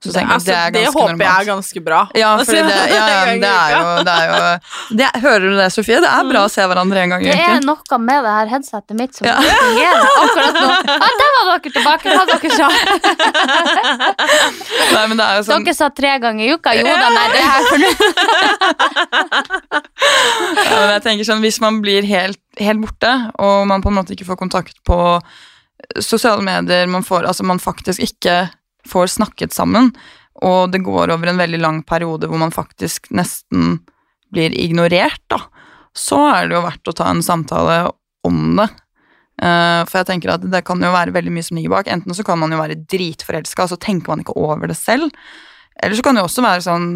så 0.00 0.08
det, 0.14 0.22
Altså, 0.24 0.46
det 0.48 0.54
er 0.56 0.70
det 0.72 0.80
håper 0.86 1.12
håper 1.12 1.20
jeg 1.26 1.28
er 1.28 1.44
ganske 1.50 1.80
bra. 1.84 1.98
Ja, 2.16 2.30
fordi 2.40 2.62
det, 2.64 2.72
ja, 2.88 2.90
ja, 3.04 3.04
det 3.44 3.50
er 3.52 3.68
jo, 3.74 3.80
det 4.08 4.14
er 4.14 4.24
jo 4.30 4.36
det, 4.96 5.08
Hører 5.20 5.40
du 5.44 5.52
det, 5.58 5.66
Sofie? 5.74 5.98
Det 6.00 6.08
er 6.08 6.24
bra 6.30 6.40
å 6.46 6.48
se 6.52 6.64
hverandre 6.70 6.98
en 7.02 7.10
gang 7.12 7.20
i 7.26 7.28
Det 7.28 7.36
er 7.36 7.60
noe 7.66 7.96
med 8.00 8.24
det 8.24 8.32
her 8.38 8.48
headsetet 8.54 8.94
mitt 8.96 9.12
som 9.18 9.28
Ja. 9.28 9.34
fungerer 9.44 10.00
akkurat 10.22 10.56
nå. 10.56 10.68
Ah, 11.04 11.12
der 11.20 11.30
var 11.36 11.44
dere 11.50 11.68
tilbake! 11.74 12.06
Hva 12.16 12.24
dere 12.30 12.48
sa 12.56 12.68
Nei, 14.94 15.04
men 15.10 15.16
det 15.20 15.24
er 15.26 15.34
jo 15.36 15.42
sånn 15.50 15.64
Dere 15.68 15.76
sa 15.76 15.86
tre 15.92 16.12
ganger 16.22 16.44
i 16.46 16.48
uka. 16.56 16.70
Jo 16.78 16.84
da, 16.88 17.08
nei, 17.12 17.26
det 17.34 17.42
er 17.44 17.60
for 17.68 17.76
Ja, 20.64 20.80
men 20.80 20.90
jeg 20.96 21.02
tenker 21.04 21.24
sånn, 21.28 21.42
Hvis 21.44 21.60
man 21.62 21.80
blir 21.84 22.02
helt, 22.08 22.40
helt 22.60 22.80
borte, 22.84 23.12
og 23.40 23.66
man 23.70 23.82
på 23.84 23.88
en 23.92 23.98
måte 24.00 24.12
ikke 24.16 24.28
får 24.30 24.38
kontakt 24.40 24.76
på 24.86 24.98
sosiale 26.00 26.42
medier, 26.44 26.86
man, 26.90 27.02
får, 27.06 27.24
altså 27.30 27.42
man 27.48 27.58
faktisk 27.62 27.98
ikke 28.04 28.34
får 28.88 29.14
snakket 29.18 29.54
sammen, 29.56 29.90
og 30.40 30.70
det 30.72 30.82
går 30.86 31.12
over 31.12 31.30
en 31.30 31.40
veldig 31.40 31.60
lang 31.60 31.80
periode 31.84 32.28
hvor 32.30 32.40
man 32.40 32.54
faktisk 32.54 33.10
nesten 33.12 33.80
blir 34.32 34.54
ignorert, 34.54 35.22
da, 35.28 35.42
så 35.96 36.22
er 36.30 36.48
det 36.48 36.56
jo 36.56 36.64
verdt 36.64 36.92
å 36.92 36.96
ta 36.96 37.10
en 37.10 37.24
samtale 37.24 37.82
om 38.26 38.56
det. 38.60 38.68
Eh, 39.40 39.82
for 39.88 40.00
jeg 40.00 40.08
tenker 40.10 40.34
at 40.34 40.42
det 40.52 40.62
kan 40.68 40.82
jo 40.82 40.92
være 40.92 41.14
veldig 41.16 41.32
mye 41.34 41.46
som 41.46 41.58
ligger 41.58 41.72
bak. 41.72 41.88
Enten 41.90 42.16
så 42.16 42.24
kan 42.26 42.38
man 42.40 42.52
jo 42.52 42.60
være 42.60 42.78
dritforelska, 42.90 43.64
og 43.64 43.72
så 43.72 43.80
tenker 43.80 44.12
man 44.12 44.24
ikke 44.24 44.36
over 44.38 44.70
det 44.70 44.76
selv. 44.78 45.08
Eller 45.80 45.96
så 45.96 46.04
kan 46.04 46.18
det 46.18 46.24
også 46.26 46.42
være 46.44 46.60
sånn 46.60 46.88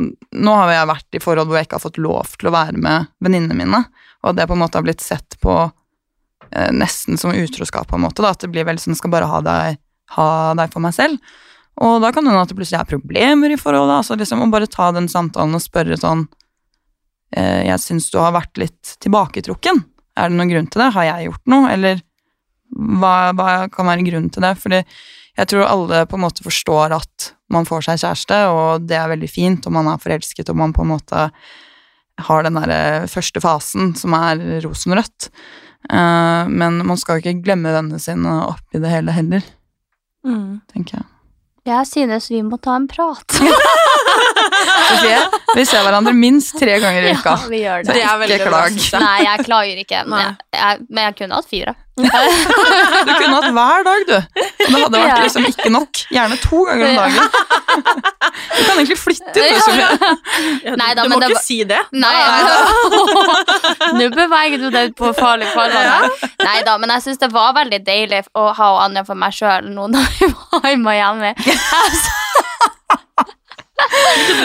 Nå 0.44 0.54
har 0.58 0.72
jeg 0.74 0.88
vært 0.90 1.16
i 1.16 1.20
forhold 1.22 1.48
hvor 1.48 1.56
jeg 1.56 1.68
ikke 1.68 1.78
har 1.78 1.84
fått 1.86 2.00
lov 2.02 2.34
til 2.36 2.50
å 2.50 2.52
være 2.52 2.76
med 2.84 3.08
venninnene 3.24 3.56
mine, 3.56 3.80
og 4.26 4.36
det 4.36 4.44
på 4.50 4.56
en 4.56 4.60
måte 4.60 4.76
har 4.76 4.84
blitt 4.84 5.04
sett 5.04 5.38
på 5.40 5.54
eh, 5.64 6.70
nesten 6.74 7.20
som 7.20 7.32
utroskap, 7.32 7.88
på 7.88 7.98
en 7.98 8.04
måte. 8.04 8.20
Da, 8.24 8.34
at 8.34 8.44
det 8.44 8.52
blir 8.52 8.68
veldig 8.68 8.84
sånn 8.84 8.98
skal 8.98 9.14
bare 9.14 9.30
ha 9.30 9.40
deg, 9.44 9.80
ha 10.18 10.28
deg 10.58 10.74
for 10.74 10.84
meg 10.84 10.96
selv. 10.96 11.34
Og 11.82 11.98
da 12.04 12.12
kan 12.14 12.22
det 12.22 12.30
hende 12.30 12.44
at 12.44 12.52
det 12.52 12.58
plutselig 12.58 12.80
er 12.80 12.90
problemer 12.90 13.50
i 13.50 13.58
forholdet. 13.58 13.96
altså 13.98 14.18
liksom 14.18 14.44
Å 14.44 14.50
bare 14.52 14.70
ta 14.70 14.92
den 14.94 15.08
samtalen 15.10 15.56
og 15.56 15.62
spørre 15.64 15.98
sånn 15.98 16.28
eh, 17.34 17.66
Jeg 17.66 17.82
syns 17.82 18.10
du 18.12 18.20
har 18.22 18.34
vært 18.36 18.60
litt 18.62 18.94
tilbaketrukken. 19.02 19.82
Er 20.14 20.30
det 20.30 20.38
noen 20.38 20.52
grunn 20.52 20.70
til 20.70 20.84
det? 20.84 20.92
Har 20.94 21.08
jeg 21.08 21.28
gjort 21.28 21.50
noe? 21.50 21.72
Eller 21.74 22.02
hva, 22.74 23.32
hva 23.34 23.50
kan 23.72 23.90
være 23.90 24.06
grunnen 24.06 24.30
til 24.34 24.46
det? 24.46 24.54
Fordi 24.62 24.82
jeg 25.34 25.50
tror 25.50 25.66
alle 25.66 26.04
på 26.06 26.18
en 26.18 26.22
måte 26.22 26.46
forstår 26.46 26.94
at 26.94 27.32
man 27.50 27.66
får 27.66 27.88
seg 27.88 28.02
kjæreste, 28.02 28.38
og 28.54 28.86
det 28.86 28.96
er 28.98 29.10
veldig 29.10 29.30
fint, 29.30 29.66
og 29.66 29.74
man 29.74 29.90
er 29.90 30.02
forelsket, 30.02 30.50
og 30.50 30.58
man 30.58 30.74
på 30.74 30.84
en 30.84 30.92
måte 30.94 31.24
har 32.24 32.46
den 32.46 32.58
der 32.60 33.08
første 33.10 33.42
fasen 33.42 33.96
som 33.98 34.14
er 34.14 34.42
rosenrødt. 34.62 35.30
Eh, 35.90 36.52
men 36.54 36.78
man 36.86 37.00
skal 37.00 37.18
jo 37.18 37.24
ikke 37.24 37.42
glemme 37.48 37.74
vennene 37.74 37.98
sine 38.02 38.38
oppi 38.46 38.78
det 38.82 38.94
hele 38.94 39.14
heller, 39.16 39.42
tenker 40.70 41.00
jeg. 41.00 41.08
Jeg 41.64 41.86
synes 41.88 42.28
vi 42.30 42.42
må 42.44 42.58
ta 42.60 42.76
en 42.76 42.88
prat. 42.88 43.40
Sofie, 44.88 45.20
vi 45.56 45.64
ser 45.68 45.84
hverandre 45.86 46.12
minst 46.16 46.58
tre 46.58 46.76
ganger 46.82 47.08
i 47.08 47.14
uka. 47.16 47.36
Ja, 47.38 47.48
vi 47.50 47.62
gjør 47.62 47.86
Så 47.86 47.94
det. 47.94 48.02
ikke 48.34 48.50
klag. 48.50 48.76
Nei, 49.04 49.16
jeg 49.24 49.46
klager 49.48 49.80
ikke. 49.84 50.04
Men 50.10 50.20
jeg, 50.20 50.36
jeg, 50.58 50.84
men 50.90 51.04
jeg 51.08 51.16
kunne 51.22 51.40
hatt 51.40 51.50
fire. 51.50 51.74
Du 51.94 52.02
kunne 53.14 53.36
hatt 53.36 53.52
hver 53.54 53.84
dag, 53.86 54.00
du. 54.08 54.14
Men 54.18 54.74
det 54.74 54.82
hadde 54.82 55.02
vært 55.04 55.22
liksom 55.28 55.46
ikke 55.46 55.70
nok. 55.70 56.00
Gjerne 56.14 56.38
to 56.42 56.62
ganger 56.66 56.88
om 56.88 56.96
dagen. 56.98 57.22
Du 58.34 58.62
kan 58.64 58.74
egentlig 58.80 58.98
flytte 58.98 59.44
ut, 59.44 59.60
Sofie. 59.62 59.86
Ja, 60.64 60.74
du, 60.74 61.02
du 61.04 61.12
må 61.14 61.20
det 61.22 61.30
ikke 61.30 61.44
si 61.44 61.60
det. 61.70 61.80
Nei, 61.94 62.14
Nå 63.98 64.08
beveger 64.14 64.58
du 64.64 64.68
deg 64.74 64.90
ut 64.90 64.98
på 64.98 65.12
farlig 65.16 65.48
farvann. 65.54 66.10
Nei 66.42 66.58
da, 66.66 66.76
men 66.82 66.92
jeg 66.96 67.06
syns 67.08 67.22
det 67.22 67.30
var 67.34 67.54
veldig 67.56 67.80
deilig 67.86 68.24
å 68.34 68.48
ha 68.58 68.70
Anja 68.84 69.04
for 69.06 69.18
meg 69.18 69.34
sjøl 69.36 69.70
nå 69.74 69.86
når 69.94 70.10
vi 70.18 70.30
var 70.34 70.70
i 70.72 70.76
Miami. 70.80 71.34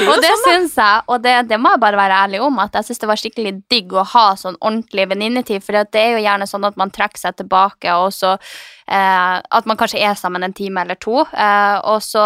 og 0.10 0.16
det 0.24 0.32
syns 0.42 0.74
jeg, 0.80 1.04
og 1.06 1.22
det, 1.22 1.36
det 1.52 1.60
må 1.62 1.74
jeg 1.76 1.82
bare 1.84 2.00
være 2.00 2.18
ærlig 2.26 2.42
om, 2.42 2.58
at 2.64 2.74
jeg 2.80 2.88
syns 2.88 3.02
det 3.02 3.10
var 3.12 3.22
skikkelig 3.22 3.54
digg 3.72 3.94
å 3.94 4.06
ha 4.16 4.26
sånn 4.40 4.58
ordentlig 4.58 5.06
venninnetid, 5.12 5.64
for 5.66 5.78
det 5.78 6.02
er 6.02 6.16
jo 6.16 6.24
gjerne 6.24 6.48
sånn 6.50 6.66
at 6.66 6.80
man 6.82 6.92
trekker 6.94 7.22
seg 7.22 7.38
tilbake, 7.38 7.94
og 7.94 8.10
så 8.16 8.36
eh, 8.36 9.38
At 9.40 9.70
man 9.70 9.78
kanskje 9.78 10.02
er 10.02 10.18
sammen 10.18 10.44
en 10.44 10.56
time 10.56 10.82
eller 10.82 10.98
to, 10.98 11.22
eh, 11.22 11.78
og 11.86 12.02
så 12.02 12.26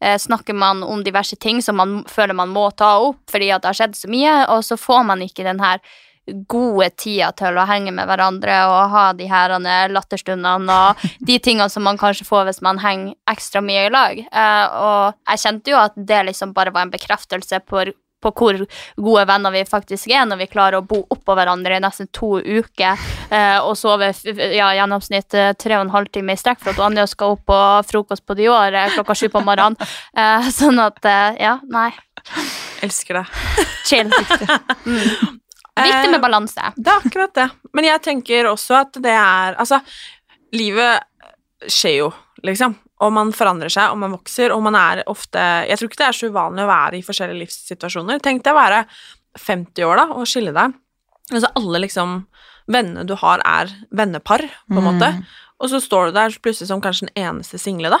eh, 0.00 0.16
snakker 0.16 0.56
man 0.56 0.82
om 0.86 1.04
diverse 1.04 1.36
ting 1.36 1.60
som 1.64 1.76
man 1.76 2.00
føler 2.08 2.36
man 2.36 2.52
må 2.54 2.70
ta 2.72 2.96
opp 3.04 3.20
fordi 3.28 3.52
at 3.52 3.62
det 3.62 3.72
har 3.72 3.80
skjedd 3.82 3.98
så 3.98 4.12
mye, 4.12 4.34
og 4.48 4.64
så 4.64 4.80
får 4.80 5.04
man 5.10 5.24
ikke 5.24 5.44
den 5.46 5.60
her 5.60 5.84
gode 6.48 6.90
tida 6.98 7.30
til 7.36 7.58
å 7.58 7.66
henge 7.68 7.92
med 7.94 8.08
hverandre 8.08 8.58
og 8.70 8.92
ha 8.94 9.04
de 9.16 9.28
her 9.30 9.54
latterstundene 9.92 10.80
og 10.88 11.06
de 11.24 11.38
tingene 11.44 11.70
som 11.72 11.86
man 11.86 12.00
kanskje 12.00 12.26
får 12.28 12.48
hvis 12.48 12.60
man 12.64 12.80
henger 12.82 13.14
ekstra 13.30 13.62
mye 13.64 13.86
i 13.86 13.94
lag. 13.94 14.20
Eh, 14.26 14.66
og 14.82 15.32
jeg 15.32 15.44
kjente 15.44 15.72
jo 15.74 15.80
at 15.80 15.96
det 15.96 16.26
liksom 16.28 16.52
bare 16.56 16.74
var 16.74 16.86
en 16.86 16.92
bekreftelse 16.92 17.60
på, 17.68 17.84
på 18.22 18.32
hvor 18.34 18.60
gode 18.98 19.24
venner 19.30 19.54
vi 19.54 19.64
faktisk 19.68 20.10
er 20.10 20.26
når 20.28 20.42
vi 20.42 20.50
klarer 20.50 20.80
å 20.80 20.86
bo 20.86 21.00
oppå 21.14 21.36
hverandre 21.38 21.78
i 21.78 21.82
nesten 21.82 22.10
to 22.14 22.38
uker 22.42 22.98
eh, 23.30 23.58
og 23.62 23.76
sove 23.78 24.10
ja, 24.26 24.72
gjennomsnitt 24.80 25.38
eh, 25.38 25.52
tre 25.58 25.78
og 25.78 25.86
en 25.86 25.94
halv 25.94 26.12
time 26.14 26.34
i 26.34 26.40
strekk 26.40 26.62
for 26.64 26.74
at 26.74 26.82
Anja 26.84 27.06
skal 27.10 27.36
opp 27.36 27.46
på 27.48 27.60
frokost 27.92 28.26
på 28.26 28.38
Dior 28.38 28.74
eh, 28.74 28.90
klokka 28.96 29.16
sju 29.18 29.28
på 29.32 29.44
morgenen. 29.46 29.78
Eh, 30.18 30.48
sånn 30.50 30.80
at 30.82 31.04
eh, 31.06 31.36
Ja, 31.44 31.58
nei. 31.70 31.92
Elsker 32.82 33.20
deg. 33.20 33.36
Chill. 33.86 34.10
Viktig 35.84 36.10
med 36.10 36.18
Eh, 36.18 36.24
balanse. 36.24 36.72
Det 36.76 36.92
er 36.92 37.04
akkurat 37.04 37.34
det. 37.34 37.48
Men 37.74 37.84
jeg 37.84 38.02
tenker 38.02 38.50
også 38.50 38.80
at 38.80 38.98
det 39.02 39.14
er 39.14 39.54
Altså, 39.58 39.80
livet 40.52 41.02
skjer 41.66 41.96
jo, 41.98 42.12
liksom. 42.46 42.76
Og 43.00 43.12
man 43.14 43.30
forandrer 43.32 43.70
seg, 43.70 43.92
og 43.92 43.98
man 43.98 44.14
vokser, 44.16 44.50
og 44.54 44.62
man 44.62 44.74
er 44.74 45.04
ofte 45.06 45.38
Jeg 45.68 45.78
tror 45.78 45.88
ikke 45.88 46.02
det 46.02 46.08
er 46.08 46.18
så 46.18 46.30
uvanlig 46.32 46.64
å 46.64 46.70
være 46.70 46.98
i 46.98 47.02
forskjellige 47.06 47.42
livssituasjoner. 47.44 48.20
Tenk 48.24 48.42
deg 48.44 48.54
å 48.54 48.58
være 48.58 48.84
50 49.38 49.84
år, 49.86 49.96
da, 49.96 50.06
og 50.18 50.26
skille 50.26 50.54
deg. 50.56 50.74
Altså 51.32 51.50
alle 51.54 51.84
liksom 51.86 52.24
Vennene 52.68 53.06
du 53.08 53.14
har, 53.16 53.40
er 53.48 53.70
vennepar, 53.96 54.42
på 54.68 54.76
en 54.76 54.84
måte. 54.84 55.06
Og 55.58 55.70
så 55.72 55.78
står 55.80 56.10
du 56.10 56.18
der 56.18 56.34
plutselig 56.44 56.68
som 56.68 56.82
kanskje 56.84 57.06
den 57.08 57.24
eneste 57.24 57.56
single, 57.58 57.88
da. 57.88 57.98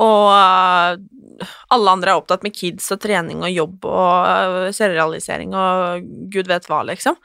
Og 0.00 0.28
øh, 0.32 1.48
alle 1.74 1.90
andre 1.90 2.12
er 2.12 2.20
opptatt 2.20 2.44
med 2.46 2.54
kids 2.56 2.86
og 2.94 3.00
trening 3.02 3.42
og 3.44 3.50
jobb 3.52 3.84
og 3.90 4.28
øh, 4.28 4.68
selvrealisering 4.72 5.52
og 5.58 6.06
gud 6.32 6.48
vet 6.48 6.68
hva, 6.70 6.82
liksom. 6.88 7.18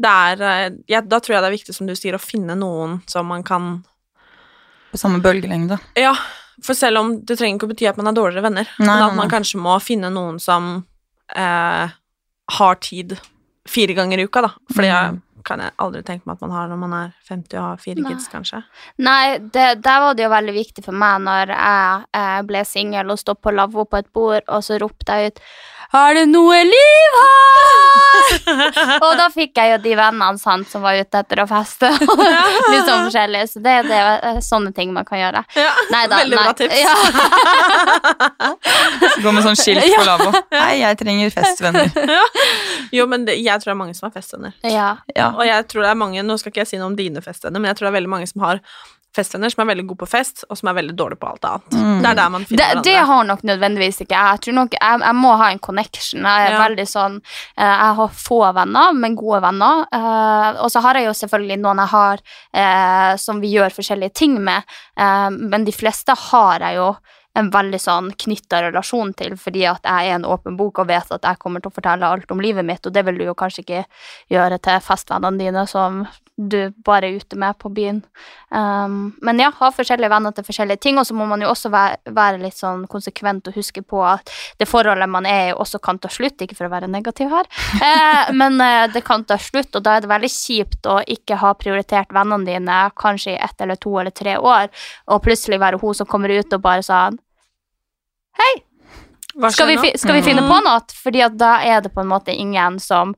Det 0.00 0.10
er 0.10 0.44
øh, 0.48 0.78
ja, 0.88 1.02
Da 1.04 1.20
tror 1.20 1.36
jeg 1.36 1.42
det 1.44 1.50
er 1.50 1.56
viktig, 1.58 1.74
som 1.76 1.90
du 1.90 1.94
sier, 1.98 2.16
å 2.16 2.22
finne 2.22 2.56
noen 2.56 3.02
som 3.10 3.28
man 3.28 3.44
kan 3.46 3.82
På 4.92 5.00
samme 5.00 5.20
bølgelengde. 5.24 5.78
Ja, 5.98 6.14
for 6.64 6.78
selv 6.78 7.02
om 7.02 7.12
det 7.26 7.36
trenger 7.40 7.58
ikke 7.58 7.68
å 7.68 7.74
bety 7.74 7.88
at 7.90 7.98
man 8.00 8.08
er 8.08 8.16
dårligere 8.16 8.46
venner, 8.46 8.68
Nei, 8.78 8.86
men 8.88 9.04
at 9.08 9.16
man 9.18 9.30
kanskje 9.32 9.60
må 9.60 9.74
finne 9.82 10.10
noen 10.14 10.40
som 10.40 10.84
eh, 11.34 11.94
har 12.58 12.74
tid 12.84 13.16
fire 13.68 13.96
ganger 13.96 14.22
i 14.22 14.26
uka, 14.28 14.44
da. 14.48 14.52
For 14.72 14.86
det 14.86 14.92
Mm. 14.94 15.20
Kan 15.44 15.62
jeg 15.62 15.74
aldri 15.84 16.02
tenke 16.06 16.28
meg 16.28 16.38
at 16.38 16.44
man 16.46 16.54
har 16.56 16.70
når 16.70 16.80
man 16.80 16.96
er 16.98 17.12
50 17.28 17.58
og 17.58 17.66
har 17.66 17.82
fire 17.82 18.02
Nei. 18.02 18.12
kids, 18.12 18.28
kanskje. 18.32 18.62
Nei, 19.04 19.38
det, 19.38 19.66
der 19.84 20.00
var 20.04 20.16
det 20.16 20.26
jo 20.26 20.32
veldig 20.32 20.56
viktig 20.56 20.84
for 20.86 20.96
meg 21.04 21.22
når 21.26 21.54
jeg 21.54 22.02
jeg 22.14 22.46
ble 22.48 22.64
singel 22.68 23.12
og 23.12 23.20
sto 23.20 23.34
på 23.36 23.52
lavvo 23.54 23.84
på 23.88 24.00
et 24.00 24.10
bord, 24.14 24.44
og 24.48 24.64
så 24.64 24.78
ropte 24.80 25.18
jeg 25.18 25.34
ut 25.34 25.42
Er 25.94 26.16
det 26.18 26.24
noe 26.30 26.56
liv 26.66 27.18
her? 27.20 27.84
og 29.04 29.12
da 29.18 29.28
fikk 29.32 29.58
jeg 29.60 29.74
jo 29.74 29.78
de 29.84 29.92
vennene 29.98 30.40
sant, 30.40 30.66
som 30.70 30.82
var 30.84 30.96
ute 30.98 31.20
etter 31.20 31.42
å 31.42 31.46
feste. 31.48 31.90
Litt 32.72 32.86
sånn 32.88 33.04
forskjellig. 33.06 33.42
Så 33.52 33.62
det, 33.64 33.74
det 33.88 33.98
er 34.00 34.40
sånne 34.44 34.72
ting 34.76 34.94
man 34.96 35.06
kan 35.06 35.20
gjøre. 35.20 35.44
Ja, 35.58 35.72
Neida, 35.92 36.20
veldig 36.22 36.40
bra 36.40 36.54
tips. 36.58 36.78
Ja. 36.80 36.94
Gå 39.24 39.34
med 39.34 39.46
sånn 39.46 39.58
skilt 39.60 39.84
på 39.84 40.06
lavvo. 40.08 40.32
Nei, 40.54 40.72
jeg 40.80 40.98
trenger 41.00 41.34
festvenner. 41.34 41.88
Jo, 42.94 43.06
men 43.10 43.28
det, 43.28 43.38
jeg 43.42 43.62
tror 43.62 43.72
det 43.72 43.76
er 43.76 43.82
mange 43.84 43.96
som 43.98 44.08
har 44.08 44.16
festvenner. 44.16 44.56
ja. 44.66 44.90
Ja. 45.14 45.30
Og 45.34 45.44
jeg 45.46 45.66
tror 45.70 45.84
det 45.84 45.90
er 45.92 45.98
mange, 45.98 46.22
nå 46.26 46.34
skal 46.40 46.50
ikke 46.50 46.62
jeg 46.64 46.70
si 46.72 46.78
noe 46.80 46.90
om 46.90 46.96
dine 46.98 47.20
festvenner, 47.22 47.60
men 47.62 47.70
jeg 47.70 47.78
tror 47.78 47.86
det 47.86 47.92
er 47.92 47.98
veldig 48.00 48.10
mange 48.10 48.28
som 48.30 48.42
har 48.44 48.60
festvenner 49.14 49.52
som 49.52 49.62
er 49.64 49.68
veldig 49.72 49.86
gode 49.88 50.02
på 50.04 50.08
fest, 50.10 50.44
og 50.50 50.58
som 50.58 50.68
er 50.70 50.76
veldig 50.80 50.94
dårlige 50.98 51.20
på 51.22 51.28
alt 51.30 51.44
annet. 51.48 51.76
Mm. 51.78 52.02
Det 52.02 52.10
er 52.10 52.18
der 52.18 52.30
man 52.34 52.44
finner 52.48 52.74
det 52.74 52.82
det 52.84 52.96
har 53.10 53.24
nok 53.28 53.42
nødvendigvis 53.46 54.00
ikke 54.04 54.18
jeg. 54.18 54.40
Tror 54.44 54.54
nok 54.58 54.76
jeg, 54.78 55.00
jeg 55.06 55.14
må 55.20 55.34
ha 55.40 55.50
en 55.54 55.58
connection. 55.58 56.20
Jeg 56.26 56.46
er 56.48 56.52
Ja. 56.54 56.62
veldig 56.68 56.86
sånn 56.90 57.20
eh, 57.56 57.64
Jeg 57.64 57.94
har 58.00 58.08
få 58.08 58.40
venner, 58.54 58.92
men 58.92 59.16
gode 59.16 59.42
venner. 59.42 59.84
Eh, 59.92 60.62
og 60.62 60.70
så 60.70 60.80
har 60.82 60.94
jeg 60.94 61.06
jo 61.06 61.16
selvfølgelig 61.22 61.60
noen 61.62 61.82
jeg 61.84 61.92
har 61.94 62.18
eh, 62.54 63.16
som 63.16 63.40
vi 63.40 63.52
gjør 63.54 63.70
forskjellige 63.74 64.14
ting 64.14 64.38
med, 64.44 64.62
men 64.96 65.64
de 65.64 65.72
fleste 65.72 66.14
har 66.30 66.58
jeg 66.60 66.76
jo 66.76 66.96
en 67.38 67.50
veldig 67.50 67.80
sånn 67.82 68.10
knytta 68.24 68.62
relasjon 68.68 69.12
til, 69.18 69.34
fordi 69.40 69.64
at 69.66 69.86
jeg 69.86 70.10
er 70.10 70.18
en 70.18 70.26
åpen 70.28 70.58
bok 70.58 70.82
og 70.82 70.90
vet 70.90 71.10
at 71.14 71.26
jeg 71.26 71.40
kommer 71.42 71.62
til 71.62 71.72
å 71.72 71.74
fortelle 71.74 72.10
alt 72.16 72.30
om 72.30 72.42
livet 72.42 72.66
mitt, 72.66 72.84
og 72.86 72.94
det 72.94 73.02
vil 73.06 73.18
du 73.18 73.24
jo 73.26 73.38
kanskje 73.38 73.64
ikke 73.64 73.80
gjøre 74.32 74.60
til 74.62 74.84
festvennene 74.84 75.42
dine 75.42 75.66
som 75.70 76.04
du 76.36 76.72
bare 76.86 77.08
er 77.08 77.20
ute 77.22 77.38
med 77.38 77.58
på 77.58 77.70
byen. 77.70 78.00
Um, 78.50 79.14
men 79.22 79.38
ja, 79.38 79.52
ha 79.54 79.70
forskjellige 79.74 80.10
venner 80.10 80.34
til 80.34 80.46
forskjellige 80.46 80.82
ting, 80.82 80.98
og 80.98 81.06
så 81.06 81.14
må 81.14 81.26
man 81.30 81.42
jo 81.42 81.50
også 81.50 81.70
være, 81.70 82.14
være 82.14 82.40
litt 82.42 82.58
sånn 82.58 82.86
konsekvent 82.90 83.50
og 83.50 83.58
huske 83.58 83.84
på 83.86 84.02
at 84.06 84.30
det 84.58 84.68
forholdet 84.70 85.10
man 85.10 85.28
er 85.30 85.50
i, 85.50 85.54
også 85.54 85.78
kan 85.82 85.98
ta 86.02 86.10
slutt, 86.10 86.42
ikke 86.42 86.58
for 86.58 86.68
å 86.68 86.72
være 86.74 86.90
negativ 86.90 87.30
her, 87.34 87.50
eh, 87.88 88.32
men 88.34 88.58
eh, 88.62 88.86
det 88.94 89.04
kan 89.06 89.26
ta 89.26 89.38
slutt, 89.38 89.74
og 89.74 89.86
da 89.86 89.96
er 89.96 90.06
det 90.06 90.10
veldig 90.10 90.32
kjipt 90.34 90.90
å 90.90 91.00
ikke 91.16 91.38
ha 91.42 91.54
prioritert 91.58 92.14
vennene 92.14 92.50
dine 92.50 92.80
kanskje 92.98 93.34
i 93.34 93.38
ett 93.42 93.62
eller 93.62 93.78
to 93.78 93.94
eller 93.98 94.14
tre 94.14 94.38
år, 94.38 94.70
og 95.10 95.22
plutselig 95.26 95.62
være 95.62 95.82
hun 95.82 95.98
som 95.98 96.10
kommer 96.10 96.34
ut 96.34 96.54
og 96.58 96.66
bare 96.66 96.82
sånn 96.86 97.18
Hva 99.34 99.50
skal 99.50 99.66
vi, 99.72 99.92
skal 99.98 100.14
vi 100.14 100.22
finne 100.22 100.42
Mm. 100.44 100.50
på 100.50 100.58
noe? 100.62 100.80
Fordi 101.02 101.22
at 101.24 101.36
da 101.36 101.56
er 101.66 101.80
det 101.82 101.90
på 101.94 102.00
en 102.04 102.10
måte 102.12 102.30
ingen 102.34 102.78
som 102.78 103.14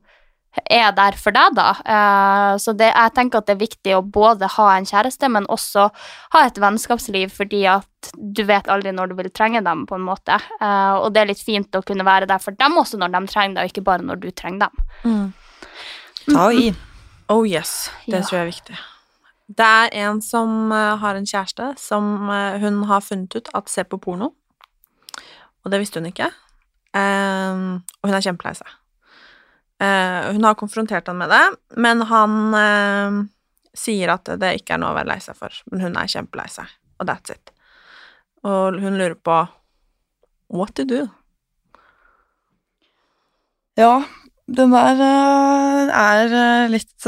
er 0.71 0.91
der 0.97 1.13
for 1.13 1.29
deg, 1.35 1.53
da. 1.53 1.67
Uh, 1.85 2.57
så 2.57 2.73
det, 2.73 2.87
jeg 2.89 3.13
tenker 3.13 3.37
at 3.37 3.45
det 3.45 3.53
er 3.53 3.59
viktig 3.61 3.93
å 3.93 4.01
både 4.01 4.47
ha 4.55 4.71
en 4.73 4.87
kjæreste, 4.89 5.29
men 5.29 5.45
også 5.53 5.91
ha 6.33 6.41
et 6.47 6.57
vennskapsliv, 6.57 7.29
fordi 7.29 7.59
at 7.69 8.09
du 8.17 8.41
vet 8.49 8.65
aldri 8.73 8.89
når 8.91 9.11
du 9.11 9.15
vil 9.19 9.29
trenge 9.29 9.61
dem, 9.63 9.85
på 9.85 9.93
en 9.99 10.01
måte. 10.07 10.39
Uh, 10.59 10.97
og 11.03 11.13
det 11.13 11.21
er 11.21 11.29
litt 11.29 11.43
fint 11.45 11.69
å 11.77 11.83
kunne 11.85 12.03
være 12.07 12.25
der 12.25 12.41
for 12.41 12.57
dem 12.57 12.73
også 12.81 12.97
når 12.97 13.13
de 13.13 13.21
trenger 13.29 13.59
deg, 13.59 13.63
og 13.69 13.75
ikke 13.75 13.85
bare 13.85 14.01
når 14.09 14.23
du 14.25 14.31
trenger 14.31 14.65
dem. 14.65 14.73
Mm. 15.05 16.33
Ta 16.33 16.47
i. 16.51 16.71
Oh 17.29 17.43
yes, 17.45 17.91
det 18.07 18.23
Ja. 18.23 18.25
tror 18.25 18.39
jeg 18.39 18.47
er 18.47 18.51
viktig. 18.55 18.79
Det 19.61 19.65
er 19.65 19.89
en 20.09 20.21
som 20.21 20.71
eh, 20.71 20.97
har 20.97 21.15
en 21.15 21.25
kjæreste 21.25 21.77
som 21.79 22.27
hun 22.59 22.81
har 22.89 22.99
funnet 23.01 23.35
ut 23.35 23.47
at 23.53 23.69
ser 23.69 23.83
på 23.85 23.99
porno. 24.01 24.33
Og 25.67 25.73
det 25.73 25.81
visste 25.81 25.99
hun 25.99 26.07
ikke. 26.07 26.29
Um, 26.95 27.81
og 27.99 28.07
hun 28.07 28.15
er 28.15 28.23
kjempelei 28.23 28.53
seg. 28.55 28.69
Uh, 29.83 30.31
hun 30.31 30.47
har 30.47 30.55
konfrontert 30.57 31.09
han 31.11 31.19
med 31.19 31.29
det, 31.29 31.43
men 31.75 32.05
han 32.07 32.37
uh, 32.55 33.17
sier 33.75 34.13
at 34.15 34.31
det 34.39 34.53
ikke 34.61 34.77
er 34.77 34.81
noe 34.81 34.93
å 34.93 34.97
være 34.97 35.11
lei 35.11 35.19
seg 35.21 35.35
for. 35.35 35.59
Men 35.67 35.83
hun 35.83 35.99
er 35.99 36.13
kjempelei 36.15 36.47
seg, 36.55 36.71
og 37.01 37.09
that's 37.11 37.35
it. 37.35 37.51
Og 38.47 38.79
hun 38.79 38.95
lurer 38.95 39.17
på 39.19 39.41
what 40.55 40.71
to 40.79 40.87
do. 40.87 41.03
Ja, 43.77 43.99
den 44.47 44.71
der 44.71 45.03
eh, 45.03 45.91
er 45.91 46.31
eh, 46.39 46.69
litt 46.71 47.05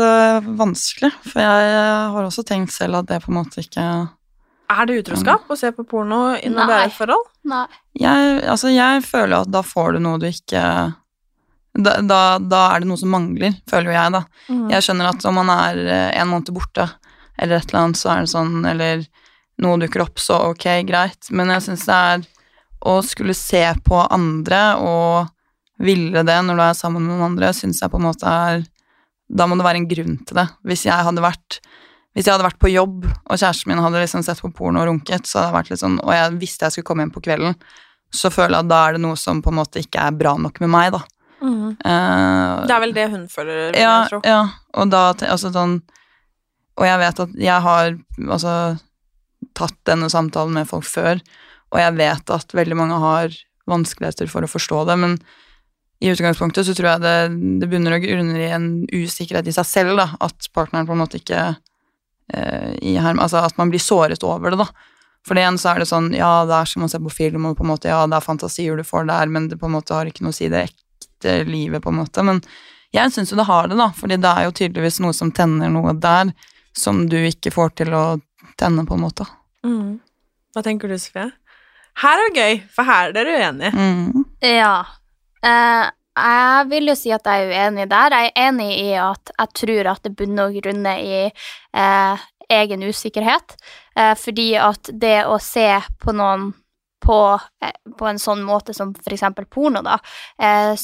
vanskelig, 0.60 1.14
for 1.24 1.42
jeg 1.42 1.72
har 2.14 2.28
også 2.28 2.44
tenkt 2.46 2.76
selv 2.76 3.00
at 3.00 3.08
det 3.10 3.24
på 3.24 3.32
en 3.32 3.40
måte 3.40 3.64
ikke 3.64 3.86
Er 4.70 4.86
det 4.86 5.00
utroskap 5.02 5.50
å 5.50 5.58
se 5.58 5.72
på 5.74 5.86
porno 5.90 6.36
i 6.38 6.50
når 6.52 6.60
det 6.62 6.70
Nei. 6.70 6.80
er 6.80 6.92
et 6.92 6.98
forhold? 6.98 7.30
Nei. 7.50 7.66
jeg, 7.98 8.34
altså, 8.54 8.70
jeg 8.70 9.04
føler 9.08 9.40
at 9.40 9.52
da 9.52 9.64
får 9.66 9.96
du 9.96 10.04
noe 10.06 10.22
du 10.22 10.28
ikke 10.30 10.64
da, 11.80 11.96
da, 12.02 12.20
da 12.42 12.60
er 12.74 12.84
det 12.84 12.90
noe 12.90 13.00
som 13.00 13.12
mangler, 13.14 13.56
føler 13.70 13.92
jo 13.92 13.96
jeg, 13.96 14.14
da. 14.16 14.22
Mm. 14.50 14.66
Jeg 14.74 14.86
skjønner 14.86 15.10
at 15.12 15.26
om 15.30 15.38
man 15.38 15.52
er 15.54 15.82
eh, 15.86 16.10
en 16.20 16.30
måned 16.32 16.52
borte, 16.54 16.86
eller 17.40 17.60
et 17.60 17.70
eller 17.70 17.82
annet, 17.82 18.00
så 18.00 18.12
er 18.14 18.26
det 18.26 18.32
sånn, 18.34 18.56
eller 18.68 19.06
noe 19.64 19.80
dukker 19.82 20.04
opp, 20.04 20.20
så 20.22 20.40
ok, 20.50 20.66
greit. 20.88 21.30
Men 21.36 21.54
jeg 21.54 21.68
syns 21.68 21.86
det 21.88 22.00
er 22.14 22.26
å 22.90 23.00
skulle 23.06 23.36
se 23.36 23.64
på 23.86 24.02
andre 24.06 24.62
og 24.80 25.30
ville 25.84 26.24
det 26.28 26.38
når 26.44 26.60
du 26.60 26.64
er 26.66 26.78
sammen 26.78 27.06
med 27.06 27.16
noen 27.16 27.32
andre, 27.34 27.54
syns 27.56 27.82
jeg 27.84 27.92
på 27.92 28.00
en 28.00 28.08
måte 28.10 28.28
er 28.28 28.66
Da 29.30 29.46
må 29.46 29.56
det 29.60 29.66
være 29.68 29.78
en 29.84 29.88
grunn 29.88 30.16
til 30.26 30.40
det. 30.40 30.48
Hvis 30.66 30.88
jeg 30.88 31.06
hadde 31.06 31.22
vært 31.22 31.60
hvis 32.18 32.26
jeg 32.26 32.34
hadde 32.34 32.48
vært 32.48 32.62
på 32.62 32.72
jobb, 32.72 33.06
og 33.06 33.38
kjæresten 33.38 33.70
min 33.72 33.82
hadde 33.84 34.02
liksom 34.02 34.24
sett 34.26 34.42
på 34.42 34.50
porno 34.56 34.82
og 34.82 34.90
runket, 34.90 35.30
så 35.30 35.40
hadde 35.40 35.50
jeg 35.50 35.58
vært 35.60 35.72
litt 35.74 35.84
sånn, 35.84 36.00
og 36.02 36.12
jeg 36.16 36.34
visste 36.42 36.66
jeg 36.66 36.76
skulle 36.76 36.90
komme 36.90 37.06
hjem 37.06 37.14
på 37.16 37.24
kvelden, 37.28 37.56
så 38.10 38.32
føler 38.34 38.58
jeg 38.58 38.66
at 38.66 38.72
da 38.72 38.80
er 38.88 38.98
det 38.98 39.04
noe 39.04 39.20
som 39.20 39.44
på 39.46 39.54
en 39.54 39.60
måte 39.60 39.84
ikke 39.84 40.08
er 40.10 40.16
bra 40.18 40.34
nok 40.42 40.58
med 40.64 40.72
meg, 40.74 40.92
da. 40.98 41.04
Mm. 41.40 41.78
Uh, 41.86 42.66
Det 42.68 42.76
er 42.76 42.84
vel 42.84 42.96
det 42.98 43.06
hun 43.14 43.28
føler, 43.32 43.60
ja, 43.78 43.94
jeg 44.02 44.10
tro. 44.12 44.20
ja, 44.28 44.40
og 44.76 44.90
da 44.92 45.04
altså 45.16 45.48
sånn 45.56 45.78
Og 46.76 46.84
jeg 46.84 47.00
vet 47.00 47.22
at 47.24 47.38
jeg 47.40 47.64
har 47.64 47.94
altså 48.26 48.56
tatt 49.56 49.78
denne 49.88 50.10
samtalen 50.12 50.58
med 50.58 50.68
folk 50.68 50.88
før, 50.88 51.22
og 51.70 51.80
jeg 51.80 51.96
vet 51.96 52.34
at 52.36 52.56
veldig 52.56 52.76
mange 52.76 52.98
har 53.00 53.38
vanskeligheter 53.70 54.28
for 54.32 54.44
å 54.44 54.52
forstå 54.52 54.84
det, 54.90 54.98
men 55.00 55.16
i 56.00 56.12
utgangspunktet 56.12 56.68
så 56.68 56.76
tror 56.76 56.94
jeg 56.94 57.04
det, 57.04 57.16
det 57.62 57.68
bunner 57.72 57.98
og 57.98 58.06
grunner 58.06 58.40
i 58.40 58.52
en 58.56 58.70
usikkerhet 58.88 59.48
i 59.52 59.56
seg 59.56 59.68
selv, 59.68 60.00
da, 60.00 60.08
at 60.24 60.48
partneren 60.56 60.88
på 60.88 60.96
en 60.96 61.02
måte 61.04 61.20
ikke 61.20 61.42
i 62.30 62.96
herm, 63.02 63.20
Altså 63.20 63.42
at 63.42 63.58
man 63.58 63.72
blir 63.72 63.82
såret 63.82 64.24
over 64.24 64.54
det, 64.54 64.60
da. 64.62 64.68
For 65.28 65.36
det 65.36 65.44
igjen 65.44 65.60
så 65.60 65.74
er 65.74 65.82
det 65.82 65.90
sånn, 65.90 66.12
ja, 66.16 66.46
det 66.48 66.56
er 66.56 66.70
som 66.70 66.86
å 66.86 66.90
se 66.92 67.00
på 67.04 67.12
film, 67.14 67.50
og 67.50 67.58
på 67.58 67.66
en 67.66 67.72
måte, 67.74 67.90
ja, 67.92 68.04
det 68.08 68.18
er 68.18 68.26
fantasier 68.26 68.80
du 68.80 68.86
får 68.88 69.10
der, 69.10 69.32
men 69.34 69.50
det 69.52 69.60
på 69.60 69.68
en 69.68 69.76
måte 69.76 69.96
har 69.96 70.10
ikke 70.10 70.24
noe 70.26 70.34
å 70.34 70.38
si 70.38 70.48
i 70.48 70.52
det 70.54 70.68
ekte 70.70 71.42
livet, 71.50 71.84
på 71.84 71.92
en 71.92 72.00
måte. 72.00 72.24
Men 72.26 72.40
jeg 72.96 73.14
syns 73.14 73.34
jo 73.34 73.40
det 73.40 73.50
har 73.50 73.68
det, 73.70 73.78
da, 73.80 73.90
fordi 73.96 74.18
det 74.22 74.32
er 74.32 74.48
jo 74.48 74.56
tydeligvis 74.62 75.02
noe 75.04 75.18
som 75.18 75.34
tenner 75.36 75.72
noe 75.74 75.94
der 76.00 76.32
som 76.78 77.04
du 77.12 77.18
ikke 77.20 77.52
får 77.54 77.76
til 77.82 77.94
å 77.98 78.06
tenne, 78.60 78.86
på 78.88 78.96
en 78.96 79.04
måte. 79.04 79.28
Mm. 79.66 80.00
Hva 80.56 80.64
tenker 80.66 80.90
du, 80.90 80.98
Sofie? 81.02 81.30
Her 82.00 82.22
er 82.22 82.30
det 82.30 82.42
gøy, 82.42 82.60
for 82.72 82.88
her 82.88 83.10
er 83.10 83.18
dere 83.18 83.38
uenige. 83.44 83.72
Mm. 83.76 84.26
Ja. 84.46 84.74
Eh, 85.44 85.86
jeg 86.20 86.70
vil 86.72 86.92
jo 86.92 86.96
si 86.98 87.14
at 87.16 87.26
jeg 87.28 87.48
er 87.48 87.54
uenig 87.54 87.88
der. 87.92 88.16
Jeg 88.16 88.32
er 88.32 88.48
enig 88.50 88.70
i 88.78 88.92
at 89.00 89.34
jeg 89.36 89.56
tror 89.62 89.92
at 89.94 90.04
det 90.06 90.16
bunner 90.20 90.50
og 90.50 90.60
grunner 90.62 91.02
i 91.02 91.20
eh, 91.30 92.28
egen 92.60 92.84
usikkerhet. 92.84 93.58
Eh, 93.96 94.16
fordi 94.20 94.52
at 94.60 94.92
det 94.94 95.24
å 95.30 95.40
se 95.44 95.68
på 96.02 96.16
noen 96.16 96.52
på, 97.00 97.20
eh, 97.64 97.76
på 97.98 98.08
en 98.10 98.20
sånn 98.20 98.44
måte 98.44 98.76
som 98.76 98.94
eksempel 99.08 99.48
porno, 99.50 99.82
da 99.86 100.00
eh, 100.42 100.76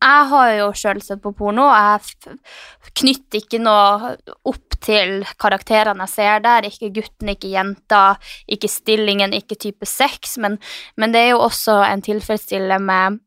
jeg 0.00 0.28
har 0.30 0.50
jo 0.56 0.68
sjøl 0.72 1.00
sett 1.04 1.20
på 1.20 1.34
porno, 1.36 1.66
og 1.68 1.76
jeg 1.76 2.38
knytter 2.96 3.42
ikke 3.42 3.58
noe 3.60 4.14
opp 4.48 4.78
til 4.80 5.26
karakterene 5.40 6.06
jeg 6.06 6.14
ser 6.14 6.44
der. 6.44 6.68
Ikke 6.70 6.88
gutten, 6.96 7.28
ikke 7.34 7.50
jenta, 7.52 8.04
ikke 8.48 8.70
stillingen, 8.72 9.36
ikke 9.36 9.58
type 9.60 9.88
sex, 9.88 10.38
men, 10.40 10.56
men 10.96 11.12
det 11.12 11.26
er 11.26 11.34
jo 11.34 11.42
også 11.44 11.82
en 11.84 12.04
tilfredsstillelse 12.06 12.80
med 12.86 13.20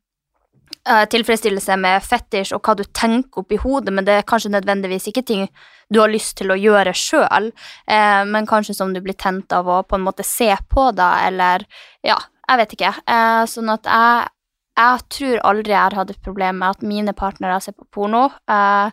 tilfredsstillelse 0.84 1.78
med 1.80 2.02
fetisj 2.04 2.52
og 2.52 2.60
hva 2.66 2.74
du 2.76 2.82
tenker 2.84 3.40
oppi 3.40 3.56
hodet, 3.56 3.92
men 3.94 4.04
det 4.04 4.18
er 4.18 4.26
kanskje 4.28 4.52
nødvendigvis 4.52 5.08
ikke 5.08 5.22
ting 5.24 5.46
du 5.88 6.00
har 6.00 6.12
lyst 6.12 6.36
til 6.38 6.52
å 6.52 6.58
gjøre 6.58 6.94
sjøl, 6.96 7.50
eh, 7.86 8.22
men 8.28 8.48
kanskje 8.48 8.76
som 8.76 8.94
du 8.94 9.00
blir 9.04 9.16
tent 9.20 9.52
av 9.52 9.68
å 9.68 9.82
på 9.86 9.98
en 9.98 10.06
måte 10.06 10.26
se 10.26 10.50
på 10.70 10.90
da, 10.96 11.10
eller 11.26 11.66
ja, 12.04 12.18
jeg 12.48 12.60
vet 12.60 12.74
ikke. 12.76 12.94
Eh, 13.16 13.42
sånn 13.50 13.72
at 13.72 13.90
jeg, 13.90 14.32
jeg 14.80 15.04
tror 15.16 15.44
aldri 15.52 15.74
jeg 15.74 15.82
har 15.82 15.98
hatt 16.00 16.14
et 16.14 16.24
problem 16.24 16.60
med 16.62 16.76
at 16.76 16.88
mine 16.94 17.14
partnere 17.16 17.60
ser 17.64 17.76
på 17.76 17.88
porno. 17.92 18.26
Eh, 18.50 18.90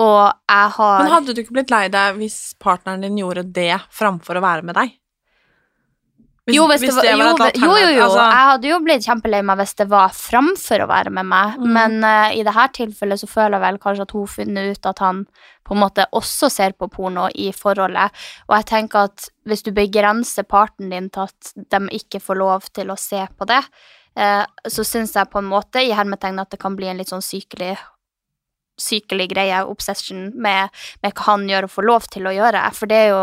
og 0.00 0.22
jeg 0.48 0.72
har 0.78 1.02
Men 1.02 1.12
hadde 1.12 1.34
du 1.36 1.42
ikke 1.42 1.58
blitt 1.58 1.72
lei 1.72 1.84
deg 1.92 2.16
hvis 2.16 2.38
partneren 2.60 3.04
din 3.04 3.18
gjorde 3.20 3.44
det 3.44 3.74
framfor 3.92 4.38
å 4.40 4.44
være 4.44 4.64
med 4.64 4.78
deg? 4.78 4.96
Hvis, 6.48 6.56
jo, 6.56 6.64
hvis 6.66 6.80
det 6.80 6.94
var, 7.20 7.36
var 7.38 7.50
jo, 7.54 7.68
jo, 7.68 7.74
jo, 7.76 7.88
jo. 7.98 8.04
altså- 8.06 8.24
Jeg 8.30 8.46
hadde 8.48 8.68
jo 8.70 8.78
blitt 8.80 9.04
kjempelei 9.04 9.42
meg 9.44 9.58
hvis 9.60 9.74
det 9.76 9.86
var 9.90 10.08
framfor 10.08 10.80
å 10.82 10.88
være 10.88 11.10
med 11.12 11.26
meg, 11.26 11.58
Mm. 11.60 11.72
men 11.72 12.04
uh, 12.04 12.30
i 12.34 12.42
dette 12.42 12.64
tilfellet 12.80 13.20
så 13.20 13.28
føler 13.28 13.58
jeg 13.58 13.60
vel 13.66 13.78
kanskje 13.78 14.02
at 14.02 14.10
hun 14.16 14.22
har 14.26 14.34
funnet 14.34 14.70
ut 14.78 14.86
at 14.86 14.98
han 15.04 15.26
på 15.68 15.74
en 15.76 15.80
måte 15.84 16.06
også 16.12 16.50
ser 16.50 16.72
på 16.72 16.88
porno 16.90 17.28
i 17.34 17.52
forholdet, 17.52 18.10
og 18.48 18.56
jeg 18.56 18.66
tenker 18.66 19.04
at 19.04 19.28
hvis 19.46 19.62
du 19.62 19.70
begrenser 19.70 20.42
parten 20.48 20.90
din 20.90 21.10
til 21.10 21.28
at 21.28 21.52
de 21.54 21.78
ikke 22.00 22.20
får 22.20 22.36
lov 22.40 22.62
til 22.72 22.88
å 22.90 22.98
se 22.98 23.20
på 23.38 23.46
det, 23.46 23.62
uh, 24.18 24.44
så 24.66 24.82
syns 24.84 25.12
jeg 25.14 25.30
på 25.30 25.38
en 25.38 25.44
måte 25.52 25.84
i 25.84 25.92
hermetegn 25.92 26.40
at 26.40 26.50
det 26.50 26.58
kan 26.58 26.74
bli 26.74 26.88
en 26.88 26.96
litt 26.98 27.08
sånn 27.12 27.22
sykelig 27.22 27.76
sykelig 28.80 29.30
greie, 29.34 29.62
obsession, 29.68 30.30
med, 30.34 30.72
med 31.04 31.14
hva 31.14 31.28
han 31.28 31.46
gjør 31.50 31.68
og 31.68 31.74
får 31.76 31.88
lov 31.90 32.08
til 32.12 32.28
å 32.28 32.34
gjøre. 32.34 32.64
For 32.76 32.90
det 32.90 32.98
er 33.04 33.08
jo 33.12 33.22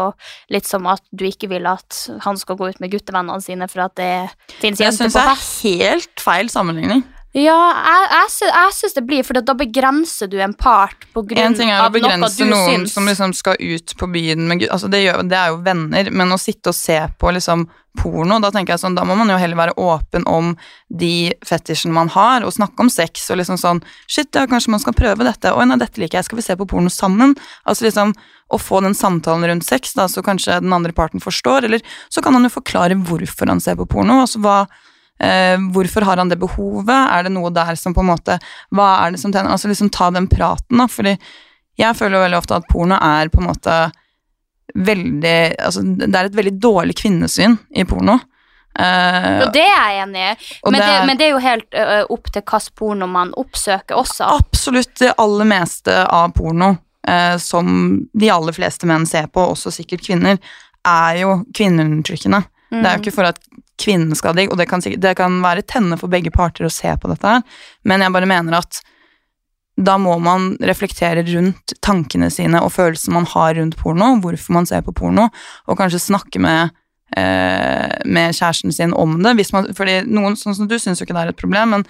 litt 0.54 0.70
som 0.70 0.88
at 0.92 1.04
du 1.12 1.26
ikke 1.28 1.52
vil 1.52 1.68
at 1.70 2.04
han 2.26 2.40
skal 2.40 2.60
gå 2.60 2.72
ut 2.72 2.82
med 2.84 2.94
guttevennene 2.94 3.44
sine 3.44 3.70
for 3.72 3.88
at 3.88 3.98
det 4.00 4.12
finnes 4.62 4.82
jenter 4.82 5.10
på 5.10 5.14
fest. 5.18 5.62
det 5.64 5.78
er 5.78 5.94
helt 5.94 6.28
feil 6.28 6.52
sammenligning. 6.54 7.06
Ja, 7.38 7.58
jeg, 7.86 8.06
jeg, 8.16 8.50
jeg 8.50 8.74
syns 8.74 8.96
det 8.96 9.04
blir, 9.06 9.26
for 9.26 9.38
da 9.38 9.54
begrenser 9.58 10.30
du 10.32 10.40
en 10.42 10.56
part 10.58 11.06
på 11.14 11.22
grunn 11.28 11.52
En 11.52 11.58
ting 11.58 11.70
er 11.70 11.84
å 11.84 11.86
av 11.86 11.92
noe 11.92 12.00
begrense 12.00 12.40
du 12.40 12.50
noen 12.50 12.86
syns. 12.86 12.96
som 12.96 13.06
liksom 13.06 13.34
skal 13.38 13.60
ut 13.62 13.94
på 14.00 14.08
byen 14.10 14.48
med 14.50 14.64
altså 14.66 14.90
det, 14.90 15.04
gjør, 15.06 15.22
det 15.30 15.38
er 15.38 15.52
jo 15.54 15.60
venner, 15.66 16.10
men 16.10 16.34
å 16.34 16.40
sitte 16.42 16.74
og 16.74 16.78
se 16.78 16.98
på 17.20 17.34
liksom 17.36 17.68
porno, 17.98 18.38
da 18.42 18.50
tenker 18.54 18.76
jeg 18.76 18.82
sånn, 18.82 18.98
da 18.98 19.04
må 19.08 19.16
man 19.18 19.30
jo 19.32 19.38
heller 19.42 19.58
være 19.58 19.76
åpen 19.82 20.26
om 20.30 20.52
de 20.90 21.34
fetisjene 21.46 21.96
man 21.96 22.12
har, 22.14 22.46
og 22.46 22.54
snakke 22.54 22.86
om 22.86 22.92
sex, 22.94 23.26
og 23.34 23.40
liksom 23.42 23.58
sånn, 23.62 23.82
shit, 24.06 24.30
ja, 24.38 24.46
kanskje 24.50 24.74
man 24.74 24.84
skal 24.84 24.96
prøve 24.98 25.26
dette, 25.26 25.54
Oi, 25.58 25.66
nei, 25.66 25.80
dette 25.82 26.02
liker 26.02 26.20
jeg, 26.20 26.28
skal 26.30 26.42
vi 26.42 26.46
se 26.46 26.58
på 26.60 26.68
porno 26.70 26.94
sammen? 26.94 27.34
Altså 27.66 27.88
liksom, 27.88 28.14
å 28.54 28.62
få 28.62 28.84
den 28.86 28.98
samtalen 28.98 29.50
rundt 29.50 29.66
sex, 29.66 29.96
da, 29.98 30.06
så 30.12 30.22
kanskje 30.26 30.60
den 30.62 30.78
andre 30.78 30.94
parten 30.96 31.24
forstår, 31.24 31.66
eller 31.70 31.82
så 32.14 32.22
kan 32.22 32.38
han 32.38 32.46
jo 32.46 32.54
forklare 32.54 32.98
hvorfor 33.10 33.50
han 33.50 33.64
ser 33.64 33.80
på 33.82 33.90
porno, 33.90 34.22
altså 34.28 34.46
hva, 34.46 34.60
hvorfor 35.74 36.06
har 36.06 36.20
han 36.22 36.30
det 36.30 36.38
behovet? 36.38 36.94
Er 36.94 37.24
det 37.26 37.32
noe 37.34 37.50
der 37.50 37.74
som 37.80 37.96
på 37.96 38.04
en 38.04 38.12
måte 38.12 38.36
Hva 38.70 38.90
er 39.02 39.16
det 39.16 39.22
som 39.22 39.32
tenner 39.34 39.50
Altså 39.50 39.72
liksom 39.72 39.90
ta 39.90 40.12
den 40.14 40.28
praten, 40.30 40.78
da. 40.78 40.86
Fordi 40.86 41.16
jeg 41.78 41.98
føler 41.98 42.22
veldig 42.22 42.38
ofte 42.38 42.60
at 42.60 42.68
porno 42.70 43.00
er 43.02 43.32
på 43.34 43.42
en 43.42 43.48
måte 43.50 43.78
veldig 44.78 45.38
Altså 45.64 45.82
det 45.82 46.12
er 46.12 46.30
et 46.30 46.38
veldig 46.38 46.56
dårlig 46.62 46.98
kvinnesyn 47.02 47.58
i 47.74 47.86
porno. 47.90 48.20
Uh, 48.78 49.42
Og 49.42 49.54
det 49.56 49.64
er 49.66 49.78
jeg 49.90 50.02
enig 50.04 50.22
i, 50.22 50.34
men, 50.70 50.84
men 51.10 51.18
det 51.18 51.26
er 51.26 51.32
jo 51.32 51.40
helt 51.42 51.66
uh, 51.74 52.04
opp 52.14 52.28
til 52.30 52.44
hvilken 52.44 52.76
porno 52.78 53.08
man 53.10 53.32
oppsøker 53.34 53.98
også. 53.98 54.28
absolutt 54.38 55.00
det 55.02 55.16
aller 55.18 55.50
meste 55.50 55.96
av 56.06 56.36
porno 56.38 56.76
uh, 57.10 57.38
som 57.42 57.72
de 58.14 58.30
aller 58.30 58.54
fleste 58.54 58.86
menn 58.86 59.08
ser 59.10 59.32
på, 59.34 59.48
også 59.56 59.74
sikkert 59.80 60.06
kvinner, 60.06 60.38
er 60.86 61.24
jo 61.24 61.40
kvinneundertrykkende. 61.58 62.44
Det 62.70 62.84
er 62.84 63.00
jo 63.00 63.02
ikke 63.02 63.16
for 63.16 63.32
at 63.32 63.42
kvinnen 63.82 64.16
skal 64.18 64.38
digg, 64.38 64.52
og 64.52 64.60
det 64.60 64.68
kan, 64.70 64.82
det 64.82 65.16
kan 65.20 65.42
være 65.44 65.66
tennende 65.68 66.00
for 66.02 66.12
begge 66.12 66.34
parter 66.34 66.68
å 66.68 66.74
se 66.74 66.92
på 66.98 67.12
dette 67.12 67.38
her, 67.38 67.44
men 67.88 68.04
jeg 68.04 68.16
bare 68.16 68.30
mener 68.30 68.60
at 68.60 68.82
da 69.78 69.94
må 70.02 70.16
man 70.18 70.56
reflektere 70.66 71.22
rundt 71.28 71.76
tankene 71.86 72.32
sine 72.34 72.64
og 72.66 72.72
følelsene 72.74 73.14
man 73.20 73.30
har 73.30 73.54
rundt 73.60 73.78
porno, 73.78 74.16
hvorfor 74.24 74.56
man 74.56 74.66
ser 74.66 74.82
på 74.86 74.96
porno, 74.98 75.28
og 75.70 75.78
kanskje 75.78 76.02
snakke 76.02 76.42
med, 76.42 76.74
eh, 77.14 77.94
med 78.06 78.34
kjæresten 78.34 78.74
sin 78.74 78.96
om 78.98 79.20
det. 79.22 79.36
Man, 79.54 79.70
fordi 79.78 80.00
noen, 80.10 80.36
sånn 80.40 80.58
som 80.58 80.68
du 80.70 80.80
syns 80.82 81.00
jo 81.00 81.06
ikke 81.06 81.14
det 81.14 81.28
er 81.28 81.36
et 81.36 81.44
problem, 81.44 81.76
men 81.76 81.86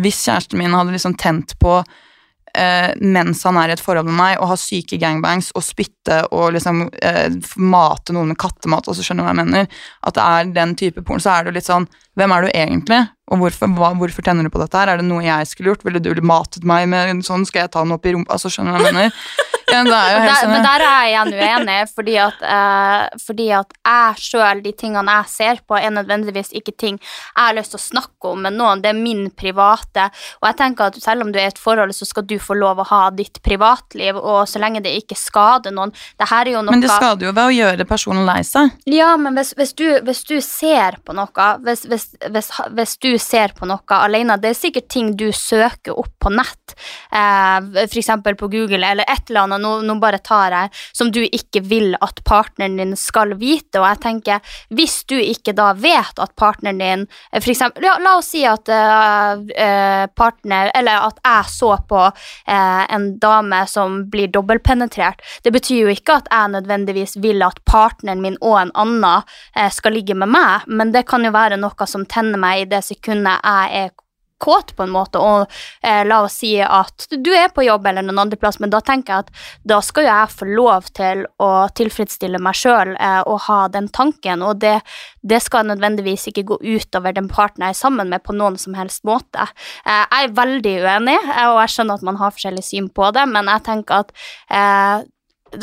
hvis 0.00 0.20
kjæresten 0.26 0.60
min 0.60 0.76
hadde 0.76 0.92
liksom 0.92 1.16
tent 1.16 1.56
på 1.58 1.80
eh, 2.54 2.90
mens 3.00 3.44
han 3.46 3.58
er 3.60 3.70
i 3.70 3.76
et 3.76 3.82
forhold 3.82 4.08
med 4.08 4.18
meg, 4.18 4.36
og 4.40 4.52
har 4.52 4.60
syke 4.60 4.98
gangbangs 5.00 5.50
og 5.54 5.64
spytte 5.64 6.22
og 6.34 6.54
liksom 6.56 6.86
eh, 7.02 7.32
mate 7.56 8.16
noen 8.16 8.32
med 8.32 8.40
kattemat, 8.40 8.88
altså 8.88 9.04
skjønner 9.04 9.24
du 9.24 9.28
hva 9.28 9.34
jeg 9.34 9.40
mener, 9.44 9.80
at 10.06 10.18
det 10.18 10.26
er 10.26 10.52
den 10.58 10.76
type 10.80 11.04
porn. 11.06 11.22
så 11.22 11.34
er 11.34 11.44
det 11.44 11.52
jo 11.52 11.58
litt 11.60 11.70
sånn 11.70 11.90
Hvem 12.18 12.32
er 12.34 12.42
du 12.42 12.48
egentlig, 12.50 12.98
og 13.30 13.38
hvorfor, 13.40 13.70
hva, 13.78 13.92
hvorfor 13.96 14.24
tenner 14.26 14.44
du 14.44 14.50
på 14.52 14.60
dette 14.60 14.76
her? 14.76 14.90
Er 14.90 14.98
det 15.00 15.06
noe 15.06 15.22
jeg 15.22 15.46
skulle 15.46 15.70
gjort? 15.70 15.84
Ville 15.86 16.02
du 16.02 16.10
matet 16.26 16.66
meg 16.66 16.88
med 16.90 17.22
sånn, 17.24 17.46
skal 17.48 17.62
jeg 17.62 17.72
ta 17.72 17.84
den 17.86 17.94
opp 17.94 18.04
i 18.04 18.12
rumpa? 18.12 18.34
Altså, 18.34 18.50
skjønner 18.52 18.74
du 18.74 18.82
hva 18.82 18.90
jeg 18.90 18.96
mener? 18.98 19.20
Ja, 19.70 19.82
er 19.82 20.24
der, 20.24 20.34
sånn 20.40 20.52
men 20.54 20.66
der 20.66 20.84
er 20.84 21.04
jeg 21.06 21.12
igjen 21.12 21.32
uenig, 21.40 21.78
fordi 21.94 22.16
at, 22.20 22.42
uh, 22.44 23.20
fordi 23.22 23.48
at 23.56 23.74
jeg 23.78 24.24
sjøl, 24.26 24.62
de 24.64 24.72
tingene 24.76 25.16
jeg 25.20 25.32
ser 25.32 25.62
på, 25.66 25.78
er 25.78 25.94
nødvendigvis 25.94 26.52
ikke 26.56 26.74
ting 26.76 26.98
jeg 27.00 27.38
har 27.38 27.56
lyst 27.56 27.74
til 27.74 27.80
å 27.80 27.84
snakke 27.84 28.32
om 28.32 28.44
med 28.46 28.56
noen. 28.58 28.82
Det 28.82 28.90
er 28.92 28.98
min 28.98 29.28
private. 29.36 30.08
Og 30.40 30.48
jeg 30.50 30.58
tenker 30.60 30.90
at 30.90 30.98
selv 31.02 31.24
om 31.24 31.32
du 31.32 31.38
er 31.40 31.48
i 31.48 31.52
et 31.52 31.60
forhold, 31.60 31.94
så 31.96 32.08
skal 32.08 32.26
du 32.28 32.36
få 32.42 32.56
lov 32.58 32.82
å 32.82 32.88
ha 32.90 33.02
ditt 33.14 33.40
privatliv, 33.46 34.18
og 34.18 34.42
så 34.50 34.62
lenge 34.62 34.82
det 34.84 34.92
ikke 35.02 35.18
skader 35.18 35.74
noen. 35.74 35.94
Det 36.18 36.28
her 36.30 36.46
er 36.46 36.58
jo 36.58 36.64
noe 36.64 36.76
Men 36.76 36.84
det 36.84 36.92
skader 36.92 37.30
jo 37.30 37.34
ved 37.36 37.46
å 37.46 37.54
gjøre 37.54 37.88
personen 37.88 38.26
lei 38.28 38.40
seg. 38.46 38.74
Ja, 38.90 39.12
men 39.20 39.38
hvis, 39.38 39.54
hvis, 39.58 39.74
du, 39.78 39.86
hvis 40.06 40.22
du 40.28 40.36
ser 40.44 40.98
på 41.04 41.16
noe 41.16 41.48
hvis, 41.64 41.86
hvis 41.86 42.94
du 43.02 43.10
ser 43.20 43.54
på 43.56 43.68
noe 43.68 43.98
alene 44.00 44.36
Det 44.40 44.50
er 44.52 44.58
sikkert 44.58 44.88
ting 44.92 45.12
du 45.18 45.28
søker 45.34 45.96
opp 45.98 46.12
på 46.20 46.32
nett, 46.32 46.74
eh, 47.14 47.84
f.eks. 47.86 48.10
på 48.24 48.50
Google 48.52 48.84
eller 48.86 49.08
et 49.08 49.30
eller 49.30 49.46
annet, 49.46 49.59
nå, 49.60 49.80
nå 49.86 49.96
bare 50.02 50.20
tar 50.24 50.56
jeg, 50.56 50.72
som 50.96 51.10
du 51.12 51.20
ikke 51.24 51.62
vil 51.66 51.94
at 52.00 52.22
partneren 52.26 52.78
din 52.80 52.96
skal 52.98 53.34
vite. 53.40 53.80
Og 53.80 53.86
jeg 53.86 54.00
tenker, 54.04 54.54
hvis 54.74 55.00
du 55.10 55.16
ikke 55.18 55.54
da 55.56 55.70
vet 55.78 56.20
at 56.22 56.34
partneren 56.40 56.80
din 56.80 57.06
eh, 57.32 57.40
for 57.40 57.52
eksempel, 57.52 57.86
ja, 57.86 57.96
La 58.00 58.16
oss 58.18 58.30
si 58.32 58.42
at 58.48 58.68
eh, 58.70 60.06
partner 60.16 60.70
Eller 60.76 61.04
at 61.04 61.18
jeg 61.24 61.50
så 61.52 61.70
på 61.88 62.00
uh, 62.00 62.82
en 62.94 63.06
dame 63.20 63.58
som 63.68 64.00
blir 64.10 64.30
dobbeltpenetrert. 64.32 65.22
Det 65.44 65.52
betyr 65.52 65.84
jo 65.84 65.92
ikke 65.92 66.20
at 66.20 66.28
jeg 66.32 66.52
nødvendigvis 66.54 67.16
vil 67.22 67.42
at 67.46 67.60
partneren 67.68 68.22
min 68.24 68.38
og 68.40 68.56
en 68.60 68.74
annen 68.78 69.04
uh, 69.04 69.70
skal 69.72 69.96
ligge 69.96 70.16
med 70.18 70.32
meg, 70.32 70.66
men 70.66 70.94
det 70.94 71.06
kan 71.10 71.24
jo 71.24 71.32
være 71.34 71.60
noe 71.60 71.88
som 71.90 72.06
tenner 72.08 72.40
meg 72.40 72.64
i 72.64 72.70
det 72.70 72.82
sekundet 72.86 73.40
jeg 73.44 73.84
er 73.84 73.92
kåt 74.40 74.74
på 74.76 74.86
en 74.86 74.94
måte, 74.94 75.20
og 75.20 75.50
eh, 75.84 76.02
la 76.06 76.22
oss 76.24 76.40
si 76.40 76.54
at 76.64 77.06
du 77.10 77.30
er 77.36 77.52
på 77.54 77.64
jobb 77.66 77.86
eller 77.86 78.06
noen 78.06 78.22
andre 78.24 78.38
plass, 78.40 78.60
men 78.62 78.72
da 78.72 78.80
tenker 78.84 79.12
jeg 79.12 79.26
at 79.26 79.44
da 79.72 79.80
skal 79.84 80.06
jo 80.06 80.10
jeg 80.10 80.34
få 80.34 80.48
lov 80.50 80.88
til 80.96 81.24
å 81.42 81.50
tilfredsstille 81.76 82.40
meg 82.42 82.58
sjøl 82.58 82.94
eh, 82.96 83.20
og 83.26 83.44
ha 83.48 83.60
den 83.72 83.90
tanken, 83.92 84.44
og 84.46 84.60
det, 84.64 84.78
det 85.22 85.42
skal 85.44 85.68
nødvendigvis 85.70 86.28
ikke 86.30 86.46
gå 86.52 86.60
utover 86.64 87.16
den 87.16 87.30
parten 87.30 87.66
jeg 87.66 87.76
er 87.76 87.80
sammen 87.80 88.10
med 88.12 88.24
på 88.24 88.36
noen 88.36 88.58
som 88.60 88.76
helst 88.78 89.04
måte. 89.08 89.46
Eh, 89.84 90.04
jeg 90.04 90.30
er 90.30 90.36
veldig 90.40 90.76
uenig, 90.86 91.18
eh, 91.20 91.46
og 91.50 91.62
jeg 91.64 91.76
skjønner 91.76 92.00
at 92.00 92.10
man 92.10 92.20
har 92.20 92.34
forskjellig 92.36 92.66
syn 92.66 92.90
på 92.94 93.12
det, 93.16 93.26
men 93.30 93.50
jeg 93.52 93.66
tenker 93.68 94.04
at 94.04 94.14
eh, 94.50 95.08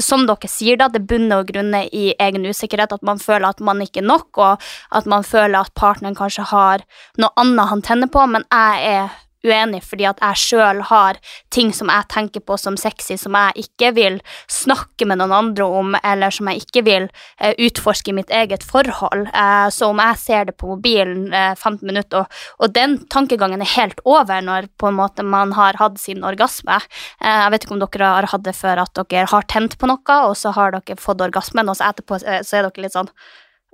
som 0.03 0.25
dere 0.27 0.49
sier, 0.51 0.79
da, 0.79 0.89
det 0.91 1.05
bunner 1.07 1.43
og 1.43 1.51
grunner 1.51 1.87
i 1.95 2.11
egen 2.19 2.47
usikkerhet, 2.47 2.93
at 2.93 3.05
man 3.05 3.21
føler 3.21 3.49
at 3.49 3.63
man 3.63 3.81
ikke 3.83 4.03
er 4.03 4.09
nok, 4.09 4.27
og 4.37 4.67
at 4.91 5.07
man 5.09 5.25
føler 5.27 5.61
at 5.61 5.73
partneren 5.77 6.17
kanskje 6.17 6.47
har 6.51 6.83
noe 7.21 7.33
annet 7.39 7.71
han 7.71 7.85
tenner 7.85 8.11
på, 8.11 8.25
men 8.29 8.45
jeg 8.51 8.91
er 8.97 9.15
uenig 9.47 9.81
fordi 9.87 10.07
at 10.09 10.21
jeg 10.23 10.41
sjøl 10.43 10.81
har 10.89 11.19
ting 11.53 11.71
som 11.75 11.91
jeg 11.91 12.07
tenker 12.13 12.43
på 12.43 12.57
som 12.59 12.77
sexy, 12.79 13.17
som 13.19 13.35
jeg 13.37 13.67
ikke 13.67 13.93
vil 13.97 14.19
snakke 14.51 15.07
med 15.07 15.21
noen 15.21 15.35
andre 15.35 15.67
om, 15.79 15.95
eller 16.03 16.33
som 16.33 16.49
jeg 16.51 16.65
ikke 16.65 16.83
vil 16.87 17.07
eh, 17.39 17.55
utforske 17.67 18.11
i 18.11 18.17
mitt 18.19 18.33
eget 18.33 18.65
forhold. 18.67 19.27
Eh, 19.31 19.69
så 19.73 19.91
om 19.91 20.03
jeg 20.03 20.21
ser 20.21 20.49
det 20.49 20.57
på 20.59 20.71
mobilen 20.73 21.31
eh, 21.33 21.53
15 21.55 21.81
minutter, 21.87 22.25
og, 22.25 22.43
og 22.61 22.75
den 22.75 22.99
tankegangen 23.13 23.63
er 23.63 23.73
helt 23.77 24.03
over 24.05 24.43
når 24.43 24.69
på 24.77 24.91
en 24.91 24.99
måte 24.99 25.25
man 25.25 25.55
har 25.57 25.79
hatt 25.81 25.99
sin 26.01 26.25
orgasme. 26.27 26.79
Eh, 27.21 27.41
jeg 27.43 27.55
vet 27.55 27.65
ikke 27.65 27.77
om 27.77 27.83
dere 27.83 28.13
har 28.17 28.31
hatt 28.33 28.45
det 28.45 28.55
før 28.57 28.83
at 28.83 29.03
dere 29.07 29.27
har 29.31 29.49
tent 29.51 29.79
på 29.79 29.89
noe, 29.89 30.21
og 30.29 30.37
så 30.37 30.53
har 30.55 30.75
dere 30.75 30.99
fått 31.01 31.23
orgasmen, 31.23 31.69
og 31.69 31.79
så 31.79 31.91
etterpå 31.91 32.21
eh, 32.23 32.41
så 32.45 32.59
er 32.59 32.67
dere 32.69 32.87
litt 32.87 32.97
sånn 32.97 33.11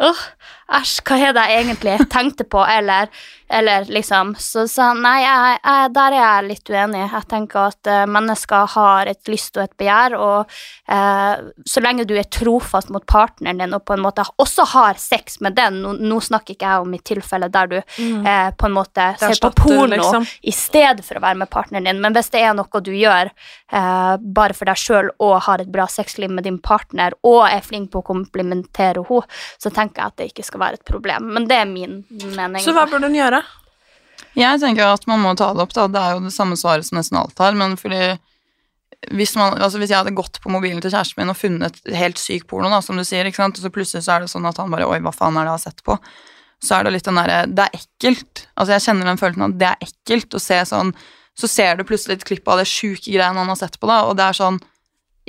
Åh, 0.02 0.22
æsj, 0.74 1.04
hva 1.06 1.18
er 1.22 1.36
det 1.36 1.42
jeg 1.46 1.64
egentlig 1.64 2.08
tenkte 2.10 2.46
på, 2.50 2.64
eller, 2.66 3.12
eller 3.54 3.86
liksom 3.86 4.36
Så, 4.39 4.68
så 4.68 4.89
nei, 4.98 5.22
jeg, 5.24 5.58
jeg, 5.63 5.92
der 5.94 6.16
er 6.16 6.20
jeg 6.20 6.48
litt 6.48 6.72
uenig. 6.74 7.02
Jeg 7.04 7.28
tenker 7.30 7.70
at 7.70 7.89
uh, 7.89 8.04
mennesker 8.10 8.70
har 8.74 9.12
et 9.12 9.32
lyst 9.32 9.58
og 9.58 9.63
et 9.66 9.76
begjær, 9.80 10.16
og 10.18 10.54
uh, 10.92 11.36
så 11.70 11.84
lenge 11.84 12.08
du 12.10 12.16
er 12.18 12.30
trofast 12.34 12.92
mot 12.94 13.06
partneren 13.10 13.62
din 13.62 13.76
og 13.78 13.86
på 13.86 13.96
en 13.96 14.04
måte 14.04 14.26
også 14.42 14.66
har 14.74 15.00
sex 15.02 15.39
med 15.44 15.58
den 15.58 15.82
Nå, 15.84 15.94
nå 16.00 16.20
snakker 16.22 16.54
ikke 16.54 16.70
jeg 16.70 16.84
om 16.84 16.92
mitt 16.94 17.04
tilfelle 17.08 17.50
der 17.52 17.70
du 17.70 17.80
Mm. 17.94 18.26
uh, 18.26 18.50
på 18.58 18.66
en 18.66 18.74
måte 18.74 19.04
ser 19.20 19.38
på 19.42 19.50
porno 19.58 19.88
liksom. 19.92 20.26
i 20.42 20.52
stedet 20.56 21.04
for 21.06 21.20
å 21.20 21.22
være 21.24 21.38
med 21.42 21.50
partneren 21.52 21.86
din, 21.88 22.00
men 22.02 22.16
hvis 22.16 22.32
det 22.34 22.42
er 22.42 22.54
noe 22.58 22.82
du 22.82 22.92
gjør 22.96 23.30
bare 24.20 24.54
for 24.56 24.70
deg 24.70 24.80
sjøl 24.80 25.10
og 25.24 25.34
har 25.48 25.62
et 25.62 25.72
bra 25.74 25.86
sexliv 25.89 26.32
med 26.32 26.46
din 26.48 26.60
partner 26.63 27.16
og 27.26 27.42
er 27.48 27.63
flink 27.66 27.92
på 27.94 28.02
å 28.02 28.08
komplimentere 28.08 29.04
henne, 29.08 29.28
så 29.62 29.72
tenker 29.74 30.02
jeg 30.02 30.13
at 30.13 30.18
det 30.22 30.30
ikke 30.32 30.46
skal 30.48 30.63
være 30.63 30.80
et 30.80 30.86
problem. 30.88 31.32
Men 31.36 31.48
det 31.50 31.60
er 31.63 31.70
min 31.70 32.02
mening. 32.10 32.62
Så 32.63 32.74
hva 32.76 32.86
burde 32.89 33.10
hun 33.10 33.18
gjøre? 33.18 33.43
Jeg 34.38 34.62
tenker 34.62 34.88
at 34.88 35.08
man 35.10 35.22
må 35.24 35.34
ta 35.38 35.52
det 35.54 35.64
opp, 35.64 35.74
da. 35.76 35.88
Det 35.92 36.02
er 36.02 36.16
jo 36.16 36.24
det 36.26 36.34
samme 36.36 36.58
svaret 36.60 36.88
som 36.88 37.00
nesten 37.00 37.20
alt 37.20 37.40
har, 37.42 37.58
men 37.58 37.76
fordi 37.80 38.16
hvis, 39.12 39.34
man, 39.36 39.58
altså 39.60 39.82
hvis 39.82 39.92
jeg 39.92 40.00
hadde 40.00 40.16
gått 40.16 40.40
på 40.44 40.52
mobilen 40.54 40.80
til 40.84 40.94
kjæresten 40.94 41.20
min 41.20 41.34
og 41.34 41.38
funnet 41.38 41.80
helt 41.92 42.22
syk 42.22 42.46
porno, 42.48 42.70
da, 42.72 42.80
som 42.84 43.00
du 43.00 43.04
sier, 43.08 43.28
ikke 43.28 43.42
sant? 43.42 43.58
og 43.60 43.66
så 43.66 43.72
plutselig 43.74 44.06
så 44.06 44.16
er 44.16 44.24
det 44.24 44.32
sånn 44.32 44.48
at 44.48 44.60
han 44.62 44.72
bare 44.72 44.88
Oi, 44.88 45.02
hva 45.04 45.12
faen 45.16 45.36
er 45.36 45.48
det 45.48 45.52
jeg 45.52 45.58
har 45.58 45.64
sett 45.66 45.84
på? 45.86 45.98
Så 46.64 46.78
er 46.78 46.86
det 46.86 46.94
litt 46.96 47.08
den 47.08 47.20
derre 47.20 47.42
Det 47.52 47.66
er 47.66 47.74
ekkelt. 47.76 48.46
Altså, 48.56 48.72
jeg 48.72 48.86
kjenner 48.86 49.10
den 49.10 49.20
følelsen 49.20 49.48
at 49.50 49.58
det 49.60 49.72
er 49.72 49.88
ekkelt 49.88 50.38
å 50.38 50.40
se 50.40 50.60
sånn 50.70 50.94
Så 51.40 51.50
ser 51.52 51.76
du 51.76 51.84
plutselig 51.88 52.22
et 52.22 52.28
klipp 52.30 52.48
av 52.48 52.62
det 52.62 52.70
sjuke 52.70 53.10
greiene 53.10 53.42
han 53.42 53.52
har 53.52 53.60
sett 53.60 53.76
på, 53.80 53.90
da, 53.90 54.06
og 54.08 54.16
det 54.20 54.30
er 54.30 54.40
sånn 54.40 54.62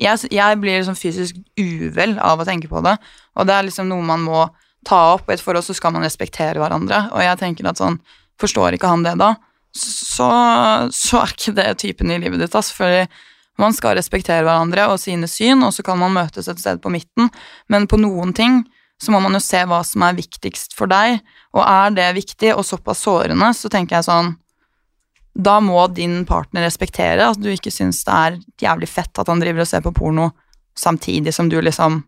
jeg, 0.00 0.26
jeg 0.34 0.58
blir 0.58 0.80
liksom 0.80 0.96
fysisk 0.98 1.36
uvel 1.54 2.16
av 2.18 2.40
å 2.42 2.46
tenke 2.46 2.66
på 2.66 2.80
det, 2.82 2.96
og 3.38 3.46
det 3.46 3.54
er 3.54 3.66
liksom 3.68 3.86
noe 3.86 4.02
man 4.02 4.24
må 4.26 4.40
ta 4.82 4.98
opp. 5.14 5.28
I 5.30 5.36
et 5.36 5.42
forhold 5.42 5.62
så 5.66 5.76
skal 5.78 5.94
man 5.94 6.02
respektere 6.02 6.58
hverandre, 6.58 7.04
og 7.14 7.22
jeg 7.22 7.38
tenker 7.38 7.68
at 7.70 7.78
sånn 7.78 8.00
Forstår 8.40 8.76
ikke 8.76 8.90
han 8.90 9.04
det 9.06 9.14
da, 9.20 9.34
så, 9.74 10.28
så 10.94 11.22
er 11.22 11.34
ikke 11.34 11.54
det 11.56 11.68
typen 11.82 12.12
i 12.14 12.18
livet 12.22 12.42
ditt, 12.42 12.54
altså. 12.54 12.74
Fordi 12.78 13.04
man 13.60 13.74
skal 13.74 13.96
respektere 13.98 14.42
hverandre 14.46 14.88
og 14.90 15.00
sine 15.02 15.28
syn, 15.30 15.62
og 15.66 15.74
så 15.74 15.84
kan 15.86 15.98
man 16.00 16.14
møtes 16.14 16.48
et 16.50 16.62
sted 16.62 16.80
på 16.82 16.92
midten, 16.94 17.30
men 17.70 17.86
på 17.90 17.98
noen 18.02 18.34
ting 18.34 18.62
så 19.02 19.10
må 19.10 19.20
man 19.22 19.34
jo 19.34 19.42
se 19.42 19.60
hva 19.68 19.80
som 19.86 20.04
er 20.06 20.16
viktigst 20.18 20.76
for 20.78 20.90
deg, 20.90 21.20
og 21.54 21.62
er 21.66 21.94
det 21.94 22.08
viktig 22.16 22.54
og 22.54 22.64
såpass 22.66 23.04
sårende, 23.06 23.50
så 23.54 23.70
tenker 23.70 23.98
jeg 23.98 24.08
sånn 24.08 24.34
Da 25.34 25.58
må 25.58 25.88
din 25.90 26.22
partner 26.26 26.62
respektere 26.62 27.26
at 27.26 27.40
du 27.42 27.48
ikke 27.50 27.72
syns 27.74 28.04
det 28.06 28.14
er 28.14 28.36
jævlig 28.62 28.88
fett 28.88 29.18
at 29.18 29.26
han 29.26 29.40
driver 29.42 29.64
og 29.64 29.66
ser 29.66 29.82
på 29.82 29.90
porno 29.94 30.28
samtidig 30.78 31.34
som 31.34 31.48
du 31.50 31.60
liksom 31.60 32.04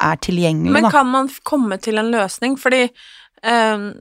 er 0.00 0.16
tilgjengelig, 0.16 0.72
Men 0.72 0.88
da. 0.88 0.90
kan 0.90 1.06
man 1.06 1.28
komme 1.44 1.76
til 1.78 2.00
en 2.00 2.10
løsning? 2.10 2.56
Fordi 2.58 2.88
ehm, 3.44 3.92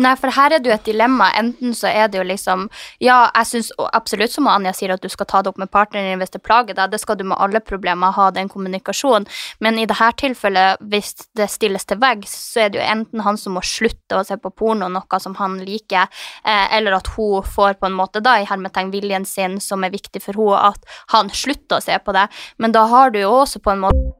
Nei, 0.00 0.12
for 0.16 0.32
her 0.32 0.54
er 0.54 0.62
det 0.62 0.70
jo 0.70 0.74
et 0.74 0.86
dilemma. 0.86 1.28
Enten 1.36 1.74
så 1.76 1.90
er 1.90 2.08
det 2.08 2.20
jo 2.20 2.24
liksom 2.24 2.68
Ja, 3.02 3.30
jeg 3.34 3.48
syns 3.48 3.70
absolutt, 3.92 4.32
som 4.32 4.48
Anja 4.48 4.72
sier, 4.76 4.94
at 4.94 5.02
du 5.02 5.08
skal 5.12 5.28
ta 5.28 5.42
det 5.42 5.50
opp 5.52 5.58
med 5.60 5.70
partneren 5.72 6.08
din 6.08 6.22
hvis 6.22 6.32
det 6.32 6.42
plager 6.46 6.76
deg. 6.76 6.92
Det 6.92 7.00
skal 7.02 7.18
du 7.18 7.24
med 7.28 7.40
alle 7.40 7.60
problemer 7.64 8.14
ha, 8.16 8.30
den 8.34 8.48
kommunikasjonen. 8.48 9.28
Men 9.60 9.78
i 9.78 9.86
dette 9.90 10.10
tilfellet, 10.20 10.80
hvis 10.92 11.12
det 11.36 11.50
stilles 11.52 11.84
til 11.88 12.00
veggs, 12.00 12.32
så 12.52 12.64
er 12.64 12.72
det 12.72 12.80
jo 12.80 12.86
enten 12.86 13.24
han 13.26 13.40
som 13.40 13.56
må 13.58 13.64
slutte 13.66 14.20
å 14.20 14.24
se 14.26 14.38
på 14.40 14.52
porno, 14.56 14.88
noe 14.88 15.20
som 15.20 15.36
han 15.40 15.58
liker, 15.64 16.08
eh, 16.44 16.76
eller 16.76 16.96
at 17.00 17.10
hun 17.16 17.44
får 17.44 17.76
på 17.80 17.90
en 17.90 17.96
måte 17.96 18.22
da 18.24 18.38
i 18.40 18.48
hermetegn 18.48 18.92
viljen 18.94 19.26
sin, 19.28 19.58
som 19.60 19.84
er 19.84 19.94
viktig 19.94 20.22
for 20.22 20.36
henne, 20.36 20.70
at 20.70 20.86
han 21.12 21.28
slutter 21.34 21.78
å 21.78 21.84
se 21.84 21.98
på 21.98 22.14
det. 22.16 22.28
Men 22.58 22.72
da 22.72 22.86
har 22.88 23.12
du 23.12 23.20
jo 23.20 23.34
også 23.42 23.60
på 23.64 23.74
en 23.74 23.84
måte 23.84 24.19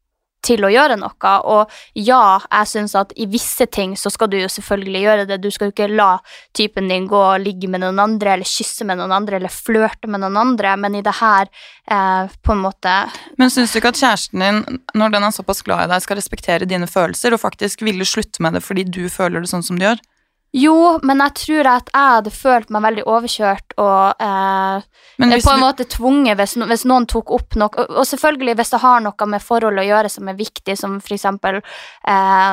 til 0.45 0.65
å 0.65 0.71
gjøre 0.71 0.97
noe. 0.99 1.33
Og 1.53 1.71
ja, 1.97 2.39
jeg 2.45 2.69
syns 2.71 2.95
at 2.97 3.13
i 3.15 3.27
visse 3.29 3.67
ting 3.71 3.95
så 3.99 4.11
skal 4.13 4.31
du 4.31 4.37
jo 4.39 4.49
selvfølgelig 4.51 5.03
gjøre 5.05 5.27
det. 5.29 5.39
Du 5.43 5.49
skal 5.53 5.69
jo 5.69 5.75
ikke 5.75 5.89
la 5.91 6.11
typen 6.57 6.89
din 6.91 7.07
gå 7.09 7.19
og 7.19 7.43
ligge 7.43 7.69
med 7.71 7.83
noen 7.83 8.01
andre, 8.01 8.35
eller 8.35 8.49
kysse 8.49 8.87
med 8.87 8.99
noen 9.01 9.13
andre, 9.15 9.39
eller 9.39 9.53
flørte 9.53 10.09
med 10.11 10.23
noen 10.23 10.39
andre, 10.41 10.75
men 10.81 10.97
i 10.97 11.03
det 11.05 11.15
her 11.21 11.49
eh, 11.91 12.31
på 12.41 12.55
en 12.55 12.63
måte 12.63 12.93
Men 13.39 13.51
syns 13.53 13.73
du 13.73 13.79
ikke 13.79 13.93
at 13.93 14.01
kjæresten 14.01 14.41
din, 14.41 14.79
når 14.97 15.13
den 15.15 15.27
er 15.27 15.35
såpass 15.35 15.61
glad 15.65 15.85
i 15.85 15.91
deg, 15.91 16.03
skal 16.03 16.19
respektere 16.19 16.69
dine 16.69 16.89
følelser 16.89 17.35
og 17.35 17.43
faktisk 17.43 17.85
ville 17.85 18.07
slutte 18.07 18.43
med 18.43 18.57
det 18.57 18.63
fordi 18.65 18.85
du 18.87 19.05
føler 19.11 19.43
det 19.43 19.51
sånn 19.51 19.65
som 19.65 19.79
du 19.79 19.85
gjør? 19.85 20.01
Jo, 20.53 20.99
men 21.07 21.21
jeg 21.23 21.33
tror 21.39 21.67
at 21.71 21.89
jeg 21.93 22.07
hadde 22.15 22.31
følt 22.35 22.69
meg 22.75 22.83
veldig 22.83 23.03
overkjørt 23.07 23.75
og 23.79 24.19
eh, 24.19 24.81
på 25.45 25.53
en 25.53 25.61
du- 25.61 25.63
måte 25.63 25.85
tvunget 25.87 26.35
hvis, 26.41 26.57
no, 26.59 26.65
hvis 26.67 26.83
noen 26.85 27.05
tok 27.07 27.31
opp 27.31 27.55
noe 27.55 27.69
Og 27.85 27.93
og 28.01 28.05
selvfølgelig 28.09 28.55
hvis 28.59 28.73
det 28.73 28.81
har 28.83 28.99
noe 29.05 29.27
med 29.31 29.41
forhold 29.41 29.79
å 29.79 29.85
gjøre 29.87 30.09
som 30.11 30.27
er 30.27 30.35
viktig, 30.35 30.75
som 30.77 30.99
for 30.99 31.15
eksempel 31.15 31.61
eh, 32.07 32.51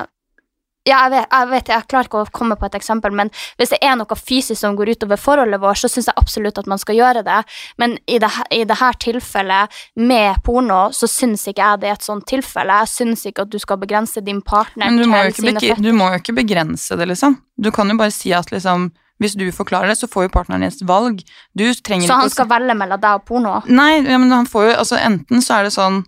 ja, 0.88 0.98
jeg 1.05 1.12
vet, 1.12 1.27
jeg 1.31 1.48
vet, 1.53 1.70
jeg 1.74 1.87
klarer 1.92 2.09
ikke 2.09 2.22
å 2.24 2.31
komme 2.33 2.57
på 2.59 2.66
et 2.68 2.77
eksempel, 2.79 3.12
men 3.14 3.31
hvis 3.61 3.74
det 3.74 3.79
er 3.85 3.96
noe 4.01 4.16
fysisk 4.18 4.59
som 4.61 4.77
går 4.79 4.94
utover 4.96 5.20
forholdet 5.20 5.61
vårt, 5.62 5.81
så 5.83 5.90
syns 5.92 6.09
jeg 6.11 6.16
absolutt 6.20 6.59
at 6.62 6.70
man 6.70 6.81
skal 6.81 6.96
gjøre 6.98 7.22
det. 7.27 7.38
Men 7.79 7.98
i 8.09 8.18
det, 8.22 8.31
i 8.57 8.62
det 8.68 8.79
her 8.81 8.96
tilfellet 9.05 9.79
med 10.01 10.40
porno, 10.46 10.88
så 10.96 11.09
syns 11.11 11.44
ikke 11.51 11.62
jeg 11.66 11.83
det 11.85 11.90
er 11.92 11.98
et 11.98 12.07
sånt 12.09 12.27
tilfelle. 12.31 12.81
Jeg 12.83 12.92
syns 12.94 13.27
ikke 13.29 13.44
at 13.46 13.53
du 13.53 13.59
skal 13.62 13.81
begrense 13.83 14.22
din 14.24 14.40
partner 14.42 14.88
til 14.88 15.05
sine 15.37 15.61
føtter. 15.61 15.83
du 15.83 15.92
må 15.92 16.09
jo 16.14 16.22
ikke 16.22 16.37
begrense 16.40 16.96
det, 16.98 17.09
liksom. 17.12 17.37
Du 17.61 17.70
kan 17.74 17.88
jo 17.90 17.96
bare 18.01 18.14
si 18.14 18.33
at 18.33 18.51
liksom 18.55 18.90
hvis 19.18 19.35
du 19.35 19.48
forklarer 19.51 19.90
det, 19.90 19.96
så 19.98 20.07
får 20.07 20.29
jo 20.29 20.31
partneren 20.31 20.62
din 20.62 20.70
et 20.70 20.85
valg. 20.87 21.24
Du 21.59 21.64
trenger 21.83 22.07
Så 22.07 22.12
han 22.14 22.20
han 22.20 22.29
å- 22.29 22.35
skal 22.37 22.46
velge 22.46 22.77
mellom 22.79 23.01
deg 23.03 23.14
og 23.18 23.24
porno? 23.27 23.62
Nei, 23.66 23.96
ja, 24.07 24.16
men 24.16 24.31
han 24.31 24.46
får 24.46 24.68
jo 24.70 24.77
altså 24.79 24.96
Enten 24.96 25.42
så 25.42 25.59
er 25.59 25.64
det 25.64 25.72
sånn 25.74 26.05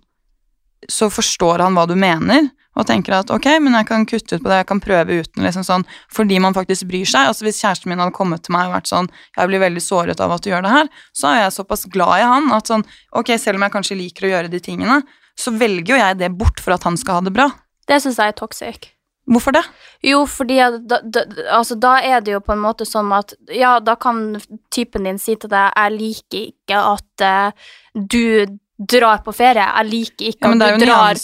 Så 0.89 1.09
forstår 1.11 1.59
han 1.59 1.75
hva 1.75 1.85
du 1.87 1.93
mener, 1.95 2.49
og 2.77 2.87
tenker 2.87 3.17
at 3.17 3.31
ok, 3.33 3.47
men 3.63 3.75
jeg 3.75 3.87
kan 3.89 4.05
kutte 4.07 4.37
ut 4.37 4.43
på 4.43 4.47
det, 4.47 4.61
jeg 4.61 4.67
kan 4.69 4.81
prøve 4.83 5.17
uten, 5.21 5.43
liksom 5.43 5.65
sånn, 5.67 5.83
fordi 6.13 6.39
man 6.43 6.55
faktisk 6.55 6.87
bryr 6.91 7.09
seg. 7.09 7.31
Altså 7.31 7.47
Hvis 7.47 7.59
kjæresten 7.59 7.91
min 7.91 7.99
hadde 7.99 8.15
kommet 8.15 8.45
til 8.45 8.55
meg 8.55 8.69
og 8.69 8.77
vært 8.77 8.91
sånn 8.91 9.09
Jeg 9.35 9.49
blir 9.49 9.63
veldig 9.63 9.83
såret 9.83 10.23
av 10.23 10.31
at 10.35 10.45
du 10.45 10.51
gjør 10.51 10.63
det 10.65 10.75
her, 10.75 10.93
så 11.15 11.33
er 11.33 11.41
jeg 11.43 11.57
såpass 11.57 11.83
glad 11.91 12.21
i 12.21 12.29
han 12.31 12.47
at 12.55 12.71
sånn 12.71 12.85
Ok, 13.17 13.33
selv 13.41 13.59
om 13.59 13.67
jeg 13.67 13.75
kanskje 13.75 13.99
liker 13.99 14.27
å 14.27 14.33
gjøre 14.35 14.53
de 14.53 14.63
tingene, 14.63 15.01
så 15.35 15.53
velger 15.55 15.95
jo 15.95 15.99
jeg 15.99 16.19
det 16.21 16.31
bort 16.37 16.63
for 16.63 16.75
at 16.75 16.87
han 16.87 16.97
skal 16.99 17.19
ha 17.19 17.27
det 17.27 17.35
bra. 17.35 17.49
Det 17.89 17.99
syns 18.03 18.19
jeg 18.21 18.33
er 18.33 18.39
toxic. 18.39 18.91
Hvorfor 19.31 19.53
det? 19.53 19.61
Jo, 20.03 20.23
fordi 20.25 20.57
da, 20.89 20.97
da, 21.03 21.23
altså, 21.53 21.75
da 21.79 21.97
er 22.01 22.23
det 22.25 22.33
jo 22.33 22.41
på 22.43 22.55
en 22.55 22.63
måte 22.63 22.87
sånn 22.89 23.11
at 23.13 23.35
Ja, 23.53 23.75
da 23.79 23.93
kan 23.99 24.39
typen 24.73 25.05
din 25.05 25.21
si 25.21 25.35
til 25.39 25.51
deg 25.51 25.69
Jeg 25.77 25.93
liker 25.93 26.47
ikke 26.49 26.81
at 26.95 27.25
uh, 27.27 27.69
du 27.93 28.57
drar 28.89 29.21
på 29.25 29.33
ferie. 29.35 29.63
Jeg 29.63 29.89
liker 29.89 30.29
ikke 30.31 30.47
Ja, 30.47 30.51
at 30.51 30.79
du 30.79 30.85
drar, 30.85 31.19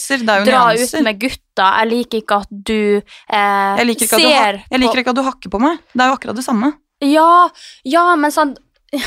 drar 0.45 0.81
ut 0.81 0.95
med 1.03 1.19
gutta. 1.21 1.69
Jeg 1.81 1.89
liker 1.91 2.21
ikke 2.21 2.39
at 2.43 2.51
du 2.51 2.79
eh, 3.01 3.73
Jeg 3.79 3.87
liker 3.89 4.05
ikke, 4.05 4.19
at 4.19 4.21
du, 4.21 4.27
ser 4.27 4.59
jeg 4.69 4.83
liker 4.83 5.01
ikke 5.01 5.13
at 5.15 5.19
du 5.19 5.23
hakker 5.25 5.53
på 5.53 5.61
meg. 5.63 5.81
Det 5.93 6.03
er 6.03 6.11
jo 6.11 6.17
akkurat 6.19 6.37
det 6.37 6.45
samme. 6.45 6.71
Ja, 7.05 7.49
ja, 7.85 8.07
men 8.17 8.33
sånn 8.33 8.55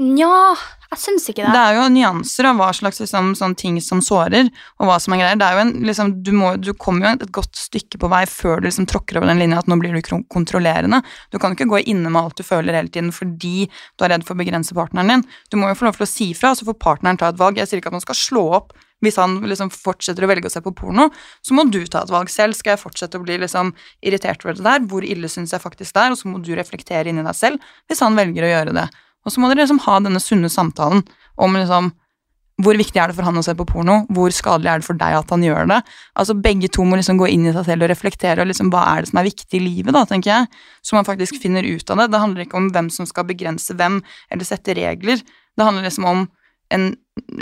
Nja, 0.00 0.56
jeg 0.90 0.98
syns 0.98 1.28
ikke 1.30 1.44
det. 1.44 1.52
Det 1.54 1.60
er 1.62 1.76
jo 1.76 1.84
nyanser 1.94 2.48
av 2.50 2.56
hva 2.58 2.70
slags 2.74 2.98
liksom, 2.98 3.32
sånn 3.38 3.54
ting 3.58 3.76
som 3.84 4.00
sårer, 4.02 4.48
og 4.80 4.88
hva 4.88 4.96
som 5.02 5.14
er 5.14 5.22
greier. 5.22 5.38
Det 5.38 5.46
er 5.46 5.54
jo 5.54 5.62
en, 5.62 5.72
liksom, 5.86 6.12
du, 6.26 6.32
må, 6.34 6.50
du 6.58 6.72
kommer 6.74 7.06
jo 7.06 7.12
et 7.14 7.32
godt 7.36 7.60
stykke 7.60 8.00
på 8.02 8.10
vei 8.10 8.24
før 8.30 8.58
du 8.58 8.66
liksom 8.66 8.88
tråkker 8.90 9.20
over 9.20 9.30
den 9.30 9.38
linja 9.38 9.60
at 9.62 9.70
nå 9.70 9.78
blir 9.78 9.94
du 9.94 10.02
kontrollerende. 10.32 10.98
Du 11.30 11.38
kan 11.38 11.54
ikke 11.54 11.68
gå 11.70 11.84
inne 11.92 12.10
med 12.10 12.18
alt 12.24 12.40
du 12.40 12.46
føler 12.46 12.74
hele 12.74 12.90
tiden 12.90 13.12
fordi 13.14 13.68
du 13.70 14.06
er 14.06 14.16
redd 14.16 14.26
for 14.26 14.34
å 14.34 14.42
begrense 14.42 14.74
partneren 14.74 15.14
din. 15.14 15.26
Du 15.52 15.60
må 15.60 15.70
jo 15.70 15.78
få 15.78 15.86
lov 15.86 16.00
til 16.00 16.08
å 16.08 16.10
si 16.10 16.30
fra, 16.34 16.56
så 16.58 16.66
får 16.66 16.80
partneren 16.82 17.20
ta 17.20 17.30
et 17.30 17.38
valg. 17.38 17.60
Jeg 17.60 17.70
sier 17.70 17.82
ikke 17.82 17.92
at 17.92 17.98
man 18.00 18.06
skal 18.08 18.18
slå 18.18 18.46
opp 18.58 18.74
hvis 19.00 19.16
han 19.16 19.38
liksom 19.48 19.70
fortsetter 19.72 20.26
å 20.26 20.28
velge 20.28 20.50
å 20.50 20.52
se 20.52 20.60
på 20.64 20.74
porno, 20.76 21.06
så 21.40 21.54
må 21.56 21.64
du 21.72 21.80
ta 21.88 22.02
et 22.04 22.12
valg 22.12 22.28
selv. 22.32 22.58
Skal 22.58 22.74
jeg 22.74 22.82
fortsette 22.82 23.16
å 23.16 23.24
bli 23.24 23.38
liksom 23.40 23.72
irritert 24.04 24.44
over 24.44 24.58
det 24.58 24.66
der? 24.66 24.82
Hvor 24.90 25.06
ille 25.06 25.30
syns 25.32 25.54
jeg 25.54 25.62
faktisk 25.62 25.94
det 25.96 26.02
er? 26.02 26.16
Og 26.16 26.20
så 26.20 26.28
må 26.28 26.42
du 26.44 26.50
reflektere 26.58 27.08
inni 27.12 27.24
deg 27.24 27.38
selv 27.38 27.70
hvis 27.88 28.02
han 28.04 28.18
velger 28.18 28.44
å 28.44 28.52
gjøre 28.52 28.76
det. 28.76 28.90
Og 29.24 29.32
så 29.32 29.40
må 29.40 29.50
dere 29.50 29.64
liksom 29.64 29.82
ha 29.86 29.98
denne 30.04 30.22
sunne 30.22 30.50
samtalen 30.52 31.04
om 31.40 31.58
liksom 31.58 31.92
hvor 32.60 32.76
viktig 32.76 33.00
er 33.00 33.08
det 33.08 33.16
for 33.16 33.24
han 33.24 33.40
å 33.40 33.44
se 33.44 33.54
på 33.56 33.64
porno? 33.68 34.02
Hvor 34.12 34.32
skadelig 34.36 34.68
er 34.68 34.82
det 34.82 34.86
for 34.86 34.98
deg 35.00 35.14
at 35.16 35.30
han 35.32 35.44
gjør 35.44 35.68
det? 35.70 35.78
Altså 36.20 36.36
Begge 36.36 36.68
to 36.72 36.84
må 36.84 36.98
liksom 36.98 37.20
gå 37.20 37.30
inn 37.32 37.46
i 37.48 37.54
seg 37.54 37.64
selv 37.70 37.86
og 37.86 37.88
reflektere 37.92 38.44
og 38.44 38.50
liksom 38.50 38.68
hva 38.72 38.82
er 38.90 39.00
det 39.00 39.10
som 39.10 39.20
er 39.22 39.28
viktig 39.30 39.56
i 39.56 39.62
livet, 39.64 39.94
da, 39.96 40.02
tenker 40.08 40.32
jeg. 40.32 40.50
Så 40.84 40.96
man 40.98 41.08
faktisk 41.08 41.40
finner 41.40 41.64
ut 41.64 41.92
av 41.92 42.02
det. 42.02 42.10
Det 42.12 42.20
handler 42.20 42.44
ikke 42.44 42.58
om 42.60 42.68
hvem 42.74 42.90
som 42.92 43.08
skal 43.08 43.24
begrense 43.30 43.76
hvem, 43.76 44.00
eller 44.28 44.48
sette 44.48 44.76
regler. 44.76 45.24
Det 45.56 45.66
handler 45.66 45.88
liksom 45.88 46.08
om 46.10 46.26
en, 46.74 46.86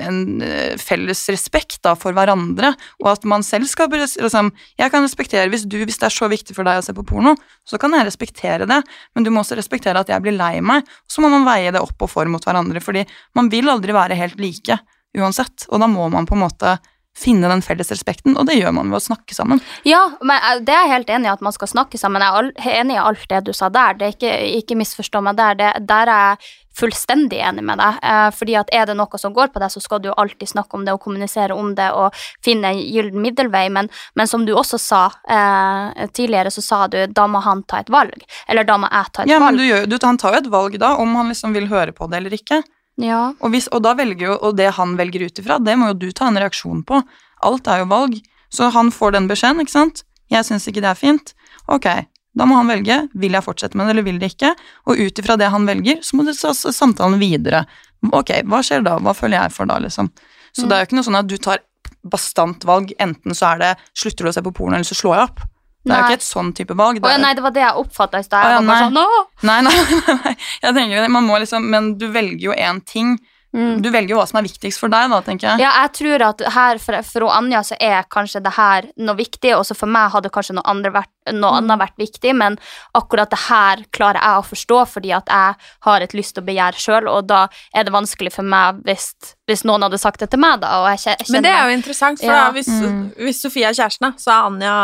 en 0.01 0.19
eh, 0.45 0.75
felles 0.81 1.21
respekt 1.33 1.81
da 1.85 1.95
for 1.99 2.17
hverandre, 2.17 2.73
og 3.03 3.11
at 3.13 3.27
man 3.29 3.45
selv 3.47 3.69
skal 3.71 3.91
liksom, 3.93 4.51
Jeg 4.81 4.93
kan 4.93 5.05
respektere 5.05 5.49
hvis, 5.53 5.67
du, 5.69 5.79
hvis 5.85 6.01
det 6.01 6.09
er 6.09 6.17
så 6.17 6.29
viktig 6.31 6.57
for 6.57 6.69
deg 6.69 6.81
å 6.81 6.85
se 6.85 6.95
på 6.97 7.07
porno, 7.07 7.35
så 7.69 7.81
kan 7.81 7.95
jeg 7.97 8.09
respektere 8.09 8.69
det, 8.69 8.83
men 9.15 9.27
du 9.27 9.33
må 9.33 9.45
også 9.45 9.59
respektere 9.59 10.01
at 10.01 10.13
jeg 10.13 10.25
blir 10.25 10.37
lei 10.37 10.59
meg. 10.65 10.87
Så 11.09 11.25
må 11.25 11.31
man 11.33 11.47
veie 11.49 11.73
det 11.75 11.83
opp 11.83 12.05
og 12.05 12.13
for 12.13 12.31
mot 12.31 12.45
hverandre, 12.45 12.83
fordi 12.85 13.05
man 13.39 13.51
vil 13.53 13.71
aldri 13.71 13.97
være 13.97 14.19
helt 14.19 14.41
like 14.41 14.81
uansett, 15.19 15.67
og 15.73 15.81
da 15.83 15.89
må 15.91 16.09
man 16.13 16.29
på 16.29 16.37
en 16.37 16.45
måte 16.45 16.79
finne 17.19 17.51
den 17.51 17.65
felles 17.65 17.91
respekten, 17.93 18.37
og 18.39 18.47
det 18.49 18.59
gjør 18.59 18.77
man 18.79 18.93
ved 18.93 19.01
å 19.01 19.07
snakke 19.09 19.37
sammen. 19.37 19.63
Ja, 19.89 20.05
men 20.23 20.65
det 20.65 20.75
er 20.75 20.87
jeg 20.87 20.95
helt 20.95 21.13
enig 21.17 21.31
i 21.31 21.35
at 21.35 21.45
man 21.45 21.57
skal 21.57 21.71
snakke 21.71 22.01
sammen. 22.01 22.23
Jeg 22.23 22.55
er 22.63 22.81
enig 22.85 22.99
i 22.99 23.03
alt 23.03 23.27
det 23.31 23.45
du 23.49 23.53
sa 23.57 23.71
der. 23.73 23.99
Det 23.99 24.07
er 24.09 24.17
ikke, 24.17 24.35
ikke 24.63 24.79
misforstå 24.79 25.23
meg 25.27 25.39
der. 25.41 25.59
Det, 25.59 25.75
der 25.89 26.13
er 26.15 26.25
jeg 26.29 26.51
fullstendig 26.79 27.41
enig 27.43 27.65
med 27.67 27.81
deg. 27.81 27.99
Eh, 28.03 28.29
fordi 28.35 28.57
at 28.61 28.71
er 28.75 28.87
det 28.89 28.97
noe 28.99 29.21
som 29.21 29.35
går 29.35 29.51
på 29.55 29.63
deg, 29.63 29.73
så 29.73 29.83
skal 29.83 30.03
du 30.03 30.11
jo 30.11 30.17
alltid 30.21 30.53
snakke 30.53 30.79
om 30.79 30.87
det 30.87 30.95
og 30.95 31.03
kommunisere 31.05 31.57
om 31.57 31.75
det 31.79 31.89
og 31.97 32.17
finne 32.45 32.73
en 32.73 32.83
gyllen 32.83 33.21
middelvei. 33.25 33.67
Men, 33.75 33.91
men 34.19 34.31
som 34.31 34.47
du 34.47 34.55
også 34.55 34.81
sa 34.83 35.03
eh, 35.29 36.07
tidligere, 36.15 36.53
så 36.55 36.65
sa 36.65 36.81
du 36.91 37.01
da 37.07 37.27
må 37.31 37.43
han 37.45 37.65
ta 37.69 37.83
et 37.83 37.93
valg. 37.93 38.23
Eller 38.49 38.69
da 38.69 38.79
må 38.81 38.91
jeg 38.93 39.13
ta 39.13 39.25
et 39.25 39.33
Ja, 39.33 39.43
men 39.43 39.59
du 39.59 39.67
du, 39.89 39.99
han 40.05 40.21
tar 40.21 40.37
jo 40.37 40.45
et 40.45 40.53
valg 40.53 40.79
da, 40.81 40.95
om 41.03 41.17
han 41.19 41.33
liksom 41.33 41.57
vil 41.57 41.69
høre 41.71 41.95
på 41.97 42.09
det 42.11 42.23
eller 42.23 42.37
ikke. 42.39 42.63
Ja. 42.99 43.33
Og, 43.39 43.53
hvis, 43.55 43.69
og 43.71 43.87
jo, 44.19 44.35
og 44.35 44.57
det 44.59 44.73
han 44.75 44.97
velger 44.99 45.29
ut 45.29 45.39
ifra, 45.39 45.59
det 45.63 45.77
må 45.79 45.93
jo 45.93 45.99
du 46.03 46.11
ta 46.13 46.29
en 46.29 46.39
reaksjon 46.41 46.83
på. 46.85 47.01
Alt 47.47 47.69
er 47.71 47.85
jo 47.85 47.91
valg. 47.93 48.19
Så 48.51 48.71
han 48.75 48.91
får 48.91 49.13
den 49.15 49.29
beskjeden, 49.29 49.61
ikke 49.63 49.75
sant? 49.75 50.03
Jeg 50.33 50.45
syns 50.45 50.67
ikke 50.69 50.83
det 50.83 50.91
er 50.91 50.99
fint. 50.99 51.35
Ok, 51.69 51.87
da 52.35 52.47
må 52.49 52.57
han 52.59 52.71
velge. 52.71 52.97
Vil 53.15 53.37
jeg 53.37 53.45
fortsette 53.45 53.79
med 53.79 53.87
det, 53.87 53.95
eller 53.95 54.07
vil 54.07 54.19
det 54.21 54.33
ikke? 54.33 54.55
Og 54.89 54.99
ut 54.99 55.23
ifra 55.23 55.37
det 55.39 55.51
han 55.53 55.69
velger, 55.69 56.03
så 56.03 56.19
må 56.19 56.27
du 56.27 56.33
ta 56.35 56.53
samtalen 56.55 57.21
videre. 57.23 57.65
Ok, 58.11 58.33
hva 58.49 58.63
skjer 58.65 58.85
da? 58.87 58.97
Hva 59.03 59.15
føler 59.17 59.43
jeg 59.43 59.55
for 59.55 59.71
da, 59.71 59.79
liksom? 59.85 60.11
Så 60.57 60.67
det 60.67 60.75
er 60.75 60.83
jo 60.83 60.89
ikke 60.89 60.99
noe 60.99 61.07
sånn 61.07 61.21
at 61.21 61.29
du 61.29 61.37
tar 61.39 61.63
bastant 62.09 62.65
valg, 62.67 62.93
enten 63.03 63.37
så 63.37 63.53
er 63.53 63.63
det 63.63 63.71
slutter 63.97 64.27
du 64.27 64.31
å 64.31 64.35
se 64.35 64.43
på 64.45 64.55
porno, 64.55 64.79
eller 64.79 64.89
så 64.89 64.97
slår 64.97 65.17
jeg 65.17 65.29
opp. 65.29 65.45
Det 65.89 65.97
er 65.97 66.03
jo 66.03 66.09
ikke 66.09 66.21
et 66.21 66.27
sånn 66.27 66.53
type 66.57 66.77
valg. 66.79 67.01
Det 67.03 67.11
er... 67.11 67.23
nei, 67.23 67.33
det 67.39 67.45
var 67.45 67.55
det 67.57 67.65
jeg 67.65 67.83
oppfatta 67.83 68.21
i 68.21 68.27
stad. 68.27 68.45
Jeg 68.45 68.61
var 68.61 68.69
bare 68.69 68.79
nei. 68.79 68.85
sånn, 68.87 69.01
«Åh!» 69.03 69.49
Nei, 69.49 69.59
nei, 69.67 69.75
nei. 70.23 70.35
Jeg 70.67 70.77
tenker 70.77 71.11
man 71.15 71.27
må 71.29 71.41
liksom, 71.41 71.69
men 71.73 71.93
du 72.01 72.09
velger 72.15 72.51
jo 72.51 72.57
én 72.57 72.83
ting. 72.85 73.17
Mm. 73.57 73.79
Du 73.81 73.89
velger 73.89 74.11
jo 74.13 74.19
hva 74.19 74.27
som 74.29 74.37
er 74.39 74.45
viktigst 74.45 74.77
for 74.79 74.93
deg, 74.93 75.07
da, 75.09 75.19
tenker 75.25 75.47
jeg. 75.49 75.61
Ja, 75.65 75.71
jeg 75.83 75.93
tror 75.97 76.25
at 76.27 76.43
her 76.53 76.79
for, 76.85 76.99
for 77.03 77.25
Anja 77.33 77.63
så 77.65 77.79
er 77.81 78.03
kanskje 78.13 78.43
det 78.45 78.53
her 78.59 78.89
noe 79.01 79.17
viktig, 79.17 79.55
og 79.57 79.63
så 79.65 79.73
for 79.75 79.89
meg 79.89 80.11
hadde 80.13 80.29
kanskje 80.35 80.53
noe, 80.59 80.67
andre 80.69 80.91
vært, 80.93 81.09
noe 81.33 81.55
Mm. 81.57 81.57
annet 81.63 81.81
vært 81.81 81.97
viktig, 82.01 82.35
men 82.37 82.59
akkurat 82.97 83.31
det 83.33 83.39
her 83.49 83.83
klarer 83.93 84.21
jeg 84.21 84.37
å 84.43 84.45
forstå, 84.51 84.79
fordi 84.89 85.13
at 85.17 85.27
jeg 85.33 85.57
har 85.89 86.01
et 86.05 86.13
lyst 86.17 86.37
og 86.41 86.45
begjær 86.45 86.77
sjøl, 86.77 87.09
og 87.09 87.27
da 87.29 87.47
er 87.75 87.85
det 87.89 87.93
vanskelig 87.93 88.33
for 88.37 88.43
meg 88.45 88.83
hvis, 88.85 89.15
hvis 89.49 89.65
noen 89.65 89.83
hadde 89.89 89.99
sagt 90.01 90.21
det 90.21 90.29
til 90.31 90.41
meg, 90.45 90.61
da. 90.61 90.75
Og 90.83 90.89
jeg 90.93 90.99
kje- 91.07 91.17
kjenner 91.25 91.33
Men 91.39 91.43
det 91.49 91.53
er 91.57 91.65
jo 91.73 91.77
interessant, 91.79 92.19
for 92.21 92.27
Ja. 92.33 92.45
da, 92.45 92.53
hvis, 92.53 92.69
hvis 93.17 93.41
Sofie 93.43 93.65
er 93.65 93.73
kjæresten, 93.73 94.11
da, 94.11 94.13
så 94.21 94.29
er 94.37 94.45
Anja, 94.53 94.77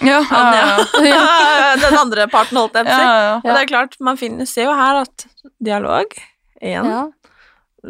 Ja, 0.00 0.20
Anja 0.40 1.76
den 1.84 1.98
andre 2.00 2.26
parten, 2.32 2.56
holdt 2.56 2.74
jeg 2.80 2.88
på 2.88 2.92
å 2.92 2.96
si. 2.96 3.04
Ja, 3.04 3.20
ja. 3.28 3.36
Og 3.44 3.50
det 3.52 3.60
er 3.62 3.70
klart, 3.76 3.96
man 4.00 4.16
finner, 4.16 4.46
ser 4.48 4.70
jo 4.70 4.74
her 4.74 5.02
at 5.04 5.26
dialog 5.62 6.16
igjen 6.62 6.88
ja. 6.88 7.04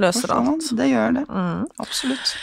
Løser 0.02 0.32
alt. 0.34 0.70
Det 0.78 0.86
gjør 0.90 1.18
det. 1.18 1.24
Mm. 1.30 1.66
Absolutt. 1.82 2.36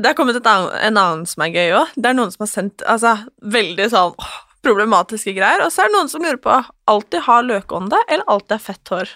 Det 0.00 0.10
er 0.10 0.16
kommet 0.16 0.38
et 0.38 0.46
annet, 0.48 0.76
en 0.86 1.00
annen 1.00 1.26
som 1.28 1.44
er 1.44 1.52
gøy 1.54 1.74
òg. 1.80 1.96
Det 1.96 2.10
er 2.10 2.16
noen 2.16 2.32
som 2.32 2.46
har 2.46 2.50
sendt 2.52 2.84
altså, 2.88 3.16
veldig 3.56 3.88
sånn 3.92 4.14
åh, 4.16 4.36
problematiske 4.64 5.34
greier. 5.36 5.64
Og 5.66 5.72
så 5.74 5.84
er 5.84 5.90
det 5.90 5.96
noen 5.98 6.12
som 6.12 6.24
lurer 6.24 6.40
på 6.40 6.56
alltid 6.90 7.26
har 7.26 7.44
løkånde 7.48 8.00
eller 8.06 8.24
alltid 8.32 8.56
er 8.56 8.64
fett 8.64 8.94
hår. 8.94 9.12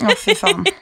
Å, 0.00 0.16
fy 0.16 0.36
faen. 0.38 0.64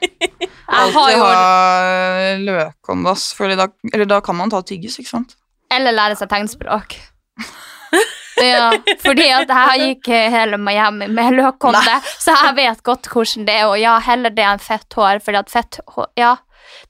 Alltid 0.68 1.16
ha 1.16 2.34
løkånde, 2.44 3.10
ass. 3.10 3.30
For 3.34 3.48
da, 3.56 3.70
eller 3.88 4.04
da 4.06 4.18
kan 4.22 4.36
man 4.36 4.50
ta 4.52 4.60
tyggis, 4.62 4.98
ikke 5.00 5.14
sant? 5.14 5.32
Eller 5.72 5.96
lære 5.96 6.18
seg 6.20 6.28
tegnspråk. 6.28 6.98
Ja, 8.44 8.72
fordi 9.02 9.28
at 9.34 9.48
jeg 9.50 9.86
gikk 9.86 10.10
hele 10.32 10.58
Miami 10.60 11.08
med 11.10 11.38
løkhånde, 11.38 12.00
så 12.20 12.34
jeg 12.44 12.54
vet 12.58 12.82
godt 12.86 13.08
hvordan 13.12 13.46
det 13.48 13.56
er, 13.60 13.66
og 13.70 13.78
ja, 13.80 13.96
heller 14.04 14.30
det 14.34 14.44
enn 14.46 14.60
fett 14.62 14.98
hår, 14.98 15.22
fordi 15.24 15.40
at 15.40 15.50
fett 15.50 15.80
hår, 15.94 16.10
ja, 16.18 16.36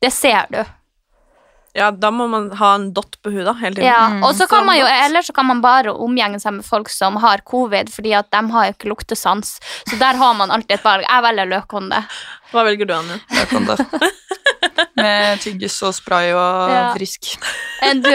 det 0.02 0.12
ser 0.12 0.50
du. 0.52 0.60
Ja, 1.76 1.90
da 1.94 2.08
må 2.10 2.24
man 2.26 2.48
ha 2.58 2.72
en 2.74 2.88
dott 2.96 3.18
på 3.22 3.30
huda 3.30 3.52
hele 3.60 3.76
tiden. 3.76 3.86
Ja, 3.86 4.26
og 4.26 4.32
så 4.34 4.48
kan 4.50 4.64
man 4.66 4.78
jo, 4.80 4.86
eller 4.88 5.22
så 5.22 5.32
kan 5.36 5.46
man 5.46 5.60
bare 5.62 5.92
omgjenge 5.94 6.40
seg 6.42 6.56
med 6.56 6.66
folk 6.66 6.88
som 6.90 7.16
har 7.22 7.44
covid, 7.46 7.92
fordi 7.94 8.14
at 8.18 8.30
de 8.34 8.40
har 8.54 8.72
ikke 8.72 8.88
luktesans, 8.90 9.58
så 9.86 9.98
der 10.00 10.18
har 10.18 10.34
man 10.34 10.50
alltid 10.50 10.78
et 10.78 10.86
valg. 10.86 11.04
Jeg 11.06 11.24
velger 11.28 11.50
løkhånde. 11.52 12.00
Hva 12.50 12.64
velger 12.66 12.88
du, 12.88 12.94
Anja? 12.96 13.20
Løkånde. 13.36 13.76
Med 14.98 15.38
tyggis 15.44 15.76
og 15.86 15.94
spray 15.94 16.32
og 16.34 16.72
Ja. 16.72 16.82
frisk. 16.96 17.36
Enn 17.86 18.00
du? 18.02 18.10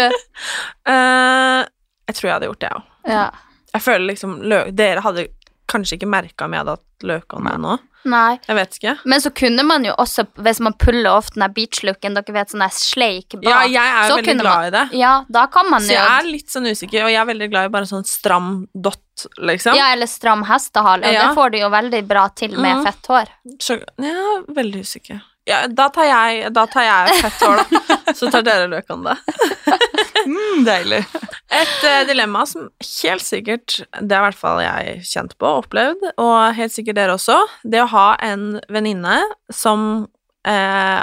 uh, 0.90 1.62
jeg 2.10 2.18
tror 2.18 2.28
jeg 2.28 2.34
hadde 2.36 2.50
gjort 2.52 2.66
det, 2.66 2.72
jeg 2.74 2.82
òg. 2.82 2.90
Ja. 3.08 3.30
Jeg 3.74 3.82
føler 3.82 4.06
liksom 4.14 4.38
Dere 4.76 5.01
hadde 5.01 5.28
kanskje 5.68 5.97
ikke 5.97 6.08
merka 6.12 6.45
om 6.45 6.54
jeg 6.54 6.60
hadde 6.64 6.76
hatt 6.78 7.04
løkånde 7.10 7.58
nå. 7.64 7.80
Nei. 8.06 8.38
Jeg 8.49 8.56
vet 8.58 8.74
ikke. 8.78 8.93
Men 9.08 9.22
så 9.24 9.30
kunne 9.34 9.64
man 9.64 9.86
jo 9.88 9.93
også, 9.97 10.26
hvis 10.43 10.60
man 10.60 10.74
puller 10.76 11.10
ofte 11.16 11.39
den 11.39 11.54
beach-looken, 11.56 12.14
dere 12.18 12.34
vet, 12.36 12.51
sånn 12.51 12.60
der 12.60 12.74
sleik 12.76 13.30
bak. 13.38 13.45
Ja, 13.47 13.62
jeg 13.64 13.80
er 13.80 14.10
jo 14.10 14.18
veldig 14.18 14.36
glad 14.41 14.58
man- 14.58 14.66
i 14.68 14.70
det. 14.76 14.97
Ja, 14.99 15.14
da 15.32 15.45
kan 15.47 15.70
man 15.72 15.82
Så 15.82 15.93
jo 15.93 15.93
jeg 15.95 16.20
er 16.20 16.28
litt 16.28 16.49
sånn 16.51 16.68
usikker, 16.68 17.06
og 17.06 17.10
jeg 17.14 17.22
er 17.22 17.26
veldig 17.32 17.49
glad 17.49 17.66
i 17.66 17.70
bare 17.70 17.86
sånn 17.88 18.04
stram 18.06 18.68
dott, 18.76 19.26
liksom. 19.39 19.74
Ja, 19.80 19.93
eller 19.93 20.06
stram 20.12 20.43
hestehale, 20.43 21.06
og 21.08 21.14
Ja. 21.14 21.28
det 21.30 21.36
får 21.38 21.51
du 21.51 21.58
jo 21.60 21.70
veldig 21.70 22.08
bra 22.08 22.28
til 22.36 22.51
med 22.60 22.76
Mhm. 22.78 22.84
fett 22.84 23.08
hår. 23.08 23.28
Så, 23.60 23.80
ja, 23.97 24.41
veldig 24.49 24.82
usikker. 24.84 25.22
Ja, 25.47 25.68
da 25.68 25.88
tar 25.89 26.04
jeg, 26.04 26.51
da 26.54 26.66
tar 26.66 26.84
jeg 26.84 27.22
fett 27.22 27.39
hår, 27.39 27.56
da. 27.58 28.14
Så 28.14 28.30
tar 28.32 28.41
dere 28.43 28.68
løkånde. 28.68 29.18
Mm, 30.26 30.64
deilig. 30.66 31.04
Et 31.62 31.84
uh, 31.86 32.02
dilemma 32.08 32.46
som 32.50 32.70
helt 33.04 33.26
sikkert 33.26 33.76
Det 34.02 34.16
har 34.16 34.24
i 34.24 34.30
hvert 34.30 34.40
fall 34.40 34.62
jeg 34.64 35.04
kjent 35.06 35.36
på 35.38 35.50
og 35.50 35.66
opplevd, 35.66 36.06
og 36.22 36.38
helt 36.58 36.74
sikkert 36.74 36.98
dere 37.00 37.18
også. 37.18 37.38
Det 37.64 37.84
å 37.84 37.90
ha 37.92 38.08
en 38.24 38.58
venninne 38.74 39.20
som 39.54 40.06
uh, 40.48 41.02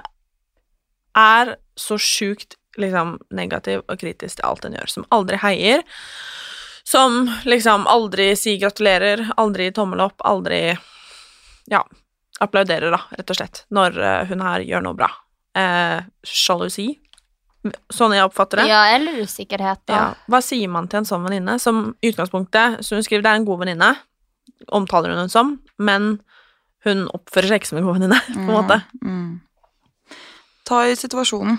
er 1.21 1.55
så 1.79 1.99
sjukt 2.01 2.57
liksom 2.81 3.19
negativ 3.35 3.83
og 3.87 3.99
kritisk 4.01 4.39
til 4.39 4.47
alt 4.49 4.67
hun 4.67 4.77
gjør, 4.79 4.93
som 4.93 5.09
aldri 5.15 5.41
heier. 5.43 5.85
Som 6.87 7.27
liksom 7.47 7.87
aldri 7.91 8.33
sier 8.39 8.61
gratulerer, 8.63 9.29
aldri 9.39 9.69
tommel 9.75 10.03
opp, 10.09 10.23
aldri 10.27 10.73
Ja, 11.71 11.85
applauderer, 12.41 12.91
da, 12.91 13.03
rett 13.15 13.31
og 13.31 13.37
slett, 13.37 13.61
når 13.71 13.99
eh, 14.01 14.31
hun 14.31 14.41
her 14.43 14.65
gjør 14.67 14.83
noe 14.87 14.97
bra. 14.99 15.11
Sjalusi. 16.27 16.89
Sånn 17.93 18.15
jeg 18.17 18.25
oppfatter 18.25 18.63
det. 18.63 18.69
Ja, 18.71 18.87
eller 18.95 19.19
usikkerhet, 19.21 19.83
da. 19.91 19.93
Ja. 19.99 20.05
Hva 20.33 20.39
sier 20.43 20.69
man 20.73 20.87
til 20.89 21.03
en 21.03 21.09
sånn 21.09 21.27
venninne 21.27 21.59
som 21.61 21.91
i 22.01 22.09
utgangspunktet 22.09 22.79
Så 22.87 22.97
hun 22.97 23.05
skriver 23.05 23.23
det 23.27 23.33
er 23.35 23.41
en 23.43 23.45
god 23.45 23.61
venninne, 23.67 23.91
omtaler 24.73 25.13
hun 25.13 25.19
henne 25.25 25.33
som, 25.33 25.51
men 25.79 26.15
hun 26.87 27.03
oppfører 27.13 27.49
seg 27.53 27.61
ikke 27.61 27.69
som 27.75 27.79
en 27.83 27.85
god 27.91 27.99
venninne, 27.99 28.21
på 28.33 28.41
en 28.41 28.55
måte. 28.55 28.81
Mm. 29.05 29.41
Ta 30.65 30.87
i 30.89 30.97
situasjonen. 30.97 31.59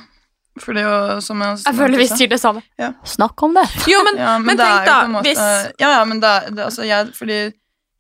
For 0.59 0.75
det 0.75 0.81
er 0.83 0.89
jo 1.15 1.21
som 1.23 1.39
jeg 1.39 1.61
Jeg 1.63 1.77
føler 1.77 2.01
vi 2.01 2.07
sier 2.11 2.27
det 2.33 2.39
samme. 2.41 2.61
Ja. 2.81 2.89
Snakk 3.07 3.39
om 3.45 3.53
det. 3.55 3.63
Jo, 3.87 4.01
men, 4.03 4.17
Ja, 4.19 4.33
men 4.41 4.57
det 4.59 4.65
tenk 4.67 4.85
da, 4.89 4.95
på 5.05 5.11
måte- 5.13 5.29
hvis 5.29 5.39
Ja, 5.79 5.91
ja, 5.99 6.05
men 6.05 6.19
det, 6.19 6.27
er- 6.27 6.49
det, 6.51 6.65
altså 6.65 6.83
jeg, 6.87 7.13
fordi 7.15 7.37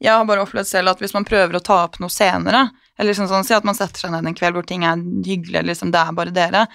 jeg 0.01 0.11
har 0.11 0.25
bare 0.25 0.41
opplevd 0.43 0.67
selv 0.67 0.89
at 0.89 0.99
hvis 0.99 1.13
man 1.13 1.23
prøver 1.25 1.55
å 1.55 1.63
ta 1.63 1.83
opp 1.85 1.99
noe 2.01 2.09
senere, 2.09 2.71
eller 2.97 3.13
liksom 3.13 3.29
sånn, 3.29 3.45
si 3.45 3.53
at 3.53 3.63
man 3.63 3.75
setter 3.77 3.99
seg 4.03 4.11
ned 4.11 4.25
en 4.25 4.35
kveld 4.35 4.53
hvor 4.57 4.65
ting 4.67 4.83
er 4.83 4.97
hyggelig, 4.97 5.63
liksom 5.69 5.91
det 5.93 6.01
er 6.01 6.11
bare 6.17 6.33
dere, 6.33 6.65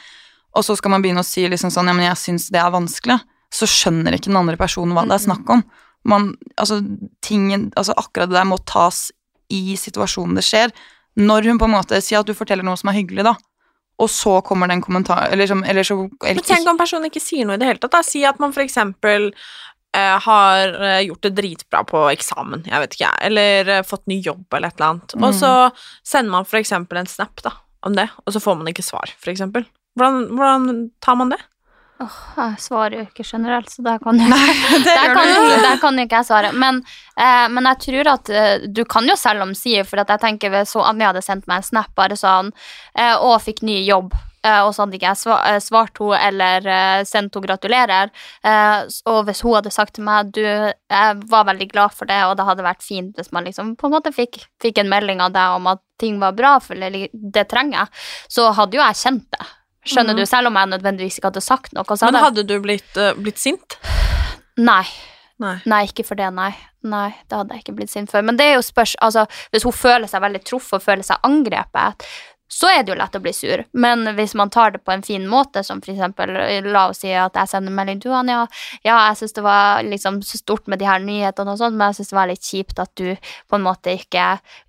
og 0.57 0.65
så 0.65 0.77
skal 0.79 0.95
man 0.95 1.05
begynne 1.05 1.25
å 1.25 1.27
si 1.27 1.45
liksom 1.49 1.73
sånn, 1.73 1.91
ja, 1.91 1.97
men 1.97 2.09
jeg 2.09 2.21
syns 2.21 2.49
det 2.55 2.61
er 2.63 2.73
vanskelig, 2.75 3.19
så 3.53 3.69
skjønner 3.71 4.17
ikke 4.17 4.31
den 4.31 4.41
andre 4.41 4.59
personen 4.61 4.97
hva 4.97 5.05
det 5.07 5.19
er 5.19 5.27
snakk 5.27 5.51
om. 5.53 5.63
Man, 6.07 6.31
altså, 6.57 6.81
tingen, 7.25 7.71
altså 7.77 7.97
akkurat 7.99 8.31
det 8.31 8.39
der 8.39 8.49
må 8.49 8.59
tas 8.69 9.09
i 9.53 9.77
situasjonen 9.79 10.39
det 10.39 10.47
skjer. 10.47 10.73
Når 11.17 11.51
hun 11.51 11.61
på 11.61 11.69
en 11.69 11.77
måte 11.77 12.01
sier 12.05 12.21
at 12.21 12.29
du 12.29 12.35
forteller 12.37 12.67
noe 12.67 12.79
som 12.79 12.91
er 12.91 12.99
hyggelig, 12.99 13.27
da, 13.27 13.37
og 14.03 14.11
så 14.13 14.39
kommer 14.45 14.69
den 14.69 14.83
kommentaren, 14.85 15.33
eller, 15.33 15.53
eller 15.65 15.87
så 15.87 15.97
eller, 16.05 16.41
Men 16.41 16.45
tenk 16.45 16.69
om 16.69 16.81
personen 16.81 17.09
ikke 17.09 17.23
sier 17.23 17.49
noe 17.49 17.57
i 17.57 17.63
det 17.63 17.71
hele 17.71 17.81
tatt. 17.81 17.95
Da. 17.95 18.03
Si 18.05 18.21
at 18.29 18.41
man 18.43 18.53
for 18.53 18.65
eksempel 18.67 19.31
eh, 19.31 20.17
har 20.27 20.75
eh, 20.77 20.99
gjort 21.07 21.25
det 21.25 21.33
dritbra 21.39 21.83
på 21.89 22.03
eksamen, 22.13 22.67
jeg 22.69 22.83
vet 22.83 22.97
ikke 22.97 23.07
jeg, 23.07 23.23
eller 23.31 23.73
eh, 23.79 23.87
fått 23.89 24.05
ny 24.13 24.21
jobb 24.21 24.59
eller 24.59 24.69
et 24.69 24.77
eller 24.77 24.93
annet, 24.93 25.17
og 25.17 25.33
så 25.37 25.53
sender 26.05 26.35
man 26.35 26.49
for 26.49 26.61
eksempel 26.61 27.01
en 27.01 27.09
snap 27.11 27.41
da, 27.47 27.55
om 27.89 27.97
det, 27.97 28.11
og 28.25 28.37
så 28.37 28.43
får 28.43 28.61
man 28.61 28.73
ikke 28.73 28.85
svar, 28.85 29.17
for 29.17 29.33
eksempel. 29.33 29.65
Hvordan, 29.97 30.27
hvordan 30.37 30.91
tar 31.01 31.17
man 31.17 31.31
det? 31.33 31.39
Åh, 32.05 32.17
jeg 32.37 32.59
svarer 32.61 32.93
jo 32.99 33.03
ikke 33.07 33.25
generelt, 33.25 33.71
så 33.73 33.81
der 33.81 33.97
kan, 34.05 34.19
du 34.21 34.25
ikke. 34.29 35.93
ikke 36.03 36.19
jeg 36.19 36.29
svare. 36.29 36.51
Men, 36.53 36.83
eh, 37.17 37.47
men 37.49 37.65
jeg 37.71 37.79
tror 37.87 38.11
at 38.13 38.29
eh, 38.29 38.67
du 38.69 38.83
kan 38.85 39.09
jo 39.09 39.17
selv 39.17 39.47
om 39.47 39.55
si, 39.57 39.79
for 39.89 40.03
jeg 40.03 40.21
tenker 40.21 40.53
hvis 40.53 40.75
så 40.77 40.85
Anja 40.85 41.09
hadde 41.15 41.25
sendt 41.25 41.49
meg 41.49 41.63
en 41.63 41.69
snap 41.71 41.95
bare 41.97 42.19
sånn, 42.21 42.53
eh, 42.99 43.15
og 43.17 43.39
fikk 43.41 43.65
ny 43.65 43.79
jobb, 43.89 44.13
eh, 44.45 44.61
og 44.67 44.75
så 44.77 44.85
hadde 44.85 44.99
ikke 45.01 45.09
jeg 45.15 45.23
sva- 45.25 45.41
eh, 45.55 45.59
svart 45.65 45.97
henne 46.05 46.21
eller 46.29 47.03
sendt 47.09 47.33
henne 47.41 47.49
gratulerer. 47.49 48.13
Og 49.09 49.25
hvis 49.31 49.41
hun 49.49 49.57
hadde 49.57 49.73
sagt 49.73 49.97
til 49.97 50.05
meg 50.05 50.35
du, 50.37 50.45
jeg 50.45 51.21
var 51.33 51.49
veldig 51.49 51.71
glad 51.73 51.97
for 51.97 52.13
det, 52.13 52.21
og 52.29 52.37
det 52.37 52.45
hadde 52.53 52.69
vært 52.69 52.85
fint 52.85 53.17
hvis 53.17 53.33
man 53.33 53.49
liksom 53.49 53.73
på 53.81 53.89
en 53.89 53.97
måte 53.97 54.13
fikk, 54.13 54.43
fikk 54.61 54.85
en 54.85 54.93
melding 54.93 55.25
av 55.25 55.33
deg 55.33 55.57
om 55.63 55.73
at 55.73 55.81
ting 55.97 56.21
var 56.21 56.37
bra, 56.37 56.59
for 56.61 56.77
eller 56.77 57.09
det 57.17 57.49
trenger 57.49 57.87
jeg, 57.87 58.03
så 58.37 58.51
hadde 58.53 58.77
jo 58.77 58.85
jeg 58.85 59.01
kjent 59.07 59.31
det. 59.33 59.55
Skjønner 59.87 60.13
Mhm. 60.15 60.21
du? 60.21 60.27
Selv 60.27 60.47
om 60.51 60.55
jeg 60.59 60.69
nødvendigvis 60.75 61.19
ikke 61.19 61.31
hadde 61.31 61.43
sagt 61.45 61.73
noe. 61.73 61.85
Men 61.89 61.97
hadde 61.99 62.13
jeg- 62.13 62.25
hadde 62.25 62.47
du 62.47 62.61
blitt, 62.61 62.97
uh, 62.97 63.13
blitt 63.15 63.39
sint? 63.39 63.77
Nei. 64.59 64.85
Nei. 65.39 65.61
Nei, 65.69 65.83
ikke 65.87 66.05
for 66.09 66.15
det, 66.17 66.33
nei. 66.33 66.55
Nei, 66.83 67.11
det 67.29 67.37
hadde 67.37 67.53
jeg 67.53 67.65
ikke 67.65 67.77
blitt 67.77 67.91
sint 67.91 68.11
for. 68.11 68.23
Men 68.23 68.37
det 68.39 68.47
er 68.47 68.55
jo 68.57 68.63
spørs, 68.65 68.95
altså, 69.03 69.27
hvis 69.53 69.63
hun 69.65 69.73
føler 69.73 70.09
seg 70.09 70.23
veldig 70.23 70.43
truffet 70.45 70.73
og 70.79 70.83
føler 70.83 71.05
seg 71.05 71.19
angrepet, 71.23 72.07
så 72.49 72.69
er 72.71 72.83
det 72.85 72.93
jo 72.95 72.99
lett 73.01 73.17
å 73.19 73.21
bli 73.23 73.33
sur. 73.35 73.65
Men 73.75 74.05
hvis 74.17 74.35
man 74.39 74.51
tar 74.51 74.71
det 74.71 74.85
på 74.87 74.93
en 74.95 75.03
fin 75.03 75.25
måte, 75.29 75.65
som 75.67 75.81
for 75.83 75.93
eksempel, 75.93 76.31
la 76.71 76.85
oss 76.91 77.01
si 77.03 77.11
at 77.13 77.35
jeg 77.35 77.49
sender 77.51 77.75
melding 77.75 78.01
til 78.05 78.13
Anja, 78.15 78.47
ja, 78.87 78.99
jeg 79.09 79.17
synes 79.19 79.33
det 79.35 79.43
var 79.43 79.83
liksom 79.83 80.21
så 80.23 80.39
stort 80.39 80.67
med 80.71 80.79
de 80.79 80.87
her 80.87 81.01
nyhetene 81.03 81.51
og 81.53 81.59
sånt, 81.59 81.75
men 81.77 81.91
jeg 81.91 81.99
synes 82.01 82.13
det 82.13 82.19
var 82.21 82.31
litt 82.31 82.47
kjipt 82.47 82.79
at 82.79 82.93
du 82.95 83.17
på 83.51 83.59
en 83.59 83.65
måte 83.67 83.97
ikke 83.99 84.27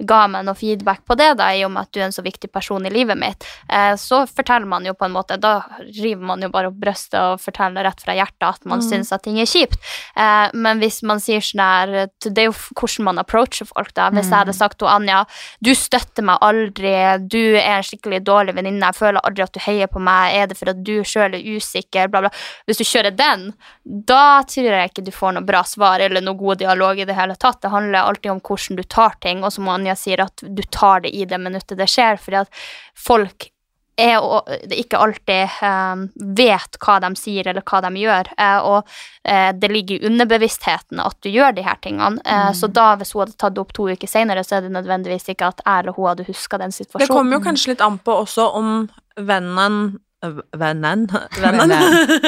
ga 0.09 0.21
meg 0.27 0.47
noe 0.47 0.57
feedback 0.57 1.03
på 1.05 1.17
det, 1.19 1.29
da, 1.37 1.51
i 1.53 1.61
og 1.67 1.71
med 1.75 1.85
at 1.85 1.91
du 1.93 2.01
er 2.01 2.07
en 2.07 2.15
så 2.17 2.25
viktig 2.25 2.49
person 2.51 2.85
i 2.85 2.93
livet 2.93 3.17
mitt, 3.19 3.45
eh, 3.69 3.93
så 3.99 4.23
forteller 4.25 4.65
man 4.67 4.85
jo 4.89 4.95
på 4.97 5.05
en 5.05 5.13
måte, 5.13 5.37
da 5.37 5.59
river 5.99 6.25
man 6.33 6.41
jo 6.41 6.49
bare 6.49 6.71
opp 6.71 6.81
brøstet 6.81 7.19
og 7.21 7.41
forteller 7.45 7.85
rett 7.85 8.01
fra 8.01 8.17
hjertet 8.17 8.47
at 8.47 8.65
man 8.65 8.79
Mm. 8.81 8.87
synes 8.89 9.11
at 9.13 9.23
ting 9.23 9.37
er 9.39 9.45
kjipt. 9.45 9.77
Eh, 10.15 10.49
men 10.53 10.79
hvis 10.79 11.03
man 11.03 11.19
sier 11.19 11.41
sånn 11.41 11.61
her 11.61 12.07
Det 12.21 12.37
er 12.37 12.45
jo 12.49 12.53
hvordan 12.75 13.03
man 13.03 13.19
approacher 13.19 13.65
folk, 13.65 13.93
da. 13.93 14.09
Hvis 14.09 14.29
jeg 14.29 14.37
hadde 14.39 14.53
sagt 14.55 14.77
til 14.79 14.87
Anja 14.87 15.25
du 15.61 15.71
støtter 15.75 16.23
meg 16.23 16.37
aldri, 16.41 16.93
du 17.27 17.55
er 17.57 17.66
en 17.67 17.85
skikkelig 17.85 18.21
dårlig 18.27 18.55
venninne, 18.57 18.89
jeg 18.89 18.97
føler 18.97 19.23
aldri 19.27 19.45
at 19.45 19.53
du 19.55 19.61
heier 19.63 19.91
på 19.91 20.01
meg, 20.03 20.35
er 20.37 20.47
det 20.49 20.57
for 20.59 20.71
at 20.71 20.79
du 20.87 20.93
sjøl 21.07 21.35
er 21.37 21.49
usikker, 21.57 22.11
bla, 22.11 22.23
bla. 22.25 22.31
Hvis 22.67 22.81
du 22.81 22.85
kjører 22.87 23.15
den, 23.17 23.49
da 23.83 24.43
tror 24.47 24.69
jeg 24.71 24.91
ikke 24.91 25.05
du 25.07 25.13
får 25.15 25.35
noe 25.37 25.47
bra 25.47 25.63
svar 25.67 26.03
eller 26.03 26.23
noe 26.23 26.39
god 26.39 26.63
dialog 26.63 27.01
i 27.01 27.07
det 27.09 27.17
hele 27.17 27.35
tatt. 27.39 27.61
Det 27.63 27.73
handler 27.73 28.03
alltid 28.03 28.33
om 28.33 28.41
hvordan 28.41 28.79
du 28.79 28.85
tar 28.87 29.19
ting, 29.23 29.43
og 29.43 29.53
som 29.55 29.69
Anja 29.71 29.97
sier, 29.99 30.23
at 30.27 30.43
du 30.43 30.63
tar 30.71 31.05
det 31.05 31.13
i 31.15 31.27
det 31.27 31.41
minuttet 31.41 31.77
det 31.79 31.89
skjer, 31.91 32.19
fordi 32.21 32.43
at 32.45 32.65
folk 33.07 33.51
er 33.97 34.21
det 34.69 34.77
ikke 34.77 34.99
alltid 35.01 35.57
eh, 35.65 36.01
vet 36.37 36.77
hva 36.83 36.99
de 37.01 37.09
sier 37.17 37.47
eller 37.49 37.65
hva 37.65 37.79
de 37.87 37.91
gjør, 38.03 38.29
eh, 38.37 38.57
og 38.61 38.91
eh, 39.25 39.49
det 39.57 39.71
ligger 39.73 39.97
i 39.97 40.09
underbevisstheten 40.11 41.01
at 41.01 41.17
du 41.25 41.31
gjør 41.33 41.55
de 41.57 41.65
her 41.65 41.79
tingene. 41.81 42.21
Eh, 42.25 42.51
Så 42.53 42.69
da, 42.69 42.91
hvis 42.99 43.13
hun 43.15 43.25
hadde 43.25 43.37
tatt 43.41 43.55
det 43.57 43.63
opp 43.63 43.73
to 43.73 43.89
uker 43.89 44.07
senere, 44.11 44.43
så 44.45 44.59
er 44.59 44.67
det 44.67 44.73
nødvendigvis 44.75 45.29
ikke 45.33 45.49
at 45.49 45.61
jeg 45.65 45.81
eller 45.83 45.97
hun 45.97 46.09
hadde 46.11 46.27
huska 46.29 46.61
den 46.61 46.71
situasjonen. 46.75 47.07
Det 47.07 47.13
kommer 47.15 47.39
jo 47.39 47.43
kanskje 47.49 47.73
litt 47.73 47.81
an 47.85 47.97
på 47.99 48.19
også 48.23 48.49
om 48.61 48.73
vennen 49.17 49.97
Vennen? 50.61 51.05
Vennen 51.37 51.73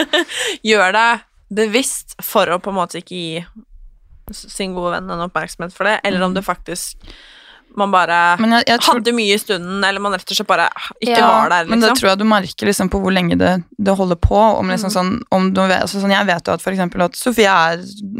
gjør 0.69 0.93
det 0.93 1.07
bevisst 1.49 2.13
for 2.21 2.49
å 2.53 2.59
på 2.61 2.69
en 2.69 2.77
måte 2.77 2.99
ikke 3.01 3.15
gi 3.17 3.43
sin 4.37 4.75
gode 4.75 4.91
venn 4.93 5.09
en 5.09 5.23
oppmerksomhet 5.25 5.73
for 5.73 5.89
det, 5.89 5.95
eller 6.05 6.21
om 6.27 6.35
det 6.35 6.43
faktisk 6.45 7.01
man 7.77 7.91
bare 7.91 8.37
jeg, 8.39 8.63
jeg 8.67 8.79
tror, 8.81 8.97
hadde 8.99 9.13
mye 9.15 9.33
i 9.35 9.37
stunden, 9.39 9.83
eller 9.85 9.99
man 10.01 10.11
rett 10.13 10.31
og 10.31 10.35
slett 10.35 10.47
bare 10.49 10.65
ikke 10.99 11.17
Ja, 11.17 11.27
var 11.29 11.49
der, 11.49 11.65
Men 11.69 11.79
da 11.79 11.87
liksom. 11.87 11.99
tror 12.01 12.09
jeg 12.09 12.17
du 12.19 12.25
merker 12.25 12.65
liksom 12.67 12.89
på 12.89 12.99
hvor 12.99 13.13
lenge 13.13 13.37
det, 13.37 13.63
det 13.77 13.95
holder 13.95 14.15
på. 14.15 14.35
Om 14.59 14.67
liksom 14.73 14.89
Mm. 14.89 14.95
sånn, 14.95 15.11
om 15.31 15.53
du 15.53 15.61
altså 15.61 16.01
sånn, 16.01 16.11
jeg 16.11 16.25
vet 16.25 16.47
jo 16.47 16.53
at 16.53 16.61
for 16.61 16.71
eksempel 16.73 17.03
at 17.05 17.15
Sofie 17.15 17.45
er 17.47 17.77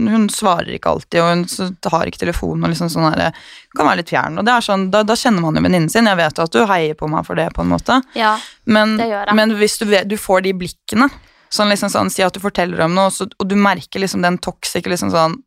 Hun 0.10 0.28
svarer 0.30 0.70
ikke 0.78 0.89
alltid, 0.93 1.20
og 1.20 1.30
hun 1.34 1.91
har 1.91 2.06
ikke 2.06 2.20
telefonen 2.26 2.64
og 2.64 2.70
liksom 2.70 2.89
sånn 2.89 3.10
her, 3.14 3.34
kan 3.76 3.86
være 3.88 3.97
litt 3.97 4.10
fjern. 4.10 4.38
Og 4.39 4.45
det 4.45 4.54
er 4.54 4.62
sånn, 4.62 4.89
da, 4.91 5.04
da 5.04 5.14
kjenner 5.14 5.41
man 5.41 5.56
jo 5.56 5.62
venninnen 5.62 5.89
sin. 5.89 6.06
Jeg 6.06 6.18
vet 6.18 6.38
jo 6.38 6.43
at 6.43 6.52
du 6.52 6.66
heier 6.66 6.93
på 6.95 7.10
meg 7.10 7.26
for 7.26 7.36
det, 7.36 7.50
på 7.54 7.62
en 7.62 7.70
måte. 7.74 8.02
Ja, 8.16 8.38
Men, 8.66 8.97
Det 8.97 9.08
gjør 9.10 9.26
jeg. 9.28 9.36
men 9.36 9.50
hvis 9.58 9.78
du, 9.80 9.86
vet, 9.86 10.08
du 10.08 10.16
får 10.16 10.43
de 10.43 10.54
blikkene, 10.54 11.10
sånn 11.52 11.70
liksom 11.70 11.89
sånn, 11.89 12.10
si 12.14 12.22
at 12.22 12.34
du 12.34 12.39
forteller 12.39 12.82
om 12.86 12.93
noe, 12.93 13.10
så, 13.10 13.26
og 13.39 13.47
du 13.50 13.56
merker 13.56 14.00
liksom 14.00 14.22
den 14.22 14.38
toxic 14.38 14.86
liksom 14.86 15.10
sånn 15.12 15.41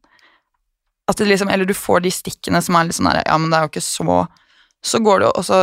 at 1.12 1.20
det 1.22 1.28
liksom, 1.30 1.50
Eller 1.52 1.68
du 1.68 1.74
får 1.76 2.02
de 2.04 2.10
stikkene 2.14 2.60
som 2.64 2.76
er 2.78 2.88
litt 2.88 2.96
sånn 2.98 3.10
der, 3.12 3.22
ja, 3.26 3.38
men 3.38 3.52
det 3.52 3.58
er 3.60 3.66
jo 3.68 3.72
ikke 3.74 3.84
så 3.86 4.20
Så 4.82 4.98
går 5.04 5.20
det 5.22 5.28
jo 5.30 5.34
også 5.42 5.58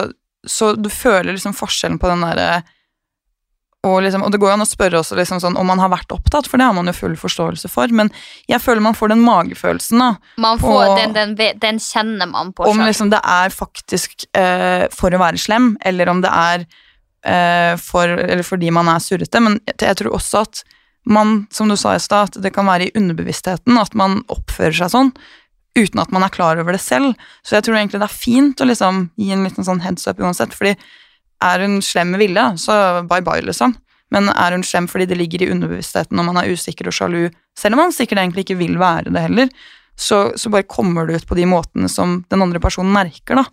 Så 0.48 0.74
du 0.80 0.90
føler 0.94 1.34
liksom 1.36 1.58
forskjellen 1.58 2.00
på 2.00 2.08
den 2.12 2.24
derre 2.28 2.62
og, 3.88 4.02
liksom, 4.04 4.26
og 4.28 4.34
det 4.34 4.42
går 4.42 4.50
jo 4.52 4.56
an 4.58 4.64
å 4.66 4.68
spørre 4.68 5.00
også 5.00 5.16
liksom 5.16 5.40
sånn, 5.40 5.56
om 5.56 5.70
man 5.72 5.80
har 5.80 5.88
vært 5.88 6.12
opptatt, 6.12 6.50
for 6.52 6.60
det 6.60 6.66
har 6.68 6.74
man 6.76 6.90
jo 6.90 6.94
full 6.98 7.14
forståelse 7.16 7.70
for, 7.72 7.88
men 7.96 8.10
jeg 8.52 8.60
føler 8.60 8.84
man 8.84 8.98
får 8.98 9.14
den 9.14 9.22
magefølelsen 9.24 10.02
da, 10.04 10.10
Man 10.44 10.60
får, 10.60 10.82
Og- 10.84 10.98
den, 11.00 11.14
den, 11.16 11.60
den 11.62 11.80
kjenner 11.80 12.28
man 12.28 12.52
på 12.52 12.68
om 12.68 12.82
liksom 12.84 13.08
det 13.14 13.22
er 13.24 13.56
faktisk 13.56 14.26
eh, 14.36 14.84
for 14.92 15.16
å 15.16 15.22
være 15.24 15.40
slem, 15.40 15.78
eller 15.80 16.12
om 16.12 16.20
det 16.26 16.34
er 16.34 16.66
eh, 17.24 17.78
for, 17.80 18.04
eller 18.20 18.44
fordi 18.44 18.68
man 18.76 18.92
er 18.92 19.00
surrete. 19.00 19.40
Men 19.48 19.56
jeg, 19.64 19.78
jeg 19.88 20.02
tror 20.02 20.20
også 20.20 20.44
at 20.44 20.64
man, 21.10 21.44
som 21.52 21.70
du 21.70 21.78
sa 21.78 21.96
i 21.96 22.02
stad, 22.02 22.38
det 22.42 22.54
kan 22.56 22.68
være 22.70 22.90
i 22.90 22.96
underbevisstheten 22.98 23.78
at 23.82 23.96
man 23.98 24.22
oppfører 24.32 24.78
seg 24.84 24.94
sånn 24.94 25.14
uten 25.78 26.02
at 26.02 26.12
man 26.14 26.26
er 26.26 26.34
klar 26.34 26.60
over 26.60 26.76
det 26.76 26.82
selv. 26.84 27.14
Så 27.46 27.58
jeg 27.58 27.68
tror 27.68 27.78
egentlig 27.80 28.02
det 28.02 28.10
er 28.10 28.22
fint 28.22 28.62
å 28.62 28.68
liksom 28.68 29.04
gi 29.20 29.30
en 29.34 29.46
liten 29.46 29.66
sånn 29.66 29.84
heads 29.84 30.08
up 30.10 30.22
uansett, 30.22 30.56
fordi 30.56 30.76
er 31.46 31.64
hun 31.64 31.80
slem 31.86 32.14
med 32.14 32.24
vilje, 32.24 32.46
så 32.60 32.74
bye 33.08 33.24
bye, 33.24 33.44
liksom. 33.46 33.76
Men 34.14 34.32
er 34.34 34.56
hun 34.56 34.66
slem 34.66 34.90
fordi 34.90 35.08
det 35.12 35.20
ligger 35.20 35.46
i 35.46 35.52
underbevisstheten 35.54 36.20
og 36.20 36.28
man 36.28 36.40
er 36.42 36.50
usikker 36.52 36.90
og 36.90 36.96
sjalu, 36.98 37.22
selv 37.58 37.78
om 37.78 37.86
man 37.86 37.96
sikkert 37.96 38.24
egentlig 38.24 38.48
ikke 38.48 38.60
vil 38.60 38.80
være 38.82 39.14
det 39.14 39.24
heller, 39.28 39.54
så, 40.00 40.30
så 40.40 40.52
bare 40.52 40.68
kommer 40.68 41.08
det 41.08 41.20
ut 41.20 41.30
på 41.30 41.38
de 41.38 41.46
måtene 41.50 41.90
som 41.92 42.22
den 42.32 42.44
andre 42.44 42.62
personen 42.64 42.92
merker, 42.96 43.40
da. 43.40 43.46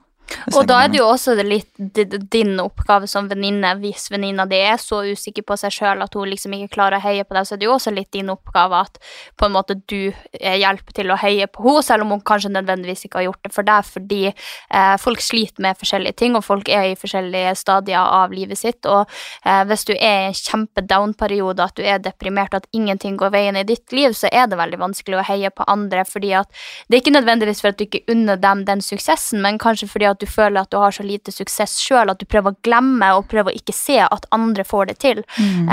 Og 0.54 0.66
da 0.66 0.80
er 0.82 0.90
det 0.90 0.98
jo 0.98 1.06
også 1.08 1.34
litt 1.46 1.70
din 1.76 2.56
oppgave 2.62 3.06
som 3.10 3.28
venninne, 3.30 3.72
hvis 3.82 4.08
venninna 4.10 4.46
di 4.48 4.58
er 4.58 4.78
så 4.80 5.02
usikker 5.06 5.44
på 5.46 5.56
seg 5.60 5.74
sjøl 5.74 6.02
at 6.02 6.14
hun 6.18 6.28
liksom 6.30 6.54
ikke 6.56 6.74
klarer 6.76 6.98
å 6.98 7.04
heie 7.04 7.26
på 7.26 7.36
deg, 7.36 7.46
så 7.46 7.54
er 7.54 7.60
det 7.60 7.68
jo 7.68 7.74
også 7.76 7.92
litt 7.94 8.10
din 8.14 8.32
oppgave 8.32 8.80
at 8.86 8.98
på 9.38 9.46
en 9.46 9.54
måte 9.54 9.76
du 9.86 10.10
eh, 10.10 10.56
hjelper 10.58 10.96
til 10.98 11.12
å 11.12 11.18
heie 11.20 11.46
på 11.46 11.62
henne, 11.66 11.84
selv 11.86 12.06
om 12.06 12.14
hun 12.14 12.24
kanskje 12.26 12.52
nødvendigvis 12.54 13.06
ikke 13.06 13.20
har 13.20 13.28
gjort 13.28 13.42
det. 13.46 13.52
For 13.56 13.66
deg, 13.66 13.86
fordi 13.90 14.20
eh, 14.30 14.96
folk 15.02 15.22
sliter 15.24 15.64
med 15.64 15.78
forskjellige 15.78 16.18
ting, 16.22 16.36
og 16.38 16.44
folk 16.46 16.70
er 16.72 16.90
i 16.90 16.98
forskjellige 16.98 17.54
stadier 17.58 18.02
av 18.02 18.34
livet 18.34 18.58
sitt, 18.58 18.86
og 18.90 19.06
eh, 19.44 19.62
hvis 19.68 19.86
du 19.88 19.94
er 19.96 20.26
i 20.26 20.28
en 20.30 20.38
kjempe-down-periode, 20.38 21.70
at 21.70 21.78
du 21.78 21.86
er 21.86 22.02
deprimert, 22.02 22.54
at 22.56 22.68
ingenting 22.76 23.18
går 23.20 23.34
veien 23.34 23.58
i 23.58 23.66
ditt 23.66 23.94
liv, 23.94 24.14
så 24.16 24.30
er 24.32 24.50
det 24.50 24.58
veldig 24.58 24.80
vanskelig 24.82 25.20
å 25.20 25.26
heie 25.30 25.52
på 25.54 25.66
andre, 25.70 26.06
fordi 26.08 26.34
at 26.38 26.50
det 26.86 26.98
er 26.98 27.04
ikke 27.04 27.16
nødvendigvis 27.16 27.62
for 27.62 27.72
at 27.72 27.80
du 27.80 27.86
ikke 27.86 28.04
unner 28.12 28.40
dem 28.40 28.64
den 28.68 28.82
suksessen, 28.84 29.42
men 29.44 29.60
kanskje 29.62 29.90
fordi 29.90 30.10
at 30.10 30.15
du 30.20 30.26
føler 30.30 30.62
at 30.62 30.70
du 30.72 30.78
har 30.80 30.94
så 30.94 31.04
lite 31.06 31.32
suksess 31.34 31.78
sjøl 31.82 32.12
at 32.12 32.20
du 32.20 32.26
prøver 32.28 32.54
å 32.54 32.60
glemme 32.66 33.10
og 33.16 33.28
prøver 33.30 33.52
å 33.52 33.58
ikke 33.58 33.74
se 33.76 33.98
at 34.04 34.28
andre 34.34 34.64
får 34.66 34.90
det 34.90 34.96
til. 35.04 35.22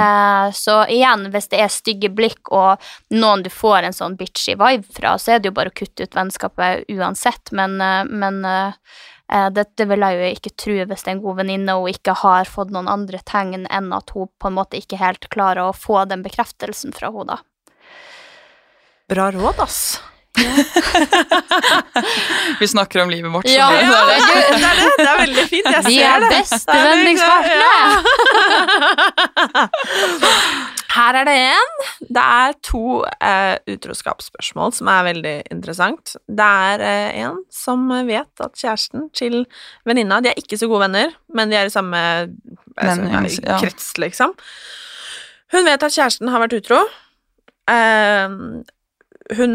Eh, 0.04 0.48
så 0.58 0.78
igjen, 0.92 1.28
hvis 1.34 1.50
det 1.52 1.62
er 1.64 1.72
stygge 1.74 2.12
blikk 2.14 2.52
og 2.52 2.84
noen 3.14 3.46
du 3.46 3.50
får 3.54 3.88
en 3.88 3.96
sånn 3.96 4.18
bitchy 4.20 4.58
vibe 4.60 4.88
fra, 4.96 5.16
så 5.18 5.36
er 5.36 5.42
det 5.42 5.52
jo 5.52 5.58
bare 5.58 5.74
å 5.74 5.78
kutte 5.78 6.08
ut 6.08 6.18
vennskapet 6.18 6.90
uansett, 6.94 7.52
men, 7.52 7.80
eh, 7.82 8.04
men 8.10 8.44
eh, 8.46 9.50
dette 9.54 9.88
vil 9.90 10.06
jeg 10.06 10.20
jo 10.20 10.32
ikke 10.38 10.56
tro 10.66 10.78
hvis 10.84 11.04
det 11.06 11.10
er 11.10 11.16
en 11.16 11.24
god 11.24 11.42
venninne 11.42 11.78
og 11.80 11.90
ikke 11.90 12.18
har 12.22 12.50
fått 12.50 12.74
noen 12.76 12.92
andre 12.92 13.22
tegn 13.26 13.66
enn 13.66 13.94
at 13.96 14.14
hun 14.14 14.30
på 14.38 14.52
en 14.52 14.58
måte 14.60 14.78
ikke 14.78 15.02
helt 15.02 15.30
klarer 15.34 15.70
å 15.70 15.76
få 15.78 16.04
den 16.06 16.26
bekreftelsen 16.26 16.94
fra 16.94 17.10
henne, 17.14 17.38
da. 17.38 17.42
Bra 19.10 19.32
råd, 19.36 19.60
ass. 19.60 19.80
Vi 22.60 22.68
snakker 22.68 23.04
om 23.04 23.10
livet 23.10 23.34
vårt. 23.34 23.46
Ja, 23.50 23.72
det, 23.72 23.84
er 23.84 24.06
det, 24.10 24.16
det, 24.26 24.34
er 24.66 24.76
det. 24.80 24.88
det 24.98 25.08
er 25.10 25.18
veldig 25.20 25.48
fint. 25.50 25.68
Jeg 25.70 25.84
Vi 25.86 25.94
ser 26.00 26.10
er 26.10 26.20
det. 26.24 26.30
bestevenningspartnere! 26.40 27.74
Her 30.94 31.18
er 31.18 31.26
det 31.26 31.34
en. 31.42 31.72
Det 32.14 32.22
er 32.24 32.52
to 32.66 33.02
eh, 33.02 33.58
utroskapsspørsmål 33.74 34.74
som 34.78 34.88
er 34.94 35.08
veldig 35.08 35.36
interessant. 35.54 36.12
Det 36.30 36.50
er 36.68 36.78
eh, 36.86 37.10
en 37.24 37.40
som 37.54 37.80
vet 38.08 38.44
at 38.46 38.54
kjæresten 38.60 39.02
til 39.18 39.36
venninna 39.90 40.20
De 40.22 40.30
er 40.30 40.38
ikke 40.42 40.58
så 40.62 40.68
gode 40.70 40.84
venner, 40.86 41.08
men 41.34 41.50
de 41.50 41.56
er 41.58 41.66
i 41.70 41.74
samme 41.74 41.98
altså, 41.98 43.02
Venner, 43.02 43.26
ja. 43.42 43.58
krets, 43.62 43.88
liksom. 44.02 44.32
Hun 45.54 45.64
vet 45.66 45.84
at 45.86 45.96
kjæresten 45.98 46.28
har 46.34 46.40
vært 46.46 46.58
utro. 46.62 46.80
Eh, 47.70 48.30
hun, 49.38 49.54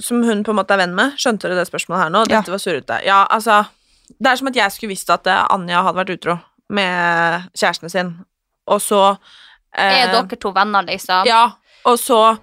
som 0.00 0.22
hun 0.24 0.44
på 0.44 0.52
en 0.54 0.56
måte 0.60 0.72
er 0.74 0.80
venn 0.84 0.94
med. 0.96 1.16
Skjønte 1.20 1.48
dere 1.48 1.60
det 1.60 1.68
spørsmålet 1.68 2.02
her 2.04 2.12
nå? 2.14 2.24
Ja. 2.32 2.40
Var 2.46 2.62
surrete. 2.62 3.00
Ja, 3.04 3.26
altså 3.30 3.64
Det 4.18 4.26
er 4.30 4.36
som 4.40 4.48
at 4.48 4.56
jeg 4.56 4.72
skulle 4.74 4.90
visst 4.94 5.10
at 5.10 5.26
eh, 5.30 5.44
Anja 5.54 5.82
hadde 5.86 6.00
vært 6.00 6.14
utro 6.16 6.38
med 6.70 7.44
kjæresten 7.58 7.90
sin, 7.90 8.10
og 8.66 8.80
så 8.82 9.00
eh, 9.76 10.02
Er 10.04 10.12
dere 10.12 10.38
to 10.40 10.50
venner, 10.54 10.82
liksom? 10.86 11.26
ja, 11.26 11.44
og 11.84 11.98
så 11.98 12.36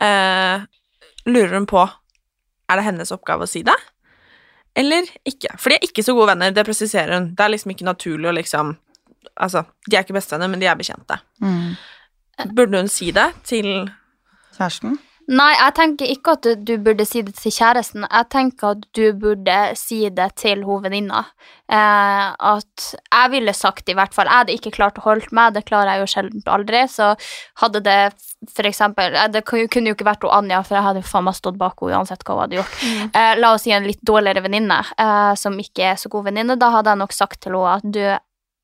eh, 0.00 0.64
lurer 1.26 1.54
hun 1.58 1.66
på 1.66 1.82
Er 2.68 2.76
det 2.80 2.84
hennes 2.84 3.12
oppgave 3.12 3.44
å 3.44 3.50
si 3.50 3.62
det, 3.62 3.76
eller 4.76 5.04
ikke? 5.24 5.52
For 5.56 5.70
de 5.70 5.76
er 5.78 5.86
ikke 5.88 6.02
så 6.04 6.14
gode 6.16 6.32
venner, 6.32 6.50
det 6.50 6.64
presiserer 6.66 7.14
hun. 7.14 7.30
Det 7.36 7.44
er 7.44 7.52
liksom 7.52 7.70
ikke 7.74 7.84
naturlig 7.88 8.28
å 8.32 8.36
liksom 8.40 8.76
Altså, 9.40 9.64
de 9.88 9.96
er 9.96 10.04
ikke 10.04 10.14
bestevenner, 10.14 10.50
men 10.52 10.60
de 10.60 10.66
er 10.70 10.76
bekjente. 10.78 11.16
mm. 11.42 11.74
Burde 12.54 12.78
hun 12.82 12.88
si 12.90 13.10
det 13.14 13.28
til 13.46 13.88
Kjæresten? 14.56 14.98
Nei, 15.24 15.52
jeg 15.56 15.72
tenker 15.78 16.10
ikke 16.12 16.34
at 16.36 16.46
du, 16.68 16.74
burde 16.84 17.06
si 17.08 17.22
det 17.24 17.32
til 17.38 17.52
kjæresten. 17.54 18.04
Jeg 18.04 18.28
tenker 18.32 18.74
at 18.74 18.82
du 18.96 19.04
burde 19.16 19.56
si 19.80 20.02
det 20.12 20.26
til 20.40 20.64
hovedvenninna. 20.66 21.22
Eh, 21.72 22.26
at 22.52 22.88
jeg 22.92 23.30
ville 23.32 23.54
sagt 23.56 23.88
i 23.88 23.94
hvert 23.96 24.12
fall 24.12 24.28
Jeg 24.28 24.36
hadde 24.42 24.52
ikke 24.52 24.72
klart 24.74 24.98
å 25.00 25.04
holde 25.06 25.32
meg, 25.32 25.54
det 25.56 25.62
klarer 25.64 25.94
jeg 25.94 26.02
jo 26.02 26.10
sjelden 26.12 26.44
aldri. 26.56 26.82
Så 26.92 27.14
hadde 27.62 27.80
det 27.86 27.98
for 28.52 28.68
eksempel 28.68 29.16
eh, 29.16 29.30
Det 29.32 29.44
kunne 29.48 29.88
jo 29.88 29.96
ikke 29.96 30.08
vært 30.10 30.26
hun 30.26 30.34
Anja, 30.42 30.60
for 30.66 30.76
jeg 30.76 30.86
hadde 30.88 31.00
jo 31.00 31.08
faen 31.08 31.24
meg 31.30 31.38
stått 31.38 31.56
bak 31.60 31.80
henne 31.80 32.02
uansett 32.02 32.26
hva 32.26 32.36
hun 32.36 32.44
hadde 32.44 32.60
gjort. 32.60 32.84
Eh, 33.14 33.32
la 33.40 33.54
oss 33.56 33.64
si 33.64 33.72
en 33.72 33.88
litt 33.88 34.02
dårligere 34.04 34.44
venninne, 34.44 34.82
eh, 35.00 35.32
som 35.40 35.56
ikke 35.60 35.92
er 35.94 35.98
så 36.00 36.12
god 36.12 36.28
venninne. 36.28 36.58
Da 36.60 36.68
hadde 36.74 36.92
jeg 36.92 37.00
nok 37.00 37.16
sagt 37.16 37.40
til 37.44 37.56
henne 37.56 37.78
at 37.78 37.90
du 37.96 38.04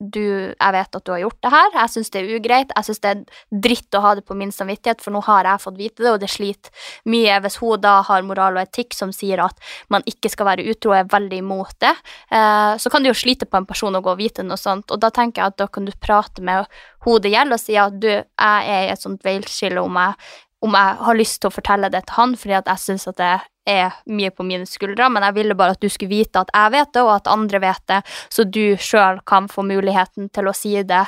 du, 0.01 0.25
jeg 0.57 0.73
vet 0.73 0.97
at 0.97 1.05
du 1.05 1.13
har 1.13 1.21
gjort 1.21 1.39
det 1.45 1.53
her, 1.53 1.71
jeg 1.77 1.93
syns 1.93 2.11
det 2.13 2.21
er 2.23 2.31
ugreit, 2.39 2.73
jeg 2.73 2.87
syns 2.89 3.03
det 3.05 3.11
er 3.11 3.43
dritt 3.67 3.97
å 3.97 4.03
ha 4.05 4.15
det 4.17 4.25
på 4.25 4.37
min 4.39 4.53
samvittighet, 4.55 5.03
for 5.05 5.13
nå 5.13 5.21
har 5.27 5.49
jeg 5.49 5.63
fått 5.67 5.77
vite 5.77 6.05
det, 6.05 6.15
og 6.15 6.21
det 6.23 6.31
sliter 6.33 6.89
mye 7.13 7.37
hvis 7.45 7.59
hun 7.61 7.85
da 7.85 7.99
har 8.09 8.25
moral 8.27 8.57
og 8.57 8.65
etikk 8.65 8.97
som 8.97 9.13
sier 9.15 9.43
at 9.45 9.61
man 9.93 10.05
ikke 10.09 10.33
skal 10.33 10.49
være 10.49 10.67
utro, 10.73 10.95
og 10.95 10.99
er 11.03 11.13
veldig 11.13 11.41
imot 11.45 11.77
det. 11.85 11.93
Eh, 12.33 12.75
så 12.81 12.93
kan 12.93 13.05
det 13.05 13.13
jo 13.13 13.21
slite 13.21 13.49
på 13.49 13.61
en 13.61 13.69
person 13.69 13.97
å 13.97 14.03
gå 14.05 14.15
og 14.15 14.21
vite 14.23 14.47
noe 14.47 14.61
sånt, 14.61 14.89
og 14.91 15.03
da 15.05 15.13
tenker 15.15 15.43
jeg 15.43 15.55
at 15.55 15.61
da 15.61 15.69
kan 15.69 15.89
du 15.89 15.93
prate 16.01 16.45
med 16.45 16.65
hun 17.05 17.21
det 17.21 17.35
gjelder, 17.35 17.57
og 17.57 17.61
si 17.61 17.77
at 17.81 18.01
du, 18.01 18.09
jeg 18.09 18.77
er 18.77 18.87
i 18.89 18.95
et 18.95 19.05
sånt 19.05 19.25
veiskille 19.27 19.83
om 19.85 20.01
jeg 20.01 20.17
om 20.61 20.75
jeg 20.77 20.97
har 21.07 21.17
lyst 21.17 21.39
til 21.41 21.49
å 21.49 21.55
fortelle 21.55 21.89
det 21.93 22.03
til 22.05 22.19
han, 22.19 22.35
fordi 22.37 22.57
at 22.59 22.69
jeg 22.69 22.83
syns 22.83 23.09
det 23.17 23.31
er 23.69 23.97
mye 24.11 24.31
på 24.35 24.47
mine 24.47 24.67
skuldre, 24.69 25.11
men 25.13 25.25
jeg 25.29 25.37
ville 25.37 25.57
bare 25.59 25.77
at 25.77 25.83
du 25.83 25.91
skulle 25.93 26.13
vite 26.13 26.41
at 26.41 26.53
jeg 26.55 26.75
vet 26.77 26.95
det, 26.95 27.03
og 27.05 27.13
at 27.19 27.29
andre 27.31 27.61
vet 27.63 27.85
det, 27.91 28.01
så 28.33 28.47
du 28.47 28.65
sjøl 28.81 29.21
kan 29.29 29.51
få 29.53 29.67
muligheten 29.67 30.31
til 30.35 30.49
å 30.49 30.57
si 30.57 30.75
det 30.83 31.05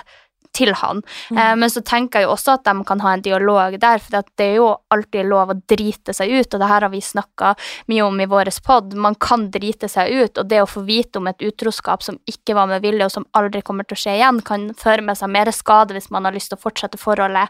til 0.53 0.74
han. 0.76 1.03
Eh, 1.30 1.55
men 1.57 1.70
så 1.70 1.80
tenker 1.80 2.20
jeg 2.20 2.28
jo 2.28 2.34
også 2.34 2.57
at 2.59 2.66
de 2.66 2.84
kan 2.88 3.00
ha 3.05 3.14
en 3.14 3.24
dialog 3.24 3.76
der, 3.80 4.03
for 4.03 4.20
det 4.36 4.46
er 4.46 4.59
jo 4.59 4.68
alltid 4.92 5.28
lov 5.30 5.53
å 5.53 5.59
drite 5.70 6.14
seg 6.16 6.32
ut, 6.32 6.48
og 6.53 6.61
det 6.61 6.68
her 6.68 6.86
har 6.86 6.92
vi 6.92 7.00
snakka 7.05 7.55
mye 7.92 8.07
om 8.07 8.20
i 8.20 8.28
vår 8.28 8.53
pod. 8.64 8.92
Man 8.94 9.16
kan 9.16 9.48
drite 9.55 9.88
seg 9.88 10.12
ut, 10.12 10.38
og 10.38 10.50
det 10.50 10.62
å 10.62 10.68
få 10.68 10.84
vite 10.88 11.22
om 11.22 11.30
et 11.30 11.40
utroskap 11.42 12.05
som 12.05 12.20
ikke 12.28 12.57
var 12.59 12.68
med 12.70 12.84
vilje, 12.84 13.09
og 13.09 13.14
som 13.16 13.28
aldri 13.38 13.64
kommer 13.64 13.88
til 13.88 13.98
å 13.98 14.03
skje 14.05 14.18
igjen, 14.18 14.42
kan 14.44 14.68
føre 14.78 15.07
med 15.07 15.18
seg 15.20 15.32
mer 15.32 15.53
skade 15.57 15.96
hvis 15.96 16.12
man 16.12 16.28
har 16.28 16.36
lyst 16.36 16.53
til 16.53 16.61
å 16.61 16.66
fortsette 16.66 17.00
forholdet 17.00 17.48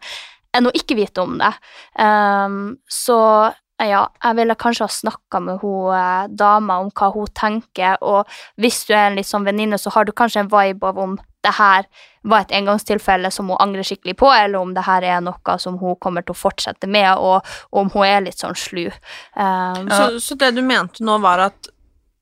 enn 0.53 0.69
å 0.69 0.75
ikke 0.77 0.99
vite 0.99 1.23
om 1.25 1.39
det. 1.41 1.53
Um, 1.97 2.77
så 2.85 3.19
ja, 3.81 4.05
jeg 4.23 4.37
ville 4.39 4.55
kanskje 4.59 4.87
ha 4.87 4.93
snakka 4.93 5.41
med 5.43 5.63
hun 5.63 5.93
eh, 5.97 6.29
dama 6.39 6.79
om 6.83 6.91
hva 6.95 7.11
hun 7.15 7.31
tenker, 7.35 7.97
og 8.01 8.31
hvis 8.61 8.85
du 8.89 8.93
er 8.95 9.09
en 9.09 9.19
litt 9.19 9.29
sånn 9.29 9.47
venninne, 9.49 9.79
så 9.81 9.91
har 9.95 10.07
du 10.07 10.13
kanskje 10.13 10.45
en 10.45 10.53
vibe 10.53 10.91
av 10.93 11.01
om 11.03 11.17
det 11.43 11.55
her 11.57 11.89
var 12.23 12.45
et 12.45 12.55
engangstilfelle 12.55 13.31
som 13.35 13.49
hun 13.51 13.59
angrer 13.63 13.87
skikkelig 13.87 14.15
på, 14.21 14.29
eller 14.31 14.61
om 14.61 14.75
det 14.77 14.85
her 14.87 15.03
er 15.03 15.25
noe 15.25 15.57
som 15.59 15.79
hun 15.81 15.97
kommer 16.03 16.23
til 16.23 16.37
å 16.37 16.39
fortsette 16.39 16.87
med, 16.87 17.11
og, 17.19 17.49
og 17.73 17.81
om 17.81 17.91
hun 17.97 18.07
er 18.07 18.23
litt 18.29 18.39
sånn 18.39 18.55
slu. 18.59 18.85
Um, 19.35 19.91
Så, 19.91 20.21
så 20.23 20.39
det 20.39 20.53
du 20.55 20.63
mente 20.63 21.03
nå, 21.07 21.19
var 21.23 21.49
at 21.51 21.73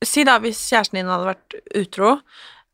Si 0.00 0.22
da 0.24 0.38
hvis 0.40 0.62
kjæresten 0.70 0.96
din 0.96 1.10
hadde 1.12 1.26
vært 1.28 1.54
utro. 1.76 2.14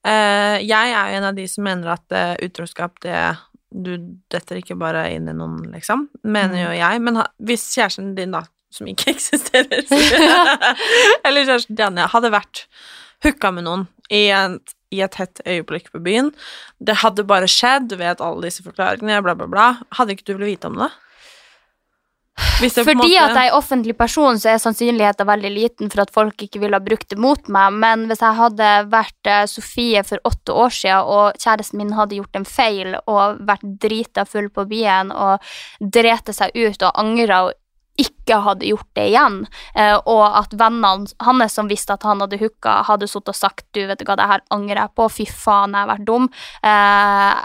Uh, 0.07 0.63
jeg 0.63 0.93
er 0.95 1.09
jo 1.11 1.17
en 1.19 1.25
av 1.27 1.35
de 1.35 1.47
som 1.51 1.65
mener 1.67 1.91
at 1.97 2.15
uh, 2.15 2.37
utroskap, 2.39 3.01
det 3.03 3.19
Du 3.67 3.97
detter 4.31 4.61
ikke 4.61 4.77
bare 4.79 5.09
inn 5.11 5.27
i 5.27 5.35
noen, 5.35 5.73
liksom. 5.73 6.05
Mener 6.23 6.61
jo 6.61 6.77
jeg. 6.79 7.01
Men 7.03 7.19
ha, 7.19 7.25
hvis 7.43 7.65
kjæresten 7.75 8.15
din, 8.15 8.31
da, 8.31 8.45
som 8.73 8.89
ikke 8.91 9.11
eksisterer 9.15 9.85
Eller 11.27 11.47
kjæresten 11.47 11.77
til 11.77 11.87
Anja 11.87 12.09
hadde 12.13 12.33
vært 12.35 12.65
hooka 13.25 13.53
med 13.55 13.67
noen 13.69 13.87
i, 14.11 14.27
en, 14.35 14.59
i 14.95 15.01
et 15.03 15.17
hett 15.19 15.41
øyeblikk 15.47 15.89
på 15.95 16.03
byen 16.05 16.33
Det 16.79 17.01
hadde 17.03 17.25
bare 17.27 17.49
skjedd, 17.51 17.89
du 17.91 17.97
vet 18.01 18.21
alle 18.23 18.47
disse 18.49 18.63
forklaringene, 18.67 19.23
bla, 19.25 19.35
bla, 19.39 19.49
bla. 19.51 19.67
Hadde 19.99 20.15
ikke 20.15 20.29
du 20.29 20.37
villet 20.37 20.57
vite 20.57 20.71
om 20.71 20.79
det? 20.85 20.93
Det 22.61 22.71
Fordi 22.85 22.95
måte- 23.01 23.21
at 23.23 23.37
jeg 23.37 23.49
er 23.49 23.55
offentlig 23.57 23.95
person, 23.97 24.37
så 24.37 24.51
er 24.53 24.59
sannsynligheten 24.61 25.27
veldig 25.29 25.51
liten 25.55 25.91
for 25.93 26.03
at 26.05 26.13
folk 26.13 26.43
ikke 26.45 26.61
ville 26.61 26.77
ha 26.77 26.85
brukt 26.85 27.09
det 27.09 27.19
mot 27.21 27.49
meg. 27.49 27.73
Men 27.81 28.07
hvis 28.11 28.21
jeg 28.21 28.37
hadde 28.37 28.69
vært 28.93 29.31
eh, 29.33 29.47
Sofie 29.49 30.03
for 30.05 30.21
åtte 30.29 30.53
år 30.53 30.73
siden, 30.77 31.09
og 31.17 31.41
kjæresten 31.41 31.81
min 31.81 31.95
hadde 31.97 32.19
gjort 32.19 32.37
en 32.37 32.45
feil 32.49 32.97
og 33.07 33.41
vært 33.49 33.65
drita 33.81 34.27
full 34.29 34.51
på 34.53 34.67
byen 34.69 35.13
og 35.13 35.41
drete 35.81 36.37
seg 36.37 36.53
ut 36.57 36.83
og 36.85 36.93
angra 37.01 37.47
og 37.49 37.57
ikke 38.27 38.41
hadde 38.43 38.67
gjort 38.67 38.89
det 38.99 39.07
igjen, 39.13 39.37
eh, 39.79 39.95
og 40.05 40.23
at 40.43 40.55
vennene 40.59 41.07
hans 41.23 41.55
som 41.55 41.69
visste 41.71 41.95
at 41.95 42.03
han 42.03 42.21
hadde 42.25 42.41
hooka, 42.43 42.83
hadde 42.89 43.07
sittet 43.09 43.31
og 43.31 43.39
sagt 43.39 43.65
du 43.73 43.85
vet 43.87 43.99
du 44.01 44.05
hva, 44.05 44.17
det 44.19 44.27
her 44.27 44.43
angrer 44.51 44.83
jeg 44.83 44.95
på, 44.99 45.07
fy 45.15 45.27
faen, 45.31 45.73
jeg 45.77 45.87
har 45.87 45.93
vært 45.95 46.07
dum, 46.09 46.27
eh, 46.61 46.71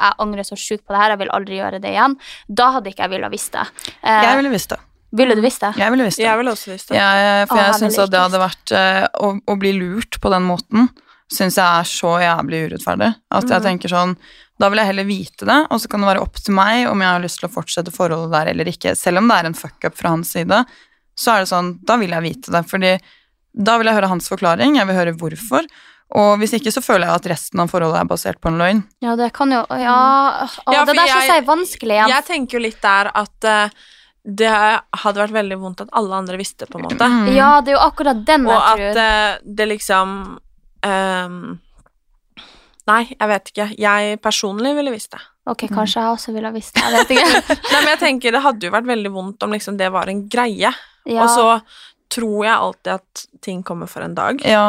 jeg 0.02 0.16
angrer 0.26 0.48
så 0.48 0.58
sjukt 0.58 0.86
på 0.88 0.96
det 0.96 1.02
her, 1.04 1.14
jeg 1.16 1.22
vil 1.22 1.36
aldri 1.38 1.60
gjøre 1.62 1.82
det 1.84 1.94
igjen, 1.94 2.18
da 2.50 2.72
hadde 2.78 2.90
ikke 2.92 3.06
jeg 3.06 3.14
ville 3.14 3.30
visst 3.30 3.54
det. 3.54 3.68
Eh, 4.02 4.24
Jeg 4.26 4.40
ville 4.42 4.50
visst 4.58 4.74
det. 4.74 4.80
Ville 5.12 5.36
du 5.36 5.42
visst 5.44 5.60
det? 5.60 5.74
Jeg 5.76 5.92
ville 5.92 6.06
visst 6.08 6.18
det. 6.22 6.24
Jeg 6.24 6.40
ville 6.40 6.52
også 6.56 6.72
visst 6.72 6.88
det. 6.90 6.96
Jeg, 6.96 7.48
for 7.50 7.60
jeg 7.60 7.68
jeg 7.68 7.80
syns 7.82 7.98
at 8.00 8.12
det 8.14 8.20
hadde 8.24 8.40
vært 8.40 8.72
eh, 8.80 9.08
å, 9.20 9.32
å 9.44 9.56
bli 9.60 9.74
lurt 9.76 10.22
på 10.24 10.32
den 10.32 10.46
måten, 10.48 10.88
syns 11.32 11.56
jeg 11.56 11.66
er 11.66 11.88
så 11.88 12.12
jævlig 12.22 12.60
urettferdig. 12.70 13.10
At 13.32 13.44
Mm. 13.46 13.50
jeg 13.56 13.62
tenker 13.64 13.90
sånn 13.90 14.18
Da 14.62 14.70
vil 14.70 14.78
jeg 14.78 14.86
heller 14.92 15.06
vite 15.10 15.46
det, 15.50 15.68
og 15.72 15.80
så 15.82 15.90
kan 15.90 16.02
det 16.02 16.08
være 16.12 16.22
opp 16.22 16.36
til 16.38 16.54
meg 16.54 16.86
om 16.88 17.00
jeg 17.02 17.10
har 17.10 17.20
lyst 17.24 17.40
til 17.40 17.50
å 17.50 17.54
fortsette 17.56 17.90
forholdet 17.92 18.32
der 18.32 18.52
eller 18.52 18.66
ikke. 18.70 18.96
Selv 18.96 19.18
om 19.18 19.28
det 19.28 19.38
er 19.40 19.46
en 19.48 19.56
fuck-up 19.58 19.96
fra 19.98 20.10
hans 20.10 20.30
side, 20.36 20.66
så 21.18 21.32
er 21.34 21.40
det 21.42 21.50
sånn 21.50 21.80
Da 21.84 21.98
vil 21.98 22.12
jeg 22.12 22.22
vite 22.22 22.52
det. 22.52 22.62
Fordi 22.70 23.00
da 23.58 23.78
vil 23.80 23.88
jeg 23.88 23.96
høre 23.96 24.10
hans 24.10 24.30
forklaring, 24.30 24.76
jeg 24.78 24.86
vil 24.86 24.96
høre 24.96 25.18
hvorfor. 25.18 25.66
Og 26.14 26.38
hvis 26.38 26.54
ikke, 26.54 26.70
så 26.72 26.84
føler 26.84 27.08
jeg 27.08 27.16
at 27.16 27.30
resten 27.32 27.60
av 27.60 27.72
forholdet 27.72 28.02
er 28.02 28.06
basert 28.06 28.40
på 28.40 28.52
en 28.52 28.60
løgn. 28.60 28.84
Ja, 29.02 29.16
det 29.16 29.32
kan 29.34 29.50
jo 29.50 29.66
Ja, 29.72 30.46
å, 30.46 30.74
Ja, 30.74 30.86
det 30.86 30.96
der 30.96 31.08
syns 31.08 31.26
jeg- 31.26 31.28
jeg 31.28 31.42
er 31.44 31.48
vanskelig 31.48 31.96
Ja. 31.98 32.08
Jeg 32.08 32.26
tenker 32.26 32.52
jo 32.52 32.60
litt 32.60 32.82
der 32.82 33.12
at 33.16 33.44
uh, 33.44 33.70
det 34.24 34.52
hadde 34.94 35.16
vært 35.18 35.32
veldig 35.34 35.58
vondt 35.60 35.82
at 35.82 35.90
alle 35.92 36.14
andre 36.14 36.38
visste, 36.38 36.68
på 36.70 36.76
en 36.78 36.84
måte. 36.86 37.00
Mm. 37.02 37.34
Ja, 37.34 37.62
det 37.62 37.74
er 37.74 37.78
jo 37.80 37.90
akkurat 37.90 38.24
den 38.24 38.46
Og 38.46 38.54
jeg 38.78 38.92
at 38.92 38.96
uh, 38.96 39.02
eh, 39.02 39.38
det 39.44 39.68
liksom 39.70 40.38
ehm, 40.88 41.60
Nei, 42.90 43.04
jeg 43.14 43.30
vet 43.30 43.50
ikke. 43.52 43.66
Jeg 43.80 44.18
personlig 44.26 44.72
ville 44.76 44.92
visst 44.92 45.12
det. 45.14 45.22
Ok, 45.52 45.68
kanskje 45.70 46.02
jeg 46.02 46.14
også 46.16 46.34
ville 46.34 46.50
ha 46.50 46.56
visst 46.56 46.76
det. 46.76 46.82
Jeg 46.82 46.94
vet 46.98 47.12
ikke. 47.16 47.58
Nei, 47.72 47.80
men 47.80 47.90
jeg 47.94 48.00
tenker 48.02 48.36
Det 48.36 48.42
hadde 48.44 48.68
jo 48.68 48.74
vært 48.74 48.90
veldig 48.90 49.12
vondt 49.14 49.46
om 49.46 49.54
liksom 49.54 49.78
det 49.80 49.92
var 49.94 50.10
en 50.12 50.24
greie. 50.32 50.72
Ja, 51.06 51.24
Og 51.24 51.30
så 51.30 51.46
tror 52.12 52.46
jeg 52.46 52.54
alltid 52.54 52.94
at 52.98 53.26
ting 53.46 53.62
kommer 53.64 53.90
for 53.90 54.04
en 54.06 54.16
dag. 54.18 54.42
Ja, 54.46 54.66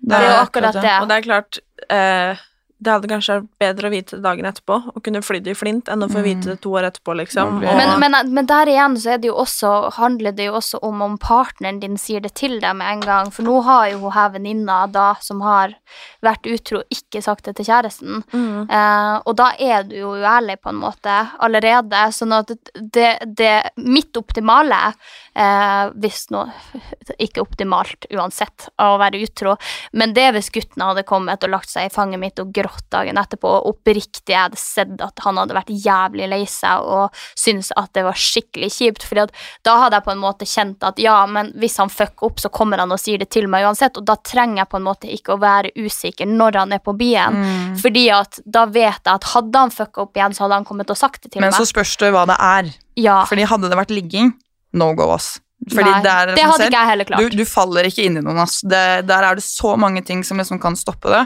det 0.00 0.16
er 0.16 0.28
jo 0.30 0.36
akkurat 0.44 0.78
det. 0.78 0.94
Og 1.02 1.10
det 1.10 1.18
er 1.18 1.26
klart 1.26 1.58
eh, 1.92 2.44
Det 2.76 2.92
hadde 2.92 3.08
kanskje 3.08 3.38
vært 3.38 3.46
bedre 3.62 3.88
å 3.88 3.92
vite 3.94 4.18
det 4.18 4.24
dagen 4.26 4.46
etterpå 4.48 4.76
og 4.92 4.98
kunne 5.04 5.22
flydd 5.24 5.46
i 5.48 5.54
flint 5.56 5.88
enn 5.88 6.04
å 6.04 6.08
få 6.12 6.20
vite 6.20 6.50
det 6.50 6.58
to 6.60 6.74
år 6.76 6.90
etterpå, 6.90 7.14
liksom. 7.22 7.54
Og, 7.56 7.64
Men, 7.64 7.94
men, 8.02 8.16
men 8.36 8.48
der 8.48 8.68
igjen 8.68 8.98
så 9.00 9.14
er 9.14 9.22
det 9.22 9.30
jo 9.30 9.38
også, 9.40 9.70
handler 9.96 10.34
det 10.36 10.50
jo 10.50 10.58
også 10.58 10.80
om 10.84 11.00
om 11.06 11.14
partneren 11.20 11.80
din 11.80 11.96
sier 12.00 12.20
det 12.20 12.34
til 12.36 12.58
deg 12.60 12.76
med 12.76 12.90
en 12.90 13.04
gang. 13.06 13.30
For 13.32 13.46
nå 13.48 13.62
har 13.64 13.86
jo 13.94 14.02
hun 14.02 14.12
her 14.12 14.34
venninna 14.34 14.82
da 14.92 15.06
som 15.24 15.40
har 15.46 15.72
vært 16.24 16.48
utro, 16.52 16.82
ikke 16.92 17.22
sagt 17.24 17.48
det 17.48 17.56
til 17.56 17.68
kjæresten. 17.70 18.20
Mm. 18.34 18.68
Eh, 18.68 19.14
og 19.24 19.38
da 19.40 19.48
er 19.56 19.88
du 19.88 19.96
jo 19.96 20.12
uærlig 20.20 20.58
på 20.60 20.74
en 20.74 20.82
måte 20.82 21.16
allerede. 21.40 22.04
Sånn 22.12 22.36
at 22.36 22.52
det, 22.76 23.08
det 23.24 23.54
mitt 23.80 24.20
optimale, 24.20 24.92
eh, 25.32 25.88
hvis 25.96 26.26
nå 26.34 26.44
Ikke 27.22 27.40
optimalt 27.40 28.04
uansett 28.12 28.68
å 28.82 28.96
være 29.00 29.20
utro, 29.22 29.54
men 29.96 30.12
det 30.16 30.26
hvis 30.34 30.50
gutten 30.52 30.82
hadde 30.82 31.06
kommet 31.06 31.44
og 31.46 31.52
lagt 31.52 31.70
seg 31.70 31.86
i 31.86 31.92
fanget 31.92 32.20
mitt 32.20 32.40
og 32.42 32.50
grått 32.54 32.65
dagen 32.90 33.16
etterpå, 33.20 33.48
og 33.48 33.66
oppriktig 33.74 34.32
jeg 34.34 34.40
hadde 34.40 34.58
sett 34.60 35.00
at 35.04 35.18
han 35.24 35.36
hadde 35.40 35.54
vært 35.56 35.70
jævlig 35.70 36.28
lei 36.28 36.42
seg 36.46 36.80
og 36.82 37.14
syntes 37.38 37.72
at 37.76 37.92
det 37.96 38.04
var 38.06 38.18
skikkelig 38.18 38.70
kjipt, 38.74 39.02
fordi 39.06 39.26
da 39.66 39.76
hadde 39.82 39.96
jeg 40.00 40.04
på 40.08 40.12
en 40.14 40.22
måte 40.22 40.46
kjent 40.48 40.82
at 40.86 40.98
ja, 41.02 41.16
men 41.26 41.52
hvis 41.60 41.76
han 41.82 41.88
fucker 41.92 42.26
opp, 42.30 42.40
så 42.42 42.48
kommer 42.52 42.78
han 42.82 42.92
og 42.92 43.00
sier 43.00 43.18
det 43.22 43.30
til 43.30 43.48
meg 43.52 43.64
uansett, 43.68 43.96
og 43.96 44.04
da 44.08 44.16
trenger 44.16 44.62
jeg 44.64 44.68
på 44.72 44.76
en 44.80 44.86
måte 44.88 45.10
ikke 45.12 45.34
å 45.36 45.40
være 45.42 45.72
usikker 45.76 46.26
når 46.30 46.60
han 46.62 46.72
er 46.72 46.82
på 46.84 46.96
byen, 46.96 47.36
Mm. 47.36 47.76
fordi 47.80 48.06
at 48.10 48.38
da 48.46 48.64
vet 48.66 49.00
jeg 49.04 49.14
at 49.14 49.24
hadde 49.32 49.58
han 49.58 49.70
fucka 49.70 50.02
opp 50.06 50.16
igjen, 50.16 50.32
så 50.36 50.44
hadde 50.46 50.54
han 50.60 50.64
kommet 50.64 50.90
og 50.90 50.96
sagt 50.96 51.22
det 51.22 51.32
til 51.32 51.40
Men 51.40 51.50
meg. 51.50 51.58
så 51.60 51.66
spørs 51.68 51.96
det 52.00 52.12
hva 52.14 52.26
det 52.26 52.36
er. 52.40 52.70
ja. 52.96 53.24
Fordi 53.26 53.44
hadde 53.48 53.68
det 53.70 53.76
vært 53.78 53.90
ligging, 53.94 54.32
no 54.72 54.92
go, 54.94 55.10
ass. 55.14 55.38
Fordi 55.72 55.88
Nei, 55.90 56.00
det 56.04 56.10
er 56.12 56.26
det 56.36 56.42
hadde 56.44 56.56
ser, 56.60 56.68
ikke 56.70 56.80
jeg 56.82 56.88
heller 56.90 57.04
klart. 57.08 57.20
Du, 57.32 57.36
du 57.40 57.44
faller 57.48 57.86
ikke 57.88 58.04
inn 58.04 58.18
i 58.18 58.20
noen, 58.20 58.38
ass. 58.42 58.60
Det, 58.60 58.82
der 59.08 59.24
er 59.24 59.34
det 59.38 59.42
så 59.46 59.72
mange 59.80 60.02
ting 60.04 60.20
som 60.22 60.36
liksom 60.38 60.60
kan 60.62 60.76
stoppe 60.76 61.08
det. 61.08 61.22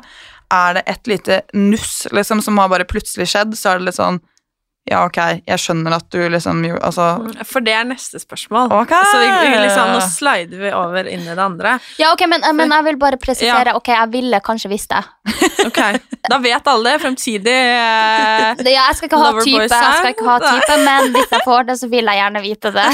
Er 0.50 0.74
det 0.78 0.82
et 0.90 1.10
lite 1.10 1.40
nuss 1.54 2.06
liksom, 2.10 2.42
som 2.42 2.58
har 2.58 2.70
bare 2.72 2.88
plutselig 2.88 3.28
skjedd, 3.30 3.54
så 3.58 3.72
er 3.72 3.80
det 3.80 3.90
litt 3.90 4.00
sånn 4.00 4.20
Ja, 4.88 5.02
ok, 5.06 5.18
jeg 5.46 5.60
skjønner 5.60 5.92
at 5.98 6.06
du 6.10 6.18
liksom 6.32 6.62
gjorde 6.64 6.80
Altså 6.88 7.04
For 7.46 7.62
det 7.62 7.74
er 7.76 7.84
neste 7.86 8.18
spørsmål. 8.18 8.72
Ok. 8.74 8.90
Så 9.10 9.18
vi, 9.20 9.26
vi 9.44 9.50
liksom, 9.60 9.90
nå 9.92 10.00
slider 10.08 10.62
vi 10.64 10.70
over 10.74 11.06
inn 11.06 11.20
i 11.28 11.34
det 11.36 11.44
andre. 11.44 11.74
Ja, 12.00 12.08
ok, 12.14 12.24
men, 12.32 12.42
men 12.56 12.72
jeg 12.72 12.86
vil 12.88 12.98
bare 12.98 13.18
presisere. 13.20 13.74
Ok, 13.76 13.92
jeg 13.92 14.10
ville 14.10 14.40
kanskje 14.42 14.70
visst 14.72 14.90
det. 14.90 15.02
Ok, 15.60 15.76
Da 16.24 16.38
vet 16.40 16.68
alle 16.72 16.94
fremtidig 17.02 17.52
eh, 17.52 18.54
det 18.60 18.72
ja, 18.72 18.86
jeg 18.88 18.96
skal 18.96 19.08
ikke 19.10 19.18
ha 19.20 19.30
type, 19.44 19.66
jeg 19.66 19.98
skal 19.98 20.12
ikke 20.14 20.24
ha 20.24 20.36
type, 20.40 20.76
men 20.86 21.10
hvis 21.12 21.34
jeg 21.34 21.44
får 21.44 21.66
det, 21.68 21.76
så 21.82 21.88
vil 21.92 22.08
jeg 22.08 22.20
gjerne 22.20 22.42
vite 22.44 22.72
det. 22.72 22.86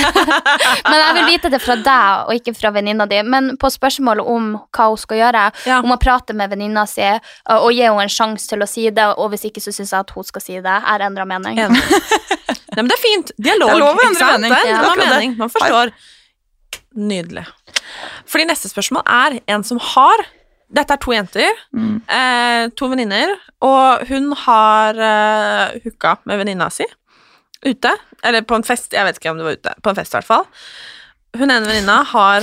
men 0.90 0.96
jeg 0.98 1.14
vil 1.18 1.28
vite 1.30 1.50
det 1.52 1.60
fra 1.62 1.76
deg, 1.78 2.24
og 2.26 2.40
ikke 2.40 2.54
fra 2.58 2.72
venninna 2.74 3.06
di. 3.10 3.20
Men 3.22 3.52
på 3.62 3.70
spørsmålet 3.70 4.26
om 4.34 4.48
hva 4.74 4.88
hun 4.90 4.98
skal 4.98 5.20
gjøre, 5.22 5.44
Ja. 5.68 5.78
om 5.86 5.94
å 5.94 5.98
prate 6.02 6.34
med 6.34 6.50
venninna 6.52 6.86
si 6.90 7.06
og 7.06 7.66
og 7.66 7.70
gi 7.74 7.82
henne 7.86 8.06
en 8.06 8.12
sjanse 8.12 8.50
til 8.50 8.62
å 8.62 8.68
si 8.70 8.88
det, 8.94 9.06
og 9.14 9.30
hvis 9.32 9.46
ikke, 9.48 9.62
så 9.62 9.74
syns 9.74 9.94
jeg 9.94 10.02
at 10.06 10.12
hun 10.16 10.26
skal 10.26 10.42
si 10.42 10.58
det. 10.62 10.76
Er 10.94 11.06
endra 11.06 11.26
mening. 11.28 11.58
Enig. 11.62 11.75
Nei, 11.76 12.82
men 12.82 12.88
det 12.90 12.96
er 12.96 13.02
fint. 13.02 13.30
Dialog. 13.40 13.70
Det 13.70 13.76
er 13.76 13.80
lov 13.82 14.00
å 14.00 14.06
endre 14.06 14.30
mening. 14.36 14.52
Det 14.52 14.64
Ja. 14.68 14.80
det. 14.94 15.06
mening. 15.06 15.36
Man 15.38 15.52
forstår. 15.52 15.92
Nydelig. 16.96 17.46
Fordi 18.26 18.44
neste 18.48 18.68
spørsmål 18.72 19.02
er 19.06 19.38
en 19.48 19.64
som 19.64 19.78
har 19.92 20.24
Dette 20.66 20.96
er 20.96 20.98
to 20.98 21.12
jenter, 21.14 21.52
eh, 22.10 22.64
to 22.74 22.88
venninner, 22.90 23.36
og 23.62 24.00
hun 24.08 24.32
har 24.34 24.98
eh, 24.98 25.76
hooka 25.84 26.16
med 26.26 26.40
venninna 26.40 26.66
si 26.74 26.82
ute. 27.62 27.92
Eller 28.26 28.42
på 28.42 28.56
en 28.58 28.64
fest, 28.66 28.90
jeg 28.90 29.06
vet 29.06 29.16
ikke 29.20 29.30
om 29.30 29.38
det 29.38 29.46
var 29.46 29.54
ute. 29.60 29.74
På 29.80 29.90
en 29.92 29.94
fest, 30.00 30.10
i 30.10 30.16
hvert 30.18 30.26
fall. 30.26 30.44
Hun 31.38 31.52
ene 31.54 31.70
venninna 31.70 32.00
har 32.10 32.42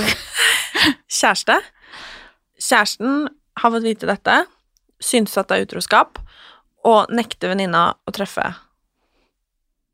kjæreste. 1.20 1.58
Kjæresten 2.56 3.28
har 3.60 3.70
fått 3.76 3.84
vite 3.90 4.08
dette, 4.08 4.38
syns 5.04 5.36
at 5.36 5.52
det 5.52 5.58
er 5.60 5.66
utroskap, 5.68 6.16
og 6.88 7.12
nekter 7.12 7.52
venninna 7.52 7.90
å 8.08 8.14
treffe 8.16 8.54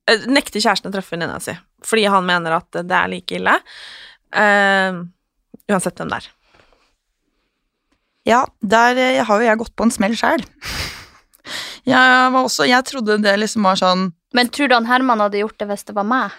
Nekter 0.09 0.62
kjæresten 0.62 0.90
å 0.90 0.94
treffe 0.94 1.14
venninna 1.14 1.38
si, 1.42 1.55
fordi 1.86 2.09
han 2.11 2.26
mener 2.26 2.57
at 2.57 2.80
det 2.82 2.96
er 2.96 3.11
like 3.12 3.36
ille. 3.36 3.57
Uh, 4.34 5.05
uansett 5.70 6.01
hvem 6.01 6.11
det 6.11 6.22
er. 6.22 6.30
Ja, 8.28 8.44
der 8.61 8.98
eh, 9.01 9.24
har 9.24 9.40
jo 9.40 9.46
jeg 9.46 9.61
gått 9.62 9.76
på 9.78 9.86
en 9.86 9.94
smell 9.94 10.16
sjæl. 10.18 10.44
Jeg 11.88 12.32
var 12.34 12.44
også 12.44 12.66
Jeg 12.68 12.84
trodde 12.84 13.16
det 13.24 13.32
liksom 13.40 13.64
var 13.64 13.78
sånn 13.80 14.11
Men 14.36 14.51
tror 14.53 14.68
du 14.68 14.74
han 14.76 14.86
Herman 14.86 15.22
hadde 15.24 15.40
gjort 15.40 15.57
det 15.59 15.70
hvis 15.70 15.86
det 15.88 15.94
var 15.96 16.05
meg? 16.07 16.34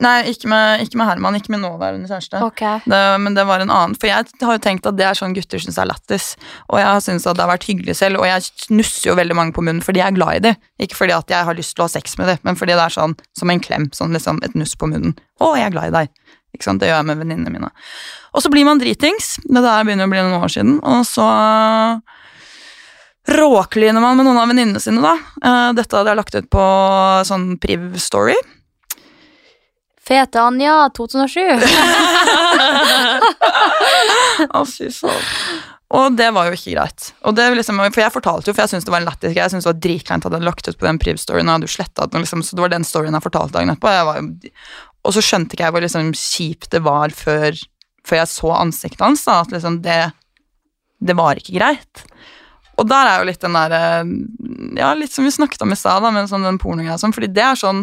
Nei, 0.00 0.30
ikke 0.32 0.48
med, 0.48 0.80
ikke 0.86 0.96
med 0.96 1.08
Herman, 1.10 1.36
ikke 1.36 1.52
med 1.52 1.60
nåværende 1.60 2.08
kjæreste. 2.08 2.40
Okay. 2.46 2.80
Det, 2.88 3.00
men 3.20 3.34
det 3.36 3.44
var 3.48 3.60
en 3.60 3.72
annen. 3.72 3.96
For 4.00 4.08
jeg 4.08 4.30
har 4.40 4.56
jo 4.56 4.62
tenkt 4.64 4.88
at 4.88 4.96
det 4.96 5.04
er 5.04 5.18
sånn 5.18 5.34
gutter 5.36 5.60
syns 5.60 5.76
er 5.80 5.90
lættis. 5.90 6.30
Og 6.70 6.80
jeg 6.80 6.88
har 6.88 7.02
syntes 7.04 7.28
at 7.28 7.36
det 7.36 7.44
har 7.44 7.52
vært 7.52 7.66
hyggelig 7.68 7.98
selv, 7.98 8.22
og 8.22 8.28
jeg 8.28 8.72
nusser 8.72 9.10
jo 9.10 9.16
veldig 9.18 9.36
mange 9.36 9.56
på 9.56 9.64
munnen 9.66 9.84
fordi 9.84 10.00
jeg 10.00 10.14
er 10.14 10.16
glad 10.16 10.38
i 10.38 10.44
dem. 10.48 10.60
Ikke 10.80 10.96
fordi 10.96 11.16
at 11.16 11.34
jeg 11.34 11.48
har 11.50 11.58
lyst 11.58 11.76
til 11.76 11.84
å 11.84 11.88
ha 11.88 11.92
sex 11.92 12.16
med 12.20 12.32
dem, 12.32 12.40
men 12.48 12.56
fordi 12.56 12.78
det 12.78 12.86
er 12.86 12.96
sånn 12.96 13.16
som 13.36 13.52
en 13.52 13.60
klem. 13.60 13.90
Sånn 13.96 14.16
liksom 14.16 14.40
et 14.46 14.56
nuss 14.56 14.72
på 14.80 14.88
munnen. 14.88 15.12
Å, 15.40 15.52
jeg 15.58 15.68
er 15.68 15.74
glad 15.76 15.90
i 15.90 15.96
deg. 15.98 16.14
Ikke 16.56 16.66
sant? 16.66 16.80
Det 16.82 16.88
gjør 16.88 17.02
jeg 17.02 17.08
med 17.10 17.20
venninnene 17.20 17.52
mine. 17.52 17.70
Og 18.32 18.42
så 18.44 18.50
blir 18.52 18.64
man 18.66 18.80
dritings. 18.80 19.34
Det 19.44 19.60
der 19.60 19.84
begynner 19.84 20.08
å 20.08 20.12
bli 20.14 20.22
noen 20.24 20.40
år 20.40 20.54
siden. 20.54 20.78
Og 20.80 21.04
så 21.08 21.28
råkliner 23.30 24.00
man 24.02 24.16
med 24.18 24.26
noen 24.26 24.40
av 24.40 24.48
venninnene 24.50 24.80
sine, 24.82 25.02
da. 25.04 25.12
Eh, 25.44 25.68
Dette 25.76 25.98
hadde 25.98 26.10
jeg 26.14 26.18
lagt 26.18 26.40
ut 26.40 26.48
på 26.50 26.64
sånn 27.28 27.52
priv-story. 27.62 28.38
Fete 30.10 30.40
Anja 30.42 30.88
2007. 30.96 31.60
Å, 34.50 34.64
fy 34.66 34.88
faen. 34.90 35.28
Og 35.90 36.14
det 36.14 36.28
var 36.34 36.46
jo 36.46 36.54
ikke 36.54 36.74
greit. 36.76 37.08
Liksom, 37.56 37.80
for 37.90 38.02
jeg 38.02 38.14
fortalte 38.14 38.50
jo, 38.50 38.54
for 38.54 38.62
jeg 38.62 38.72
syntes 38.72 38.86
det 38.86 38.92
var 38.94 39.02
en 39.02 39.08
lættis. 39.08 39.34
Jeg 39.34 39.50
syntes 39.50 39.66
det 39.66 39.72
var 39.72 39.80
dritkleint 39.86 40.22
at 40.22 40.28
jeg 40.30 40.36
hadde 40.36 40.46
lagt 40.46 40.68
ut 40.70 40.78
på 40.78 40.86
den 40.86 41.00
priv-storyen, 41.02 41.50
og 41.50 41.64
den, 41.66 42.22
liksom, 42.22 42.44
så 42.46 42.54
det 42.58 42.62
var 42.62 42.72
den 42.74 42.86
storyen 42.86 43.16
jeg 43.18 43.26
fortalte 43.26 43.56
dagen 43.56 43.72
etterpå. 43.74 43.90
Jo- 44.46 44.54
og 45.00 45.14
så 45.16 45.22
skjønte 45.24 45.56
ikke 45.56 45.64
jeg 45.64 45.74
hvor 45.74 45.84
liksom 45.84 46.10
kjipt 46.12 46.70
det 46.74 46.82
var 46.84 47.14
før, 47.16 47.56
før 48.06 48.20
jeg 48.20 48.30
så 48.34 48.50
ansiktet 48.58 49.04
hans, 49.04 49.22
da, 49.24 49.38
at 49.44 49.54
liksom 49.54 49.78
det, 49.84 50.00
det 51.00 51.16
var 51.16 51.40
ikke 51.40 51.56
greit. 51.56 52.02
Og 52.80 52.88
der 52.88 53.08
er 53.08 53.22
jo 53.22 53.28
litt 53.28 53.42
den 53.42 53.56
der 53.56 53.74
eh, 53.76 54.12
Ja, 54.80 54.92
litt 54.96 55.12
som 55.12 55.26
vi 55.26 55.32
snakket 55.32 55.64
om 55.64 55.72
i 55.72 55.78
stad, 55.78 56.04
men 56.12 56.28
sånn 56.28 56.44
den 56.46 56.60
pornogreia 56.60 56.98
og 56.98 57.02
sånn, 57.02 57.16
fordi 57.16 57.32
det 57.32 57.44
er 57.44 57.58
sånn 57.58 57.82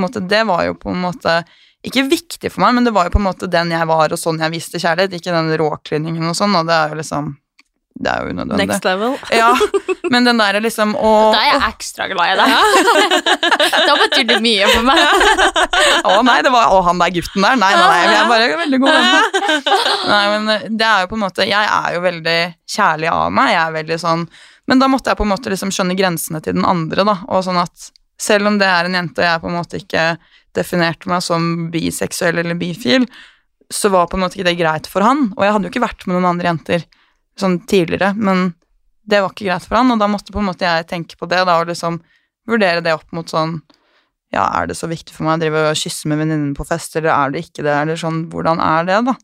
måte, 0.00 0.20
Det 0.24 0.46
var 0.48 0.64
jo 0.64 0.74
på 0.80 0.90
en 0.90 1.02
måte 1.04 1.42
ikke 1.82 2.04
viktig 2.06 2.50
for 2.52 2.62
meg, 2.62 2.76
men 2.76 2.86
det 2.86 2.94
var 2.94 3.08
jo 3.08 3.16
på 3.16 3.18
en 3.18 3.26
måte 3.26 3.50
den 3.50 3.72
jeg 3.74 3.86
var, 3.90 4.12
og 4.14 4.18
sånn 4.20 4.38
jeg 4.42 4.54
viste 4.54 4.78
kjærlighet, 4.78 5.16
ikke 5.18 5.34
den 5.34 5.50
råkliningen 5.58 6.28
og 6.30 6.36
sånn, 6.38 6.54
og 6.54 6.68
det 6.68 6.76
er 6.76 6.92
jo 6.92 6.98
liksom 7.02 7.32
Det 8.02 8.08
er 8.08 8.22
jo 8.24 8.32
unødvendig. 8.32 8.66
Next 8.70 8.86
level. 8.88 9.16
Ja, 9.42 9.50
men 10.10 10.24
den 10.24 10.38
der 10.40 10.56
liksom 10.64 10.94
å, 10.96 11.10
Da 11.34 11.42
er 11.42 11.50
jeg 11.50 11.74
ekstra 11.74 12.06
glad 12.08 12.32
i 12.32 12.36
deg. 12.38 13.18
da 13.88 13.96
betyr 14.00 14.24
det 14.30 14.38
mye 14.42 14.70
for 14.70 14.86
meg. 14.86 15.02
å 16.08 16.22
nei, 16.24 16.38
det 16.46 16.52
var 16.54 16.72
å, 16.72 16.80
han 16.86 17.02
der 17.02 17.12
gutten 17.18 17.44
der. 17.44 17.58
Nei, 17.60 17.72
nei, 17.76 17.90
nei, 17.92 18.06
vi 18.08 18.16
er 18.16 18.30
bare 18.30 18.48
veldig 18.62 18.80
gode 18.80 18.96
venner. 18.96 19.68
Nei, 20.08 20.24
men 20.32 20.78
det 20.78 20.88
er 20.88 21.04
jo 21.04 21.10
på 21.12 21.18
en 21.18 21.24
måte 21.26 21.46
Jeg 21.46 21.68
er 21.68 21.98
jo 21.98 22.00
veldig 22.06 22.38
kjærlig 22.78 23.10
av 23.12 23.26
meg. 23.34 23.52
Jeg 23.52 23.62
er 23.66 23.76
veldig 23.76 23.98
sånn 24.00 24.24
Men 24.70 24.80
da 24.82 24.88
måtte 24.88 25.12
jeg 25.12 25.20
på 25.20 25.26
en 25.26 25.34
måte 25.34 25.52
liksom 25.52 25.74
skjønne 25.74 25.98
grensene 25.98 26.40
til 26.40 26.56
den 26.56 26.64
andre, 26.66 27.04
da. 27.04 27.18
Og 27.28 27.44
sånn 27.44 27.60
at 27.60 27.90
selv 28.22 28.50
om 28.50 28.56
det 28.60 28.68
er 28.70 28.86
en 28.86 28.96
jente, 29.00 29.20
og 29.22 29.28
jeg 29.28 29.42
på 29.42 29.50
en 29.50 29.58
måte 29.58 29.82
ikke 29.82 30.06
definerte 30.56 31.10
meg 31.10 31.22
som 31.24 31.68
biseksuell 31.72 32.42
eller 32.42 32.58
bifil, 32.60 33.06
så 33.72 33.88
var 33.92 34.08
på 34.10 34.18
en 34.18 34.26
måte 34.26 34.38
ikke 34.38 34.50
det 34.50 34.58
greit 34.60 34.88
for 34.90 35.04
han. 35.04 35.30
Og 35.36 35.44
jeg 35.44 35.54
hadde 35.54 35.68
jo 35.68 35.72
ikke 35.72 35.86
vært 35.86 36.06
med 36.06 36.18
noen 36.18 36.30
andre 36.34 36.50
jenter 36.50 36.84
sånn 37.40 37.62
tidligere, 37.68 38.12
men 38.14 38.52
det 39.08 39.22
var 39.22 39.32
ikke 39.32 39.48
greit 39.48 39.66
for 39.66 39.80
han, 39.80 39.90
og 39.94 40.00
da 40.02 40.08
måtte 40.10 40.34
på 40.34 40.42
en 40.42 40.50
måte 40.50 40.66
jeg 40.66 40.88
tenke 40.90 41.18
på 41.18 41.26
det, 41.30 41.40
da, 41.48 41.58
og 41.58 41.70
liksom 41.70 41.98
vurdere 42.48 42.84
det 42.84 42.94
opp 42.94 43.08
mot 43.16 43.28
sånn 43.28 43.60
Ja, 44.32 44.46
er 44.56 44.70
det 44.70 44.78
så 44.78 44.88
viktig 44.88 45.12
for 45.12 45.26
meg 45.26 45.36
å 45.36 45.40
drive 45.42 45.62
og 45.68 45.76
kysse 45.76 46.08
med 46.08 46.22
venninnen 46.22 46.54
på 46.56 46.64
fest, 46.64 46.94
eller 46.96 47.12
er 47.12 47.32
det 47.34 47.42
ikke 47.44 47.64
det, 47.66 47.74
eller 47.74 47.98
sånn 48.00 48.22
Hvordan 48.32 48.62
er 48.64 48.86
det, 48.88 49.00
da? 49.10 49.16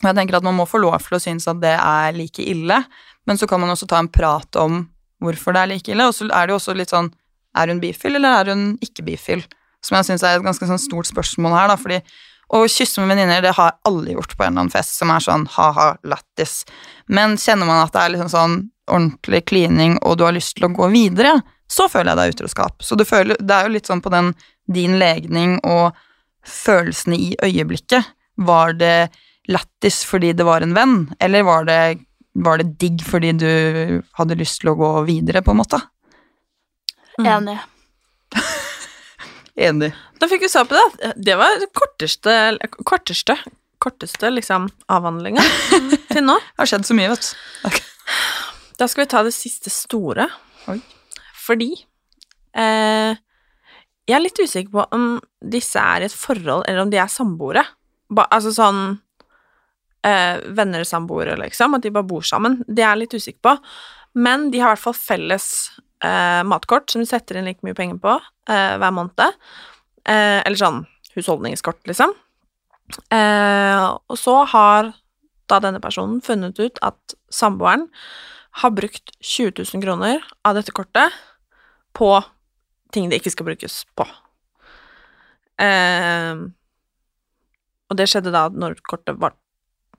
Og 0.00 0.08
jeg 0.08 0.16
tenker 0.16 0.38
at 0.38 0.46
man 0.46 0.56
må 0.56 0.66
få 0.66 0.80
lov 0.82 0.96
til 1.04 1.18
å 1.18 1.22
synes 1.22 1.46
at 1.50 1.60
det 1.62 1.76
er 1.76 2.16
like 2.16 2.42
ille, 2.42 2.80
men 3.28 3.38
så 3.38 3.46
kan 3.46 3.60
man 3.62 3.70
også 3.70 3.86
ta 3.86 4.00
en 4.00 4.10
prat 4.10 4.58
om 4.58 4.82
hvorfor 5.20 5.54
det 5.54 5.62
er 5.62 5.70
like 5.74 5.92
ille, 5.92 6.08
og 6.08 6.16
så 6.16 6.26
er 6.26 6.48
det 6.48 6.54
jo 6.54 6.58
også 6.58 6.74
litt 6.74 6.90
sånn 6.90 7.12
Er 7.58 7.72
hun 7.72 7.80
bifil, 7.82 8.18
eller 8.18 8.40
er 8.40 8.52
hun 8.54 8.66
ikke 8.84 9.04
bifil? 9.06 9.44
Som 9.84 9.96
jeg 9.98 10.10
syns 10.10 10.24
er 10.26 10.38
et 10.38 10.44
ganske 10.44 10.68
sånn 10.68 10.80
stort 10.80 11.08
spørsmål 11.08 11.56
her, 11.56 11.70
da, 11.72 11.78
fordi 11.80 12.00
å 12.50 12.64
kysse 12.66 13.02
med 13.02 13.12
venninner, 13.12 13.44
det 13.44 13.54
har 13.56 13.78
alle 13.86 14.16
gjort 14.16 14.34
på 14.34 14.42
en 14.42 14.52
eller 14.52 14.64
annen 14.64 14.74
fest 14.74 14.98
som 14.98 15.12
er 15.14 15.22
sånn 15.22 15.46
ha-ha, 15.54 15.92
lættis. 16.02 16.64
Men 17.06 17.36
kjenner 17.38 17.68
man 17.68 17.84
at 17.84 17.94
det 17.94 18.02
er 18.02 18.14
liksom 18.16 18.32
sånn 18.32 18.56
ordentlig 18.90 19.44
klining, 19.50 19.96
og 20.02 20.18
du 20.18 20.26
har 20.26 20.34
lyst 20.34 20.56
til 20.58 20.66
å 20.66 20.74
gå 20.74 20.90
videre, 20.90 21.36
så 21.70 21.86
føler 21.90 22.10
jeg 22.10 22.18
det 22.18 22.24
er 22.24 22.34
utroskap. 22.34 22.82
Så 22.82 22.98
føler, 23.06 23.38
det 23.38 23.54
er 23.54 23.68
jo 23.68 23.74
litt 23.76 23.90
sånn 23.90 24.02
på 24.02 24.10
den 24.12 24.32
din 24.70 24.98
legning 24.98 25.58
og 25.66 25.96
følelsene 26.46 27.18
i 27.18 27.30
øyeblikket. 27.46 28.10
Var 28.40 28.74
det 28.80 29.10
lættis 29.50 30.02
fordi 30.06 30.32
det 30.36 30.46
var 30.46 30.64
en 30.64 30.74
venn, 30.74 30.98
eller 31.22 31.46
var 31.46 31.66
det, 31.70 31.80
var 32.34 32.58
det 32.58 32.74
digg 32.82 33.04
fordi 33.06 33.32
du 33.38 33.50
hadde 34.18 34.38
lyst 34.38 34.62
til 34.62 34.72
å 34.72 34.78
gå 34.78 34.92
videre, 35.08 35.44
på 35.46 35.54
en 35.54 35.62
måte? 35.62 35.80
Enig. 37.26 37.58
Enig. 39.68 39.90
Da 40.20 40.28
fikk 40.30 40.44
vi 40.46 40.50
svar 40.52 40.68
på 40.68 40.76
det. 40.76 41.12
Det 41.16 41.36
var 41.40 41.58
det 41.60 41.70
korteste, 41.76 42.34
korteste, 42.88 43.36
korteste 43.82 44.30
liksom, 44.32 44.68
avhandlinga 44.92 45.44
til 46.12 46.24
nå. 46.26 46.36
Det 46.38 46.62
har 46.62 46.70
skjedd 46.72 46.88
så 46.88 46.96
mye, 46.96 47.10
vet 47.12 47.30
du. 47.30 47.80
Da 48.80 48.88
skal 48.88 49.04
vi 49.04 49.10
ta 49.12 49.22
det 49.26 49.34
siste 49.36 49.72
store. 49.72 50.28
Oi. 50.72 50.78
Fordi 51.40 51.72
eh, 52.56 53.12
Jeg 54.08 54.16
er 54.16 54.24
litt 54.24 54.40
usikker 54.40 54.72
på 54.72 54.86
om 54.96 55.04
disse 55.40 55.80
er 55.80 56.04
i 56.04 56.08
et 56.08 56.16
forhold, 56.16 56.64
eller 56.68 56.86
om 56.86 56.92
de 56.92 57.00
er 57.00 57.12
samboere. 57.12 57.64
Ba, 58.10 58.24
altså 58.32 58.52
sånn 58.56 58.80
eh, 60.06 60.40
Venner-samboere, 60.56 61.36
liksom. 61.44 61.76
At 61.76 61.84
de 61.84 61.92
bare 61.94 62.08
bor 62.08 62.24
sammen. 62.26 62.62
Det 62.66 62.82
er 62.82 62.94
jeg 62.94 63.02
litt 63.04 63.18
usikker 63.20 63.44
på. 63.50 63.56
Men 64.20 64.48
de 64.50 64.62
har 64.62 64.72
i 64.72 64.74
hvert 64.74 64.86
fall 64.88 64.96
felles 64.98 65.46
eh, 66.04 66.40
matkort 66.46 66.90
som 66.90 67.02
de 67.02 67.08
setter 67.08 67.38
inn 67.38 67.48
like 67.48 67.64
mye 67.66 67.76
penger 67.76 68.00
på 68.02 68.16
eh, 68.50 68.74
hver 68.80 68.94
måned. 68.96 69.38
Eh, 70.08 70.40
eller 70.44 70.58
sånn 70.58 70.82
husholdningskort, 71.16 71.82
liksom. 71.90 72.14
Eh, 73.14 73.84
og 73.86 74.18
så 74.18 74.40
har 74.50 74.92
da 75.50 75.58
denne 75.62 75.82
personen 75.82 76.20
funnet 76.22 76.58
ut 76.62 76.78
at 76.86 77.16
samboeren 77.34 77.88
har 78.62 78.74
brukt 78.74 79.12
20 79.20 79.62
000 79.62 79.82
kroner 79.84 80.24
av 80.46 80.56
dette 80.58 80.74
kortet 80.74 81.14
på 81.94 82.12
ting 82.94 83.10
det 83.10 83.20
ikke 83.20 83.34
skal 83.34 83.46
brukes 83.50 83.82
på. 83.98 84.06
Eh, 85.60 86.46
og 87.90 87.98
det 87.98 88.06
skjedde 88.10 88.32
da 88.34 88.46
når 88.48 88.78
kortet 88.86 89.18
var 89.20 89.36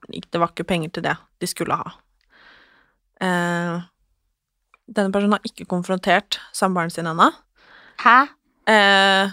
Det 0.02 0.40
var 0.40 0.50
ikke 0.50 0.66
penger 0.66 0.90
til 0.90 1.04
det 1.04 1.12
de 1.38 1.46
skulle 1.46 1.76
ha. 1.78 1.92
Eh, 3.22 3.84
denne 4.96 5.12
personen 5.14 5.36
har 5.36 5.46
ikke 5.48 5.66
konfrontert 5.70 6.38
samboeren 6.56 6.92
sin 6.92 7.08
ennå. 7.10 7.30
Hæ? 8.02 8.18
Eh, 8.70 9.30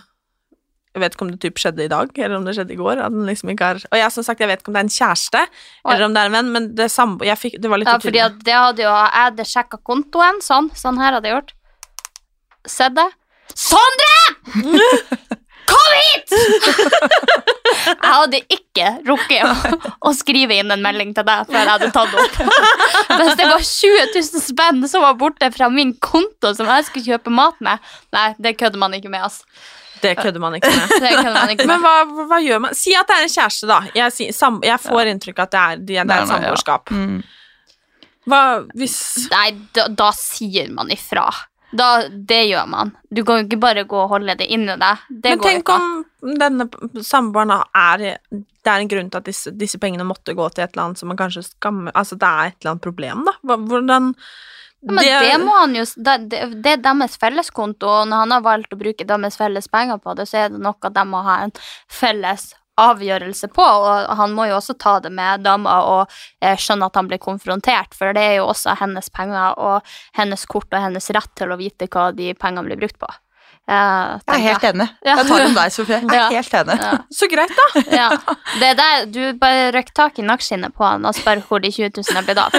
jeg 0.95 1.03
vet 1.03 1.13
ikke 1.15 1.25
om 1.27 1.31
det 1.31 1.39
typ 1.43 1.59
skjedde 1.61 1.83
i 1.85 1.91
dag, 1.91 2.09
eller 2.17 2.39
om 2.39 2.45
det 2.47 2.55
skjedde 2.57 2.73
i 2.73 2.79
går. 2.79 2.97
At 3.05 3.13
den 3.13 3.27
liksom 3.29 3.51
ikke 3.53 3.67
har, 3.73 3.81
og 3.91 3.97
jeg 4.01 4.11
som 4.15 4.25
sagt, 4.25 4.41
jeg 4.41 4.49
vet 4.49 4.63
ikke 4.63 4.71
om 4.71 4.77
det 4.77 4.81
er 4.81 4.87
en 4.89 4.95
kjæreste, 4.95 5.43
eller 5.85 6.05
om 6.07 6.15
det 6.17 6.21
er 6.23 6.31
en 6.31 6.37
venn, 6.39 6.49
men 6.55 6.67
det, 6.75 6.89
sambo, 6.91 7.27
jeg 7.27 7.37
fikk, 7.37 7.59
det 7.61 7.69
var 7.71 7.81
litt 7.81 7.91
Ja, 7.91 7.99
fordi 8.01 8.19
utydelig. 8.19 8.25
at 8.39 8.45
det 8.49 8.57
hadde 8.57 8.83
jo 8.87 8.89
Jeg 8.95 9.23
hadde 9.27 9.45
sjekka 9.51 9.77
kontoen, 9.85 10.41
sånn. 10.41 10.71
Sånn 10.75 10.97
her 11.01 11.13
hadde 11.19 11.29
jeg 11.29 11.37
gjort. 11.37 11.53
Sett 12.67 12.97
det. 12.97 13.07
Sondre! 13.55 14.15
Kom 15.69 15.91
hit! 16.01 16.33
Jeg 17.89 18.13
hadde 18.15 18.41
ikke 18.55 18.91
rukket 19.07 19.43
å, 19.45 19.89
å 20.09 20.13
skrive 20.15 20.59
inn 20.61 20.71
en 20.73 20.83
melding 20.83 21.15
til 21.17 21.25
deg 21.27 21.49
før 21.49 21.59
jeg 21.59 21.71
hadde 21.71 21.89
tatt 21.95 22.15
opp. 22.21 22.39
Mens 23.15 23.35
det 23.39 23.49
var 23.49 23.65
20 23.65 24.13
000 24.13 24.45
spenn 24.45 24.85
som 24.91 25.03
var 25.05 25.17
borte 25.19 25.51
fra 25.55 25.69
min 25.73 25.95
konto 26.03 26.53
som 26.57 26.69
jeg 26.69 26.87
skulle 26.87 27.15
kjøpe 27.15 27.33
mat 27.33 27.59
med. 27.65 27.91
Nei, 28.15 28.29
det 28.39 28.55
kødder 28.61 28.81
man 28.81 28.95
ikke 28.97 29.11
med, 29.11 29.27
altså. 29.27 29.45
Det 29.99 30.13
kødder 30.15 30.39
man 30.39 30.55
ikke 30.55 30.69
med. 30.71 30.93
Man 31.35 31.51
ikke 31.51 31.65
Men 31.67 31.81
hva, 31.83 31.95
hva 32.29 32.37
gjør 32.39 32.61
man? 32.63 32.75
Si 32.77 32.93
at 32.95 33.09
det 33.09 33.17
er 33.17 33.25
en 33.25 33.33
kjæreste, 33.33 33.67
da. 33.67 33.79
Jeg, 33.97 34.33
sam, 34.35 34.61
jeg 34.63 34.79
får 34.79 35.11
inntrykk 35.11 35.41
av 35.41 35.49
at 35.49 35.51
det 35.51 35.59
er, 35.59 35.81
det 35.89 35.97
er, 35.97 36.05
er 36.07 36.23
et 36.23 36.31
samboerskap. 36.31 36.93
Mm. 36.95 37.17
Hva 38.29 38.41
hvis 38.77 38.95
Nei, 39.33 39.49
da, 39.75 39.87
da 39.91 40.09
sier 40.15 40.69
man 40.75 40.91
ifra. 40.93 41.27
Da, 41.71 42.07
det 42.09 42.43
gjør 42.49 42.67
man. 42.69 42.91
Du 43.13 43.21
kan 43.25 43.41
jo 43.41 43.45
ikke 43.45 43.59
bare 43.61 43.85
gå 43.87 43.97
og 44.01 44.13
holde 44.15 44.35
det 44.39 44.47
inni 44.49 44.73
deg. 44.81 45.03
Det 45.09 45.35
Men 45.35 45.43
tenk 45.43 45.73
om 45.73 45.89
denne 46.39 46.65
samboeren 47.05 47.53
er 47.55 48.05
Det 48.29 48.67
er 48.67 48.81
en 48.81 48.89
grunn 48.91 49.09
til 49.11 49.21
at 49.21 49.27
disse, 49.29 49.53
disse 49.55 49.79
pengene 49.79 50.07
måtte 50.07 50.35
gå 50.35 50.47
til 50.49 50.65
et 50.65 50.73
eller 50.73 50.89
annet 50.89 51.01
som 51.01 51.11
man 51.11 51.19
kanskje 51.19 51.45
skammer 51.45 51.95
Altså, 51.95 52.17
det 52.19 52.27
er 52.27 52.49
et 52.49 52.57
eller 52.59 52.73
annet 52.73 52.87
problem, 52.87 53.27
da. 53.27 53.35
Hvordan 53.43 54.15
Ja, 54.79 54.93
Men 54.93 55.03
det, 55.03 55.37
må 55.43 55.55
han 55.57 55.75
jo 55.75 55.83
det, 55.83 56.13
det, 56.31 56.37
det 56.63 56.71
er 56.71 56.83
deres 56.83 57.17
felleskonto, 57.19 57.87
og 57.87 58.05
når 58.07 58.21
han 58.23 58.31
har 58.31 58.45
valgt 58.45 58.71
å 58.71 58.79
bruke 58.79 59.03
deres 59.03 59.35
felles 59.35 59.67
penger 59.67 59.99
på 59.99 60.13
det, 60.15 60.25
så 60.29 60.45
er 60.45 60.53
det 60.53 60.61
noe 60.63 60.91
de 60.95 61.03
må 61.03 61.19
ha 61.25 61.41
en 61.43 61.51
felles 61.91 62.53
avgjørelse 62.87 63.49
på, 63.53 63.63
og 63.63 64.09
han 64.19 64.33
må 64.37 64.47
jo 64.49 64.57
også 64.57 64.75
ta 64.79 64.97
det 65.03 65.11
med 65.15 65.43
dama 65.45 65.77
og 65.93 66.19
eh, 66.41 66.55
skjønne 66.59 66.87
at 66.89 66.95
han 66.99 67.07
blir 67.11 67.21
konfrontert, 67.23 67.93
for 67.97 68.13
det 68.15 68.23
er 68.31 68.35
jo 68.39 68.47
også 68.51 68.75
hennes 68.81 69.09
penger 69.13 69.57
og 69.59 69.81
hennes 70.19 70.45
kort 70.49 70.69
og 70.73 70.81
hennes 70.87 71.09
rett 71.15 71.31
til 71.39 71.51
å 71.51 71.59
vite 71.59 71.87
hva 71.91 72.09
de 72.15 72.33
pengene 72.39 72.65
blir 72.69 72.79
brukt 72.83 72.99
på. 73.01 73.09
Eh, 73.69 73.75
Jeg 74.25 74.33
er 74.39 74.45
helt 74.47 74.63
enig. 74.71 74.85
Ja. 75.05 75.15
Jeg 75.19 75.27
tar 75.29 75.43
om 75.45 75.53
deg, 75.59 75.71
Sofie. 75.75 75.99
Jeg 76.01 76.09
Ja. 76.17 76.23
er 76.25 76.37
helt 76.39 76.53
enig. 76.63 76.77
Ja. 76.81 76.93
Så 77.19 77.27
greit, 77.29 77.51
da. 77.59 77.67
Ja. 78.01 78.07
Det 78.59 78.69
er 78.71 78.79
der, 78.79 79.05
du 79.13 79.19
bare 79.41 79.67
røk 79.75 79.91
tak 79.93 80.17
i 80.17 80.25
nakkeskinnet 80.25 80.73
på 80.73 80.87
han 80.87 81.05
og 81.05 81.13
spør 81.17 81.43
hvor 81.45 81.61
de 81.61 81.69
20 81.75 81.91
000 82.01 82.17
er 82.17 82.25
blitt 82.25 82.41
av. 82.41 82.49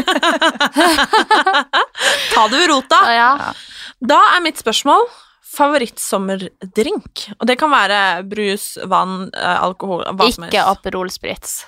Ta 2.35 2.47
det 2.49 2.61
ved 2.61 2.69
rota. 2.71 3.01
Ja. 3.15 3.31
Da 4.01 4.21
er 4.37 4.45
mitt 4.45 4.61
spørsmål 4.63 5.03
favorittsommerdrink. 5.51 7.27
Og 7.39 7.47
det 7.49 7.59
kan 7.61 7.73
være 7.73 8.23
brus, 8.29 8.77
vann, 8.87 9.31
eh, 9.35 9.63
alkohol, 9.63 10.05
Ikke. 10.29 10.65
Aperol 10.65 11.11
Spritz. 11.11 11.65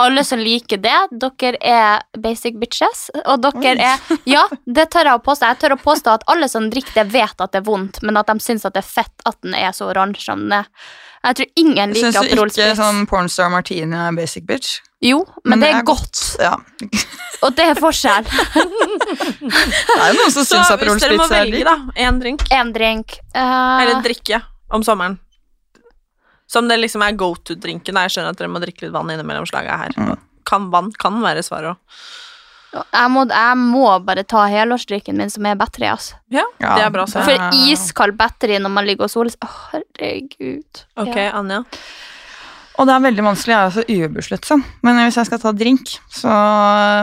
Alle 0.00 0.24
som 0.24 0.40
liker 0.40 0.80
det, 0.80 0.96
dere 1.20 1.58
er 1.60 2.02
basic 2.18 2.56
bitches. 2.58 3.10
Og 3.26 3.42
dere 3.44 3.76
er 3.76 3.98
Ja, 4.24 4.46
det 4.64 4.88
tør 4.90 5.10
jeg 5.10 5.20
å 5.20 5.22
påstå. 5.22 5.52
Jeg 5.52 5.60
tør 5.60 5.76
å 5.76 5.82
påstå 5.82 6.14
at 6.16 6.24
alle 6.32 6.48
som 6.48 6.70
drikker 6.72 7.02
det, 7.02 7.12
vet 7.12 7.40
at 7.40 7.52
det 7.52 7.60
er 7.60 7.68
vondt, 7.68 8.02
men 8.02 8.16
at 8.16 8.26
de 8.26 8.38
syns 8.40 8.64
at 8.64 8.74
det 8.74 8.84
er 8.84 8.88
fett 8.88 9.26
at 9.28 9.36
den 9.42 9.54
er 9.54 9.72
så 9.76 9.90
oransje 9.92 10.24
som 10.24 10.46
den 10.46 10.62
er. 10.62 10.70
Jeg 11.22 11.38
tror 11.38 11.50
ingen 11.62 11.92
Syns 11.94 12.16
liker 12.16 12.26
du 12.26 12.32
Aperol 12.32 12.50
ikke 12.50 12.70
sånn 12.78 13.04
pornstar 13.10 13.50
martini 13.52 13.98
er 13.98 14.14
basic 14.16 14.46
bitch? 14.48 14.80
Jo, 15.02 15.22
men, 15.46 15.62
det 15.62 15.70
er 15.74 15.84
godt. 15.86 16.18
Ja. 16.42 16.56
Og 17.44 17.54
det 17.58 17.64
er 17.72 17.78
forskjell. 17.78 18.26
Det 19.42 19.96
er 19.98 20.12
jo 20.12 20.18
noen 20.18 20.30
som 20.30 20.44
Så 20.44 20.54
syns 20.54 20.70
Aperol 20.70 20.94
hvis 20.94 21.04
dere 21.04 21.18
må 21.18 21.26
er 21.26 21.32
velge, 21.32 21.56
digg. 21.56 21.66
da, 21.66 21.74
én 22.06 22.20
drink 22.22 22.44
En 22.54 22.70
drink. 22.74 23.16
Uh... 23.34 23.82
eller 23.82 24.02
drikke 24.04 24.38
om 24.72 24.84
sommeren 24.86 25.16
Som 26.50 26.68
det 26.70 26.78
liksom 26.78 27.02
er 27.02 27.16
go 27.18 27.32
to-drinken. 27.34 27.98
Jeg 28.04 28.14
skjønner 28.14 28.34
at 28.34 28.38
dere 28.38 28.52
må 28.52 28.62
drikke 28.62 28.86
litt 28.86 28.94
vann 28.94 29.10
innimellom 29.10 29.48
slaget 29.50 29.82
her. 29.86 29.96
Mm. 29.98 30.14
Kan 30.48 30.70
vann 30.74 30.92
kan 31.02 31.18
være 31.24 31.42
svaret 31.46 31.74
òg. 31.74 31.98
Jeg, 32.72 33.08
må, 33.12 33.26
jeg 33.28 33.56
må 33.60 33.86
bare 34.06 34.22
ta 34.24 34.46
helårsdrikken 34.48 35.18
min, 35.18 35.30
som 35.32 35.44
er 35.46 35.58
battery. 35.60 35.90
Altså. 35.92 36.16
Ja, 36.32 36.44
det 36.60 36.86
er 36.86 36.94
bra 36.94 37.04
så. 37.10 37.20
For 37.26 37.58
iskald 37.68 38.16
battery 38.18 38.56
når 38.62 38.72
man 38.72 38.88
ligger 38.88 39.08
og 39.08 39.12
soler 39.12 39.34
seg. 39.34 39.50
herregud. 39.72 40.84
Ok, 40.96 41.16
Ja. 41.16 41.30
Anja. 41.38 41.62
Og 42.80 42.86
det 42.88 42.94
er 42.94 43.02
veldig 43.04 43.24
vanskelig, 43.26 43.52
jeg 43.52 43.66
er 43.68 43.72
så 43.74 43.82
ubesluttsom. 43.84 44.62
Men 44.82 44.96
hvis 45.04 45.18
jeg 45.20 45.28
skal 45.28 45.40
ta 45.42 45.50
drink, 45.52 45.90
så 46.08 46.32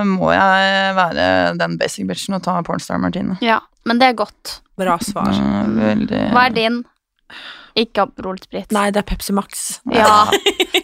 må 0.10 0.32
jeg 0.34 0.96
være 0.98 1.26
den 1.60 1.76
basic 1.78 2.08
bitchen 2.10 2.40
og 2.40 2.42
ta 2.48 2.56
pornstar 2.66 2.98
martine. 3.00 3.38
Ja, 3.46 3.60
men 3.86 4.02
det 4.02 4.08
er 4.10 4.18
godt. 4.18 4.56
Bra 4.82 4.98
svar. 5.06 5.30
Mm, 5.30 5.76
Veldig 5.78 6.24
Hva 6.34 6.48
er 6.50 6.56
din? 6.58 6.80
Ikke 7.78 8.02
Aperol 8.08 8.40
Spritz. 8.42 8.72
Nei, 8.76 8.88
det 8.96 9.04
er 9.04 9.08
Pepsi 9.10 9.34
Max. 9.36 9.82
Ja. 9.94 10.26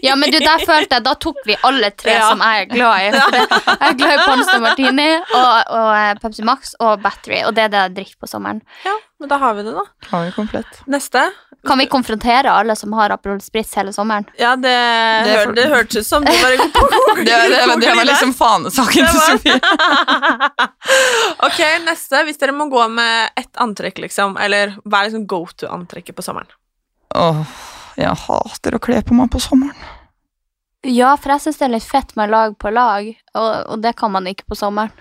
ja, 0.02 0.16
men 0.16 0.32
du, 0.32 0.38
der 0.40 0.62
følte 0.66 0.98
jeg 1.00 1.04
Da 1.06 1.14
tok 1.22 1.40
vi 1.46 1.56
alle 1.66 1.90
tre 1.98 2.14
Ja. 2.18 2.30
som 2.30 2.44
jeg 2.46 2.66
er 2.66 2.70
glad 2.74 3.00
i. 3.00 3.10
Jeg 3.10 3.90
er 3.90 3.98
glad 4.00 4.14
i 4.14 4.26
Ponsta 4.28 4.60
Martini 4.64 5.10
og, 5.18 5.74
og 5.80 5.90
eh, 5.96 6.14
Pepsi 6.22 6.46
Max 6.46 6.76
og 6.80 7.02
Battery, 7.04 7.42
og 7.48 7.56
det 7.58 7.68
er 7.68 7.74
det 7.74 7.82
jeg 7.86 7.96
drikker 8.00 8.22
på 8.26 8.30
sommeren. 8.30 8.62
Ja, 8.86 8.94
men 9.20 9.32
da 9.32 9.38
har 9.42 9.54
vi 9.58 9.64
det, 9.66 9.74
da. 9.76 9.86
Har 10.12 10.26
vi 10.28 10.32
komplett. 10.36 10.82
Neste. 10.92 11.26
Kan 11.66 11.80
vi 11.82 11.88
konfrontere 11.90 12.52
alle 12.52 12.76
som 12.78 12.94
har 12.94 13.10
Aperol 13.16 13.40
Spritz 13.42 13.72
hele 13.80 13.90
sommeren? 13.96 14.28
Ja, 14.38 14.52
det, 14.56 14.74
Det 15.26 15.38
hør, 15.40 15.54
det 15.58 15.64
hørtes 15.72 16.04
ut 16.04 16.08
som 16.08 16.26
du 16.26 16.30
bare 16.30 16.60
Det, 16.60 17.26
det, 17.26 17.62
det 17.82 17.96
var 17.98 18.06
liksom 18.06 18.34
fanesaken 18.38 19.08
til 19.08 19.22
Sofie. 19.26 19.56
ok, 21.48 21.60
neste. 21.88 22.22
Hvis 22.28 22.38
dere 22.42 22.54
må 22.56 22.68
gå 22.70 22.86
med 22.92 23.32
ett 23.40 23.58
antrekk, 23.62 24.04
liksom, 24.06 24.38
eller 24.38 24.76
hva 24.84 25.02
er 25.02 25.10
liksom 25.10 25.26
go 25.30 25.42
to-antrekket 25.58 26.16
på 26.18 26.26
sommeren? 26.26 26.52
Åh, 27.16 27.42
jeg 28.00 28.22
hater 28.26 28.76
å 28.76 28.82
kle 28.84 29.02
på 29.06 29.16
meg 29.18 29.32
på 29.34 29.42
sommeren. 29.44 29.76
Ja, 30.86 31.16
for 31.18 31.34
jeg 31.34 31.46
syns 31.46 31.58
det 31.58 31.66
er 31.66 31.74
litt 31.74 31.88
fett 31.88 32.14
med 32.20 32.30
lag 32.30 32.54
på 32.62 32.70
lag, 32.74 33.08
og, 33.34 33.52
og 33.74 33.82
det 33.82 33.96
kan 33.98 34.12
man 34.14 34.28
ikke 34.30 34.46
på 34.52 34.58
sommeren. 34.60 34.94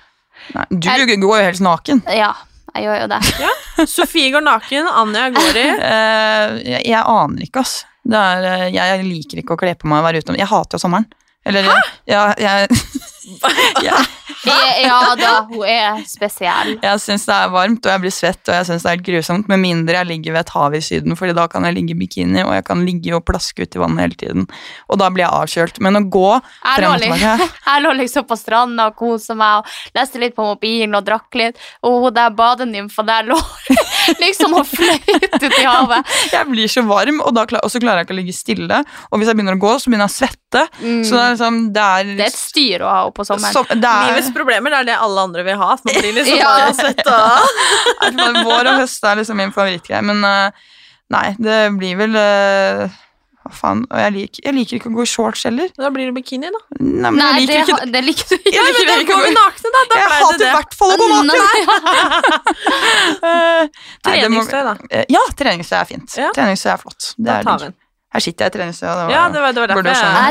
Nei, 0.54 0.64
du 0.72 1.16
går 1.22 1.38
jo 1.38 1.46
helst 1.46 1.62
naken. 1.62 2.00
Ja, 2.10 2.32
jeg 2.74 2.86
gjør 2.86 3.02
jo 3.04 3.10
det. 3.12 3.20
Ja. 3.44 3.52
Sofie 3.90 4.30
går 4.30 4.44
naken, 4.46 4.86
Anja 4.86 5.28
går 5.34 5.58
i 5.58 5.66
Eh, 5.90 6.54
jeg, 6.62 6.80
jeg 6.92 7.02
aner 7.02 7.44
ikke, 7.46 7.64
ass. 7.64 7.82
Det 8.04 8.20
er, 8.20 8.46
eh, 8.52 8.64
jeg 8.74 9.04
liker 9.06 9.42
ikke 9.42 9.56
å 9.56 9.60
kle 9.60 9.74
på 9.78 9.90
meg 9.90 10.00
og 10.02 10.08
være 10.08 10.22
ute. 10.22 10.36
Jeg 10.38 10.50
hater 10.50 10.78
jo 10.78 10.84
sommeren. 10.86 11.06
Eller 11.44 11.66
ja, 11.68 11.76
jeg, 12.08 12.40
jeg, 12.40 12.80
Ja 14.84 14.98
da, 15.16 15.32
hun 15.48 15.64
er 15.68 16.02
spesiell. 16.08 16.74
jeg 16.82 17.00
syns 17.00 17.24
det 17.28 17.34
er 17.34 17.52
varmt, 17.52 17.86
og 17.86 17.92
jeg 17.92 18.02
blir 18.02 18.12
svett, 18.12 18.42
og 18.48 18.56
jeg 18.58 18.68
syns 18.68 18.84
det 18.84 18.90
er 18.90 18.96
helt 18.98 19.06
grusomt. 19.06 19.48
Med 19.48 19.62
mindre 19.62 19.96
jeg 19.96 20.08
ligger 20.10 20.34
ved 20.36 20.44
et 20.44 20.52
hav 20.54 20.76
i 20.76 20.80
Syden, 20.84 21.16
Fordi 21.16 21.34
da 21.36 21.46
kan 21.50 21.64
jeg 21.64 21.76
ligge 21.78 21.94
i 21.94 21.98
bikini, 21.98 22.42
og 22.44 22.52
jeg 22.56 22.66
kan 22.68 22.84
ligge 22.86 23.14
og 23.16 23.24
plaske 23.28 23.64
ut 23.64 23.76
i 23.76 23.80
vannet 23.80 24.04
hele 24.04 24.18
tiden. 24.20 24.46
Og 24.88 25.00
da 25.00 25.08
blir 25.14 25.24
jeg 25.24 25.32
avkjølt. 25.40 25.80
Men 25.84 26.00
å 26.00 26.04
gå 26.04 26.26
Jeg 26.34 26.76
frem 26.76 26.90
og 26.90 27.00
tilbake 27.00 27.48
jeg 27.64 27.82
lå 27.84 27.94
liksom 27.98 28.26
på 28.28 28.36
stranda 28.38 28.88
og 28.90 28.96
kosa 28.98 29.34
meg 29.38 29.62
og 29.62 29.96
leste 29.96 30.20
litt 30.22 30.36
på 30.36 30.44
mobilen 30.46 30.94
og 30.98 31.04
drakk 31.06 31.38
litt, 31.40 31.60
og 31.82 32.04
hun 32.04 32.14
der 32.14 32.34
badenymfa 32.36 33.04
der 33.06 33.26
lå 33.30 33.38
liksom 34.22 34.54
og 34.60 34.68
fløyt 34.68 35.40
ut 35.40 35.48
i 35.48 35.64
havet. 35.64 36.14
Jeg 36.32 36.50
blir 36.50 36.70
så 36.70 36.84
varm, 36.86 37.20
og, 37.24 37.38
klar, 37.48 37.64
og 37.64 37.72
så 37.72 37.80
klarer 37.82 38.02
jeg 38.02 38.08
ikke 38.10 38.16
å 38.16 38.20
ligge 38.20 38.36
stille. 38.36 38.80
Og 39.10 39.18
hvis 39.18 39.30
jeg 39.30 39.38
begynner 39.38 39.56
å 39.58 39.62
gå, 39.64 39.74
så 39.80 39.90
begynner 39.90 40.08
jeg 40.10 40.14
å 40.14 40.18
svette. 40.20 40.43
Så 40.62 41.12
det 41.14 41.20
er 41.24 41.32
liksom 41.34 41.58
Det 41.74 41.82
er, 41.84 42.10
Det 42.18 42.24
er 42.26 42.30
et 42.32 42.38
styr 42.38 42.84
å 42.86 42.90
ha 42.92 43.00
opp 43.08 43.14
på 43.18 43.26
sommeren. 43.28 43.52
som- 43.52 43.66
er, 43.70 44.08
Livets 44.10 44.30
problemer, 44.36 44.70
det 44.70 44.78
er 44.82 44.90
det 44.92 44.98
alle 45.06 45.20
andre 45.28 45.42
vil 45.46 45.56
ha. 45.60 45.72
At 45.74 45.84
man 45.84 45.94
blir 46.00 46.12
liksom 46.18 46.38
Ja. 46.42 46.50
bare 46.58 46.74
svett 46.80 47.06
og 47.06 48.44
Vår 48.44 48.72
og 48.72 48.82
høst 48.84 49.04
er 49.10 49.16
liksom 49.22 49.36
min 49.42 49.52
favorittgreie, 49.54 50.02
men 50.04 50.24
uh, 50.24 50.50
nei, 51.10 51.26
det 51.38 51.62
blir 51.78 51.96
vel 52.00 52.14
uh, 52.16 52.88
Hva 53.44 53.52
faen? 53.52 53.82
Og 53.92 53.98
jeg 54.00 54.12
liker, 54.14 54.40
jeg 54.46 54.54
liker 54.56 54.76
ikke 54.78 54.88
å 54.88 54.94
gå 54.96 55.02
i 55.04 55.10
shorts 55.10 55.42
heller. 55.44 55.68
Da 55.76 55.90
blir 55.92 56.08
det 56.08 56.14
bikini, 56.16 56.48
da. 56.48 56.60
Nei, 56.80 57.10
men 57.10 57.18
Nei, 57.20 57.26
jeg 57.42 57.48
det, 57.50 57.56
liker 57.58 57.74
ikke 57.74 57.92
det 57.92 58.02
liker 58.06 58.24
du 58.30 58.34
ikke. 58.38 58.54
Jeg 58.54 58.62
liker 58.70 58.86
Da 58.88 58.94
går 59.10 59.20
vi 59.26 59.34
nakne, 59.36 59.72
da. 59.74 59.82
Da 59.90 59.98
Jeg 60.00 60.08
hater 60.14 60.46
i 60.46 60.52
hvert 60.54 60.74
fall 60.78 60.94
å 60.94 60.96
gå 61.02 61.08
naken! 61.28 62.32
Eh, 63.24 63.64
det 63.64 63.70
Treningstøy, 64.04 64.60
da. 64.66 64.74
Ja, 65.12 65.20
treningstøy 65.38 65.76
er 65.78 65.86
fint. 65.88 66.14
Ja. 66.18 66.30
Treningstøy 66.36 66.70
er 66.74 66.80
flott. 66.80 67.10
Det 67.16 67.24
Da 67.28 67.38
er 67.40 67.46
tar 67.46 67.58
vi 67.60 67.64
den. 67.68 67.74
Her 68.14 68.22
sitter 68.22 68.44
jeg 68.46 68.54
i 68.54 68.80
var- 68.86 69.10
Ja, 69.10 69.22
det 69.28 69.40
var, 69.42 69.52
det 69.52 69.60
var 69.60 69.66
derfor. 69.66 69.88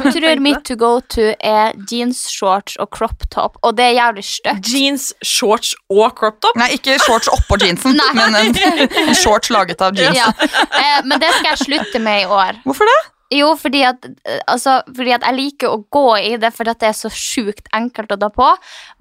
Jeg 0.08 0.14
tror 0.16 0.40
mitt 0.40 0.64
to 0.64 0.76
go 0.80 1.00
to 1.02 1.34
er 1.44 1.74
jeans, 1.92 2.22
shorts 2.32 2.78
og 2.80 2.88
crop 2.96 3.26
top, 3.30 3.58
og 3.62 3.76
det 3.76 3.86
er 3.90 3.98
jævlig 4.00 4.24
stygt. 4.24 4.70
Jeans, 4.72 5.14
shorts 5.24 5.76
og 5.92 6.14
crop 6.16 6.40
top. 6.42 6.56
Nei, 6.56 6.70
ikke 6.78 6.96
shorts 7.04 7.28
oppå 7.28 7.60
jeansen, 7.60 8.00
men 8.16 8.36
en, 8.40 8.56
en 8.56 9.16
shorts 9.24 9.50
laget 9.52 9.82
av 9.82 9.92
jeans. 10.00 10.16
Ja. 10.16 10.32
Eh, 10.32 11.02
men 11.04 11.20
det 11.20 11.34
skal 11.36 11.50
jeg 11.52 11.58
slutte 11.66 12.00
med 12.00 12.22
i 12.24 12.26
år. 12.26 12.62
Hvorfor 12.64 12.88
det? 12.88 13.00
Jo, 13.34 13.54
fordi 13.58 13.82
at, 13.88 14.06
eh, 14.06 14.42
altså, 14.52 14.80
fordi 14.94 15.14
at 15.16 15.26
jeg 15.26 15.38
liker 15.38 15.72
å 15.72 15.82
gå 15.94 16.06
i 16.20 16.36
det 16.42 16.52
for 16.54 16.70
det 16.70 16.86
er 16.86 16.96
så 16.98 17.10
sjukt 17.10 17.70
enkelt 17.74 18.14
å 18.14 18.20
ta 18.22 18.30
på. 18.34 18.50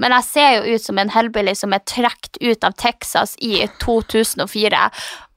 Men 0.03 0.14
jeg 0.16 0.28
ser 0.28 0.55
jo 0.57 0.76
ut 0.76 0.87
som 0.87 1.01
en 1.01 1.12
hellbilly 1.12 1.55
som 1.59 1.74
er 1.76 1.85
trukket 1.89 2.41
ut 2.41 2.64
av 2.64 2.76
Texas 2.80 3.35
i 3.41 3.66
2004. 3.83 4.89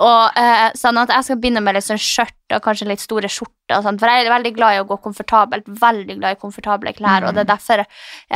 Og 0.06 0.40
eh, 0.40 0.70
sånn 0.76 1.00
at 1.00 1.12
jeg 1.14 1.28
skal 1.28 1.38
begynne 1.40 1.64
med 1.64 1.78
litt 1.78 1.88
sånn 1.88 2.02
skjørt 2.02 2.56
og 2.56 2.62
kanskje 2.64 2.88
litt 2.90 3.04
store 3.04 3.30
skjorter. 3.32 3.78
og 3.78 3.86
sånt, 3.86 4.02
For 4.02 4.12
jeg 4.12 4.26
er 4.26 4.34
veldig 4.34 4.54
glad 4.58 4.76
i 4.76 4.82
å 4.84 4.88
gå 4.90 4.98
komfortabelt. 5.04 5.70
Veldig 5.82 6.18
glad 6.20 6.36
i 6.36 6.42
komfortable 6.42 6.94
klær. 6.98 7.26
Og 7.26 7.36
det 7.36 7.46
er 7.46 7.52
derfor 7.54 7.84
eh, 7.84 7.88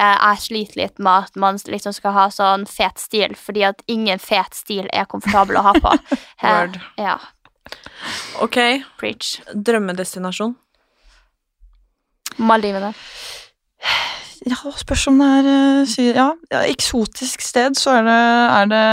jeg 0.02 0.44
sliter 0.46 0.84
litt 0.84 1.00
med 1.00 1.30
at 1.30 1.40
man 1.40 1.60
liksom 1.60 1.96
skal 1.96 2.16
ha 2.16 2.30
sånn 2.34 2.66
fet 2.70 3.02
stil. 3.02 3.36
Fordi 3.38 3.68
at 3.70 3.84
ingen 3.92 4.24
fet 4.24 4.56
stil 4.58 4.88
er 4.94 5.10
komfortabel 5.12 5.60
å 5.60 5.68
ha 5.70 5.76
på. 5.80 5.96
Eh, 6.40 6.76
ja, 6.96 7.18
Ok, 8.44 8.58
preach. 9.00 9.40
drømmedestinasjon. 9.54 10.56
Maldivene. 12.40 12.94
Ja, 14.48 14.56
spørs 14.80 15.04
om 15.12 15.18
det 15.20 15.28
er 15.28 15.48
eh, 15.52 15.96
ja, 16.16 16.30
ja, 16.52 16.62
eksotisk 16.72 17.44
sted, 17.44 17.76
så 17.76 17.98
er 18.00 18.06
det, 18.08 18.20
er 18.56 18.70
det 18.72 18.84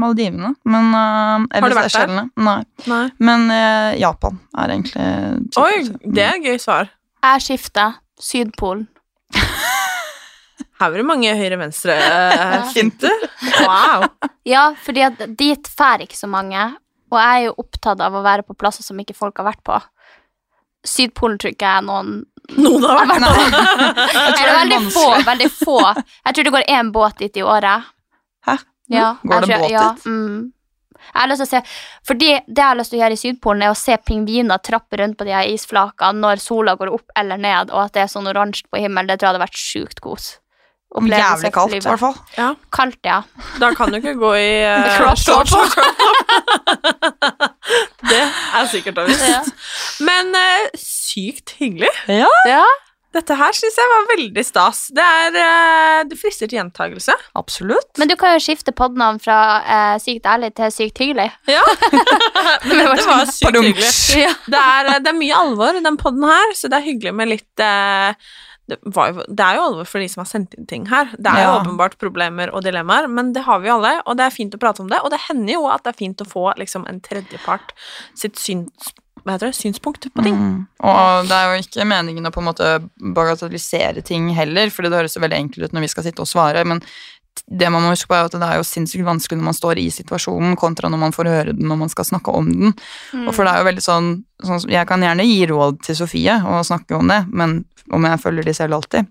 Maldivene. 0.00 0.54
Men 0.64 0.88
uh, 0.96 1.44
Har 1.52 1.68
du 1.68 1.76
vært 1.76 1.98
der? 1.98 2.14
Nei. 2.40 2.58
Nei. 2.88 3.04
Men 3.20 3.46
uh, 3.52 3.92
Japan 4.00 4.40
er 4.56 4.72
egentlig 4.78 5.60
Oi, 5.60 5.84
det 6.16 6.24
er 6.24 6.40
gøy 6.40 6.56
svar. 6.62 6.88
Jeg 7.26 7.44
skifta 7.44 7.90
Sydpolen. 8.22 8.86
Her 10.76 10.90
var 10.92 11.00
det 11.00 11.06
mange 11.08 11.36
høyre-venstre-finter. 11.36 13.28
Wow. 13.66 14.08
Ja, 14.46 14.68
fordi 14.78 15.02
at 15.02 15.22
dit 15.38 15.66
fær 15.66 16.04
ikke 16.04 16.14
så 16.14 16.28
mange, 16.30 16.60
og 17.10 17.18
jeg 17.20 17.40
er 17.40 17.44
jo 17.46 17.54
opptatt 17.62 18.00
av 18.02 18.14
å 18.18 18.22
være 18.24 18.42
på 18.46 18.56
plasser 18.58 18.82
som 18.86 18.98
ikke 19.02 19.14
folk 19.16 19.36
har 19.38 19.46
vært 19.52 19.62
på. 19.66 19.76
Sydpolen 20.86 21.38
tror 21.42 21.50
ikke 21.54 21.66
jeg 21.76 21.84
noen 21.86 22.10
Noen 22.62 22.84
har 22.86 23.00
vært 23.00 23.24
Eller 23.26 24.36
det 24.36 24.42
er 24.44 24.58
veldig 24.60 24.92
få, 24.94 25.06
veldig 25.26 25.48
få. 25.50 25.78
Jeg 25.96 26.36
tror 26.36 26.46
det 26.46 26.52
går 26.54 26.68
én 26.76 26.92
båt 26.94 27.16
dit 27.18 27.40
i 27.40 27.42
året. 27.42 27.88
Hæ? 28.46 28.54
Ja, 28.94 29.08
Går 29.26 29.40
det 29.42 29.48
tror- 29.50 29.64
båt 29.64 29.72
ja, 29.74 29.86
dit? 29.96 30.04
Mm. 30.06 30.52
Jeg 31.06 31.20
har 31.20 31.28
lyst 31.30 31.42
til 31.42 31.46
å 31.46 31.50
se, 31.50 31.60
fordi 32.06 32.28
Det 32.46 32.60
jeg 32.62 32.66
har 32.68 32.78
lyst 32.78 32.90
til 32.94 32.98
å 32.98 33.02
gjøre 33.02 33.16
i 33.16 33.20
Sydpolen, 33.20 33.62
er 33.66 33.74
å 33.74 33.78
se 33.78 33.96
pingviner 34.06 34.62
trappe 34.62 34.98
rundt 35.00 35.18
på 35.18 35.26
de 35.26 35.34
her 35.34 35.50
isflakene 35.50 36.22
når 36.22 36.40
sola 36.42 36.74
går 36.78 36.92
opp 36.94 37.10
eller 37.18 37.38
ned, 37.42 37.70
og 37.74 37.82
at 37.84 37.92
det 37.94 38.02
er 38.06 38.10
sånn 38.14 38.26
oransje 38.30 38.66
på 38.70 38.78
himmelen. 38.82 39.10
Det 39.10 39.18
tror 39.18 39.28
jeg 39.28 39.34
hadde 39.34 39.44
vært 39.44 39.60
sjukt 39.60 40.00
kos. 40.06 40.36
Jævlig 40.96 41.50
kaldt, 41.52 41.74
i 41.74 41.80
hvert 41.82 42.00
fall. 42.00 42.14
Ja, 42.38 42.52
Kaldt, 42.72 42.98
ja. 43.04 43.20
Da 43.60 43.72
kan 43.76 43.90
du 43.92 43.98
ikke 43.98 44.14
gå 44.20 44.32
i 44.38 44.64
uh, 44.64 44.86
Crop 44.96 45.18
top. 45.18 45.46
Det 48.06 48.22
er 48.22 48.68
sikkert 48.70 48.98
og 49.02 49.10
visst. 49.10 49.26
Ja. 49.28 49.42
Men 50.06 50.34
uh, 50.36 50.66
sykt 50.80 51.56
hyggelig. 51.60 51.92
ja. 52.08 52.64
Dette 53.16 53.36
her 53.38 53.54
syns 53.56 53.76
jeg 53.78 53.88
var 53.88 54.02
veldig 54.10 54.42
stas. 54.44 54.80
Det 54.92 55.04
er 55.04 55.36
eh, 55.40 56.00
Det 56.10 56.18
frister 56.20 56.50
til 56.50 56.58
gjentagelse. 56.58 57.14
Absolutt. 57.38 57.88
Men 58.00 58.10
du 58.10 58.16
kan 58.20 58.34
jo 58.34 58.42
skifte 58.44 58.74
podnavn 58.76 59.20
fra 59.22 59.38
eh, 59.62 59.94
Sykt 60.02 60.28
ærlig 60.28 60.50
til 60.58 60.72
Sykt 60.74 61.00
hyggelig. 61.00 61.30
Ja. 61.56 61.62
Men 62.66 62.82
det 62.98 63.06
var 63.08 63.24
sykt 63.30 63.56
hyggelig. 63.56 63.92
Ja. 64.20 64.34
Det 64.44 64.60
er, 64.60 64.90
det 65.00 65.12
er 65.14 65.16
mye 65.16 65.38
alvor 65.38 65.78
i 65.78 65.84
den 65.84 65.96
podden 66.00 66.26
her, 66.28 66.52
så 66.58 66.68
det 66.68 66.80
er 66.80 66.88
hyggelig 66.90 67.14
med 67.16 67.32
litt 67.32 67.64
eh, 67.64 68.12
det, 68.66 68.78
var 68.82 69.14
det 69.14 69.44
er 69.46 69.58
jo 69.58 69.64
alvor 69.68 69.88
for 69.88 70.02
de 70.02 70.08
som 70.10 70.24
har 70.24 70.30
sendt 70.30 70.56
inn 70.58 70.66
ting 70.66 70.86
her. 70.90 71.12
Det 71.14 71.30
er 71.30 71.44
jo 71.46 71.54
åpenbart 71.60 71.96
problemer 72.02 72.50
og 72.50 72.64
dilemmaer, 72.66 73.06
men 73.06 73.32
det 73.36 73.46
har 73.46 73.62
vi 73.62 73.70
alle, 73.72 73.96
og 74.04 74.18
det 74.18 74.26
er 74.26 74.34
fint 74.34 74.54
å 74.56 74.62
prate 74.62 74.82
om 74.82 74.90
det. 74.90 75.00
Og 75.06 75.12
det 75.14 75.22
hender 75.28 75.54
jo 75.54 75.66
at 75.70 75.86
det 75.86 75.94
er 75.94 76.00
fint 76.02 76.22
å 76.22 76.28
få 76.28 76.48
liksom, 76.58 76.86
en 76.90 77.02
tredjepart 77.04 77.74
sitt 78.18 78.40
syns, 78.42 78.94
det, 79.26 79.52
synspunkt 79.58 80.06
på 80.14 80.22
ting. 80.22 80.36
Mm. 80.38 80.58
Og 80.86 81.30
det 81.30 81.38
er 81.38 81.48
jo 81.50 81.62
ikke 81.64 81.86
meningen 81.88 82.28
å 82.28 82.34
på 82.34 82.42
en 82.42 82.48
måte 82.50 82.72
bagatellisere 83.18 84.02
ting 84.06 84.28
heller, 84.36 84.70
fordi 84.74 84.90
det 84.90 85.00
høres 85.00 85.16
jo 85.18 85.22
veldig 85.24 85.40
enkelt 85.44 85.66
ut 85.66 85.76
når 85.76 85.86
vi 85.86 85.92
skal 85.94 86.06
sitte 86.06 86.22
og 86.22 86.30
svare, 86.30 86.62
men 86.66 86.82
det 87.46 87.68
man 87.70 87.84
må 87.84 87.92
huske 87.92 88.10
på 88.10 88.16
er 88.16 88.26
at 88.26 88.34
det 88.34 88.42
er 88.42 88.58
jo 88.58 88.66
sinnssykt 88.66 89.06
vanskelig 89.06 89.38
når 89.38 89.48
man 89.48 89.56
står 89.56 89.78
i 89.78 89.86
situasjonen, 89.94 90.56
kontra 90.58 90.90
når 90.90 91.02
man 91.04 91.14
får 91.14 91.30
høre 91.30 91.54
den 91.54 91.68
når 91.70 91.78
man 91.84 91.92
skal 91.92 92.08
snakke 92.08 92.34
om 92.34 92.48
den. 92.50 92.74
Og 93.22 93.30
for 93.36 93.46
det 93.46 93.52
er 93.52 93.62
jo 93.62 93.68
veldig 93.68 93.84
sånn, 93.84 94.08
sånn 94.42 94.66
Jeg 94.72 94.88
kan 94.90 95.04
gjerne 95.04 95.28
gi 95.28 95.44
råd 95.50 95.78
til 95.86 95.98
Sofie 96.00 96.40
og 96.42 96.66
snakke 96.66 96.98
om 96.98 97.12
det, 97.12 97.22
men 97.30 97.60
om 97.94 98.08
jeg 98.08 98.22
følger 98.22 98.48
de 98.48 98.56
selv 98.56 98.80
alltid 98.80 99.06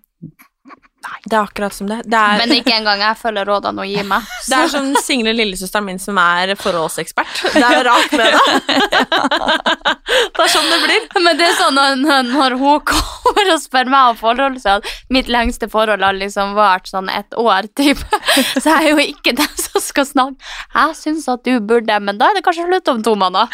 Det 1.25 1.33
er 1.33 1.41
akkurat 1.41 1.73
som 1.73 1.89
det. 1.89 2.01
Det 2.05 2.17
er, 2.19 2.37
Men 2.41 2.53
ikke 2.55 2.73
engang 2.75 3.01
jeg 3.01 3.17
følger 3.17 3.47
rådene 3.49 3.81
hun 3.81 3.89
gir 3.89 4.07
meg. 4.07 4.27
det 4.49 4.59
er 4.59 4.71
som 4.71 4.91
single 5.01 5.33
lillesøsteren 5.37 5.87
min 5.87 6.01
som 6.01 6.19
er 6.21 6.53
forholdsekspert. 6.59 7.41
Det 7.55 7.63
er 7.65 7.81
rart 7.87 8.13
med 8.13 8.35
det. 8.35 8.43
det 10.35 10.45
er 10.45 10.53
sånn 10.53 10.69
det 10.71 10.79
blir. 10.83 11.07
Men 11.25 11.39
det 11.39 11.49
er 11.49 11.57
sånn 11.59 11.81
når 12.35 12.57
hun 12.61 12.83
kommer 12.91 13.51
og 13.55 13.61
spør 13.63 13.89
meg 13.91 14.11
om 14.11 14.19
forhold, 14.19 14.59
så 14.61 14.77
at 14.79 14.91
mitt 15.13 15.29
lengste 15.31 15.69
forhold 15.71 16.05
har 16.05 16.17
liksom 16.17 16.53
vart 16.57 16.89
sånn 16.91 17.09
et 17.13 17.37
år, 17.39 17.69
type. 17.77 18.21
Så 18.61 18.69
jeg 18.69 18.75
er 18.75 18.89
jo 18.91 19.01
ikke 19.03 19.35
den 19.37 19.59
som 19.59 19.83
skal 19.83 20.07
snakke. 20.07 20.53
Jeg 20.75 20.95
syns 20.99 21.27
at 21.31 21.43
du 21.45 21.59
burde, 21.59 21.97
men 22.03 22.19
da 22.19 22.29
er 22.29 22.37
det 22.37 22.45
kanskje 22.45 22.67
slutt 22.69 22.91
om 22.93 23.03
to 23.05 23.15
måneder. 23.19 23.51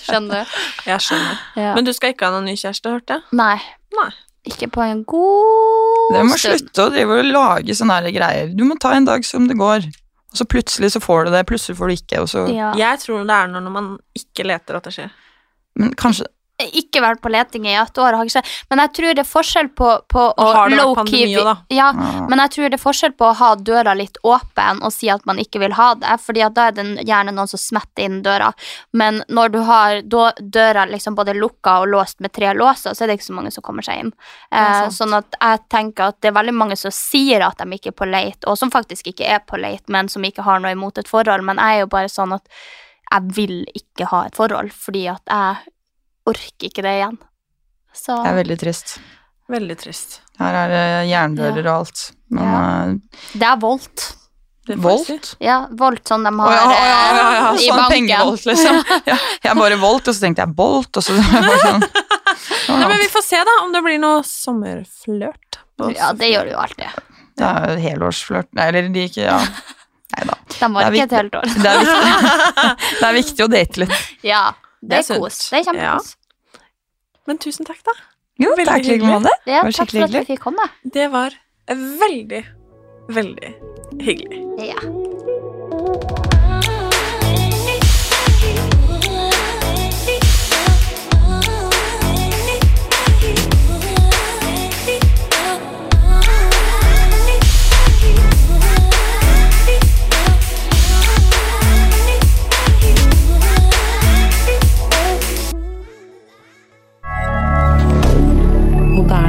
Skjønner 0.00 0.42
du? 0.42 0.58
Jeg 0.88 1.04
skjønner. 1.04 1.44
Ja. 1.58 1.74
Men 1.76 1.86
du 1.86 1.92
skal 1.96 2.14
ikke 2.14 2.28
ha 2.28 2.34
noen 2.36 2.50
ny 2.50 2.56
kjæreste, 2.58 2.92
hørte 2.92 3.18
jeg? 3.18 3.38
Nei. 3.40 3.56
Nei. 3.96 4.10
Ikke 4.48 4.70
på 4.72 4.80
en 4.80 5.02
god 5.04 6.10
stund. 6.10 6.16
Du 6.16 6.28
må 6.30 6.38
slutte 6.40 6.84
å 6.86 6.92
drive 6.94 7.18
og 7.20 7.28
lage 7.28 7.74
sånne 7.76 7.98
her 8.00 8.14
greier. 8.14 8.52
Du 8.56 8.64
må 8.64 8.78
ta 8.80 8.94
en 8.96 9.04
dag 9.08 9.24
som 9.28 9.48
det 9.50 9.58
går. 9.60 9.84
Og 10.30 10.38
så 10.38 10.46
plutselig 10.46 10.92
så 10.94 11.00
får 11.02 11.26
du 11.26 11.32
det, 11.34 11.42
plutselig 11.50 11.76
får 11.76 11.90
du 11.90 11.94
ikke, 11.98 12.20
og 12.22 12.28
så 12.30 12.44
Ja. 12.48 12.72
Jeg 12.78 13.00
tror 13.02 13.26
det 13.26 13.36
er 13.36 13.48
når 13.50 13.70
man 13.70 13.98
ikke 14.16 14.46
leter 14.46 14.76
at 14.78 14.84
det 14.84 14.92
skjer. 14.94 15.10
Men 15.76 15.92
kanskje 15.94 16.26
Ikke 16.80 17.02
vært 17.04 17.20
på 17.22 17.32
leting 17.32 17.66
i 17.68 17.74
et 17.80 17.98
år, 17.98 18.16
har 18.18 18.28
ikke. 18.28 18.42
Men 18.70 18.82
jeg 18.84 18.92
tror 18.98 19.14
det 19.16 19.24
er 19.24 19.28
forskjell 19.30 19.70
på, 19.78 19.88
på 20.10 20.24
å 20.30 20.48
har 20.54 20.70
det 20.70 20.76
vært 20.76 20.84
low-key- 20.84 20.96
pandemi 21.00 21.36
også, 21.36 21.44
da. 21.44 21.56
Ja, 21.76 21.88
men 22.28 22.42
jeg 22.44 22.54
tror 22.56 22.68
det 22.70 22.78
er 22.78 22.82
forskjell 22.84 23.14
på 23.18 23.28
å 23.30 23.36
ha 23.40 23.50
døra 23.70 23.94
litt 23.98 24.20
åpen 24.26 24.82
og 24.86 24.92
si 24.94 25.10
at 25.12 25.24
man 25.28 25.40
ikke 25.42 25.62
vil 25.62 25.76
ha 25.78 25.88
det, 26.00 26.16
fordi 26.24 26.44
at 26.46 26.56
da 26.58 26.68
er 26.70 26.76
det 26.78 26.86
gjerne 27.08 27.34
noen 27.36 27.50
som 27.50 27.60
smetter 27.62 28.06
inn 28.06 28.20
døra. 28.26 28.52
Men 28.92 29.22
når 29.28 29.54
du 29.54 29.60
har 29.68 30.02
døra 30.02 30.86
liksom 30.90 31.16
både 31.18 31.34
lukka 31.38 31.78
og 31.82 31.88
låst 31.94 32.20
med 32.20 32.32
tre 32.36 32.52
låser, 32.54 32.94
så 32.94 33.04
er 33.04 33.10
det 33.10 33.20
ikke 33.20 33.30
så 33.30 33.38
mange 33.38 33.54
som 33.54 33.64
kommer 33.66 33.86
seg 33.86 34.04
inn. 34.04 34.12
Eh, 34.52 34.88
sånn 34.94 35.14
at 35.16 35.36
jeg 35.40 35.64
tenker 35.72 36.10
at 36.10 36.20
det 36.20 36.30
er 36.32 36.38
veldig 36.38 36.54
mange 36.56 36.76
som 36.78 36.92
sier 36.94 37.44
at 37.46 37.60
de 37.60 37.78
ikke 37.78 37.92
er 37.94 37.98
på 38.02 38.08
leit, 38.10 38.44
og 38.46 38.58
som 38.58 38.72
faktisk 38.72 39.12
ikke 39.12 39.26
er 39.26 39.42
på 39.46 39.60
leit, 39.60 39.86
men 39.88 40.08
som 40.08 40.24
ikke 40.26 40.44
har 40.46 40.60
noe 40.62 40.74
imot 40.76 40.98
et 40.98 41.10
forhold. 41.10 41.44
Men 41.46 41.60
jeg 41.62 41.80
er 41.80 41.84
jo 41.84 41.90
bare 41.92 42.12
sånn 42.12 42.36
at 42.36 42.46
jeg 43.10 43.34
vil 43.34 43.54
ikke 43.74 44.06
ha 44.12 44.24
et 44.28 44.36
forhold, 44.38 44.72
fordi 44.74 45.06
at 45.10 45.22
jeg 45.26 45.72
orker 46.28 46.68
ikke 46.68 46.82
det 46.84 46.94
igjen. 47.00 47.18
Så 47.94 48.16
Det 48.22 48.30
er 48.30 48.38
veldig 48.44 48.58
trist. 48.60 48.98
Veldig 49.50 49.76
trist. 49.80 50.20
Her 50.38 50.54
er 50.54 50.68
det 50.72 50.82
jerndører 51.10 51.66
og 51.66 51.74
alt. 51.80 52.02
Men 52.30 52.44
Ja. 52.46 53.38
det 53.38 53.46
er 53.48 53.56
volt. 53.60 54.06
Det. 54.70 54.76
Volt? 54.78 55.32
Ja, 55.42 55.66
volt 55.74 56.04
sånn 56.06 56.22
de 56.22 56.30
har 56.38 56.52
ja, 56.52 56.60
å, 56.62 56.70
ja, 56.70 56.84
ja, 56.86 57.30
ja, 57.34 57.46
i 57.56 57.64
sånn 57.64 57.76
banken. 57.80 57.90
pengevolt, 57.96 58.44
liksom. 58.46 58.76
Ja, 59.08 59.16
jeg 59.42 59.56
bare 59.58 59.78
volt, 59.80 60.06
og 60.06 60.14
så 60.14 60.20
tenkte 60.22 60.44
jeg 60.44 60.54
bolt, 60.54 60.96
og 61.00 61.02
så 61.02 61.16
bare 61.32 61.58
sånn. 61.64 61.82
Ja, 62.68 62.86
men 62.86 62.98
vi 63.00 63.08
får 63.10 63.24
se 63.26 63.40
da 63.48 63.56
om 63.64 63.72
det 63.74 63.82
blir 63.82 63.98
noe 63.98 64.20
sommerflørt. 64.22 65.58
Ja, 65.96 66.12
det 66.12 66.28
gjør 66.30 66.44
det 66.46 66.52
jo 66.54 66.60
alltid. 66.62 67.02
Det 67.40 67.48
er 67.48 67.70
jo 67.72 67.76
helårsflørt 67.88 68.50
Nei, 68.52 68.66
eller 68.68 68.88
de 68.92 69.04
ikke 69.08 69.24
Ja. 69.24 69.38
Nei 70.10 70.24
da. 70.28 70.34
De 70.52 70.68
var 70.74 70.82
er 70.84 70.92
ikke 70.98 71.06
et 71.08 71.12
helt 71.18 71.34
år. 71.40 71.50
Det 71.56 71.70
er 71.70 71.78
viktig, 71.80 72.16
det 73.00 73.08
er 73.08 73.14
viktig 73.16 73.44
å 73.46 73.50
date 73.50 73.80
litt. 73.84 73.98
Ja, 74.26 74.44
det 74.82 74.98
er 75.10 75.20
kos. 75.20 75.38
Det 75.50 75.58
er 75.60 75.64
kjempekos. 75.68 76.16
Men 77.28 77.38
tusen 77.38 77.66
takk, 77.68 77.82
da. 77.84 77.92
Jo, 78.40 78.54
Veldig 78.56 78.66
takk 78.66 78.84
hyggelig. 78.88 79.10
Ja, 79.10 79.18
Det 79.20 79.58
var 79.60 79.70
takk 79.70 79.74
skikkelig 79.76 80.00
for 80.00 80.04
at 80.04 80.10
hyggelig. 80.10 80.26
vi 80.26 80.32
fikk 80.32 80.40
komme. 80.46 80.68
Det 80.96 81.10
var 81.12 81.36
veldig, 81.68 82.42
veldig 83.18 83.54
hyggelig. 84.00 84.40
Ja. 84.70 86.28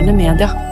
Moderne 0.01 0.17
media. 0.17 0.70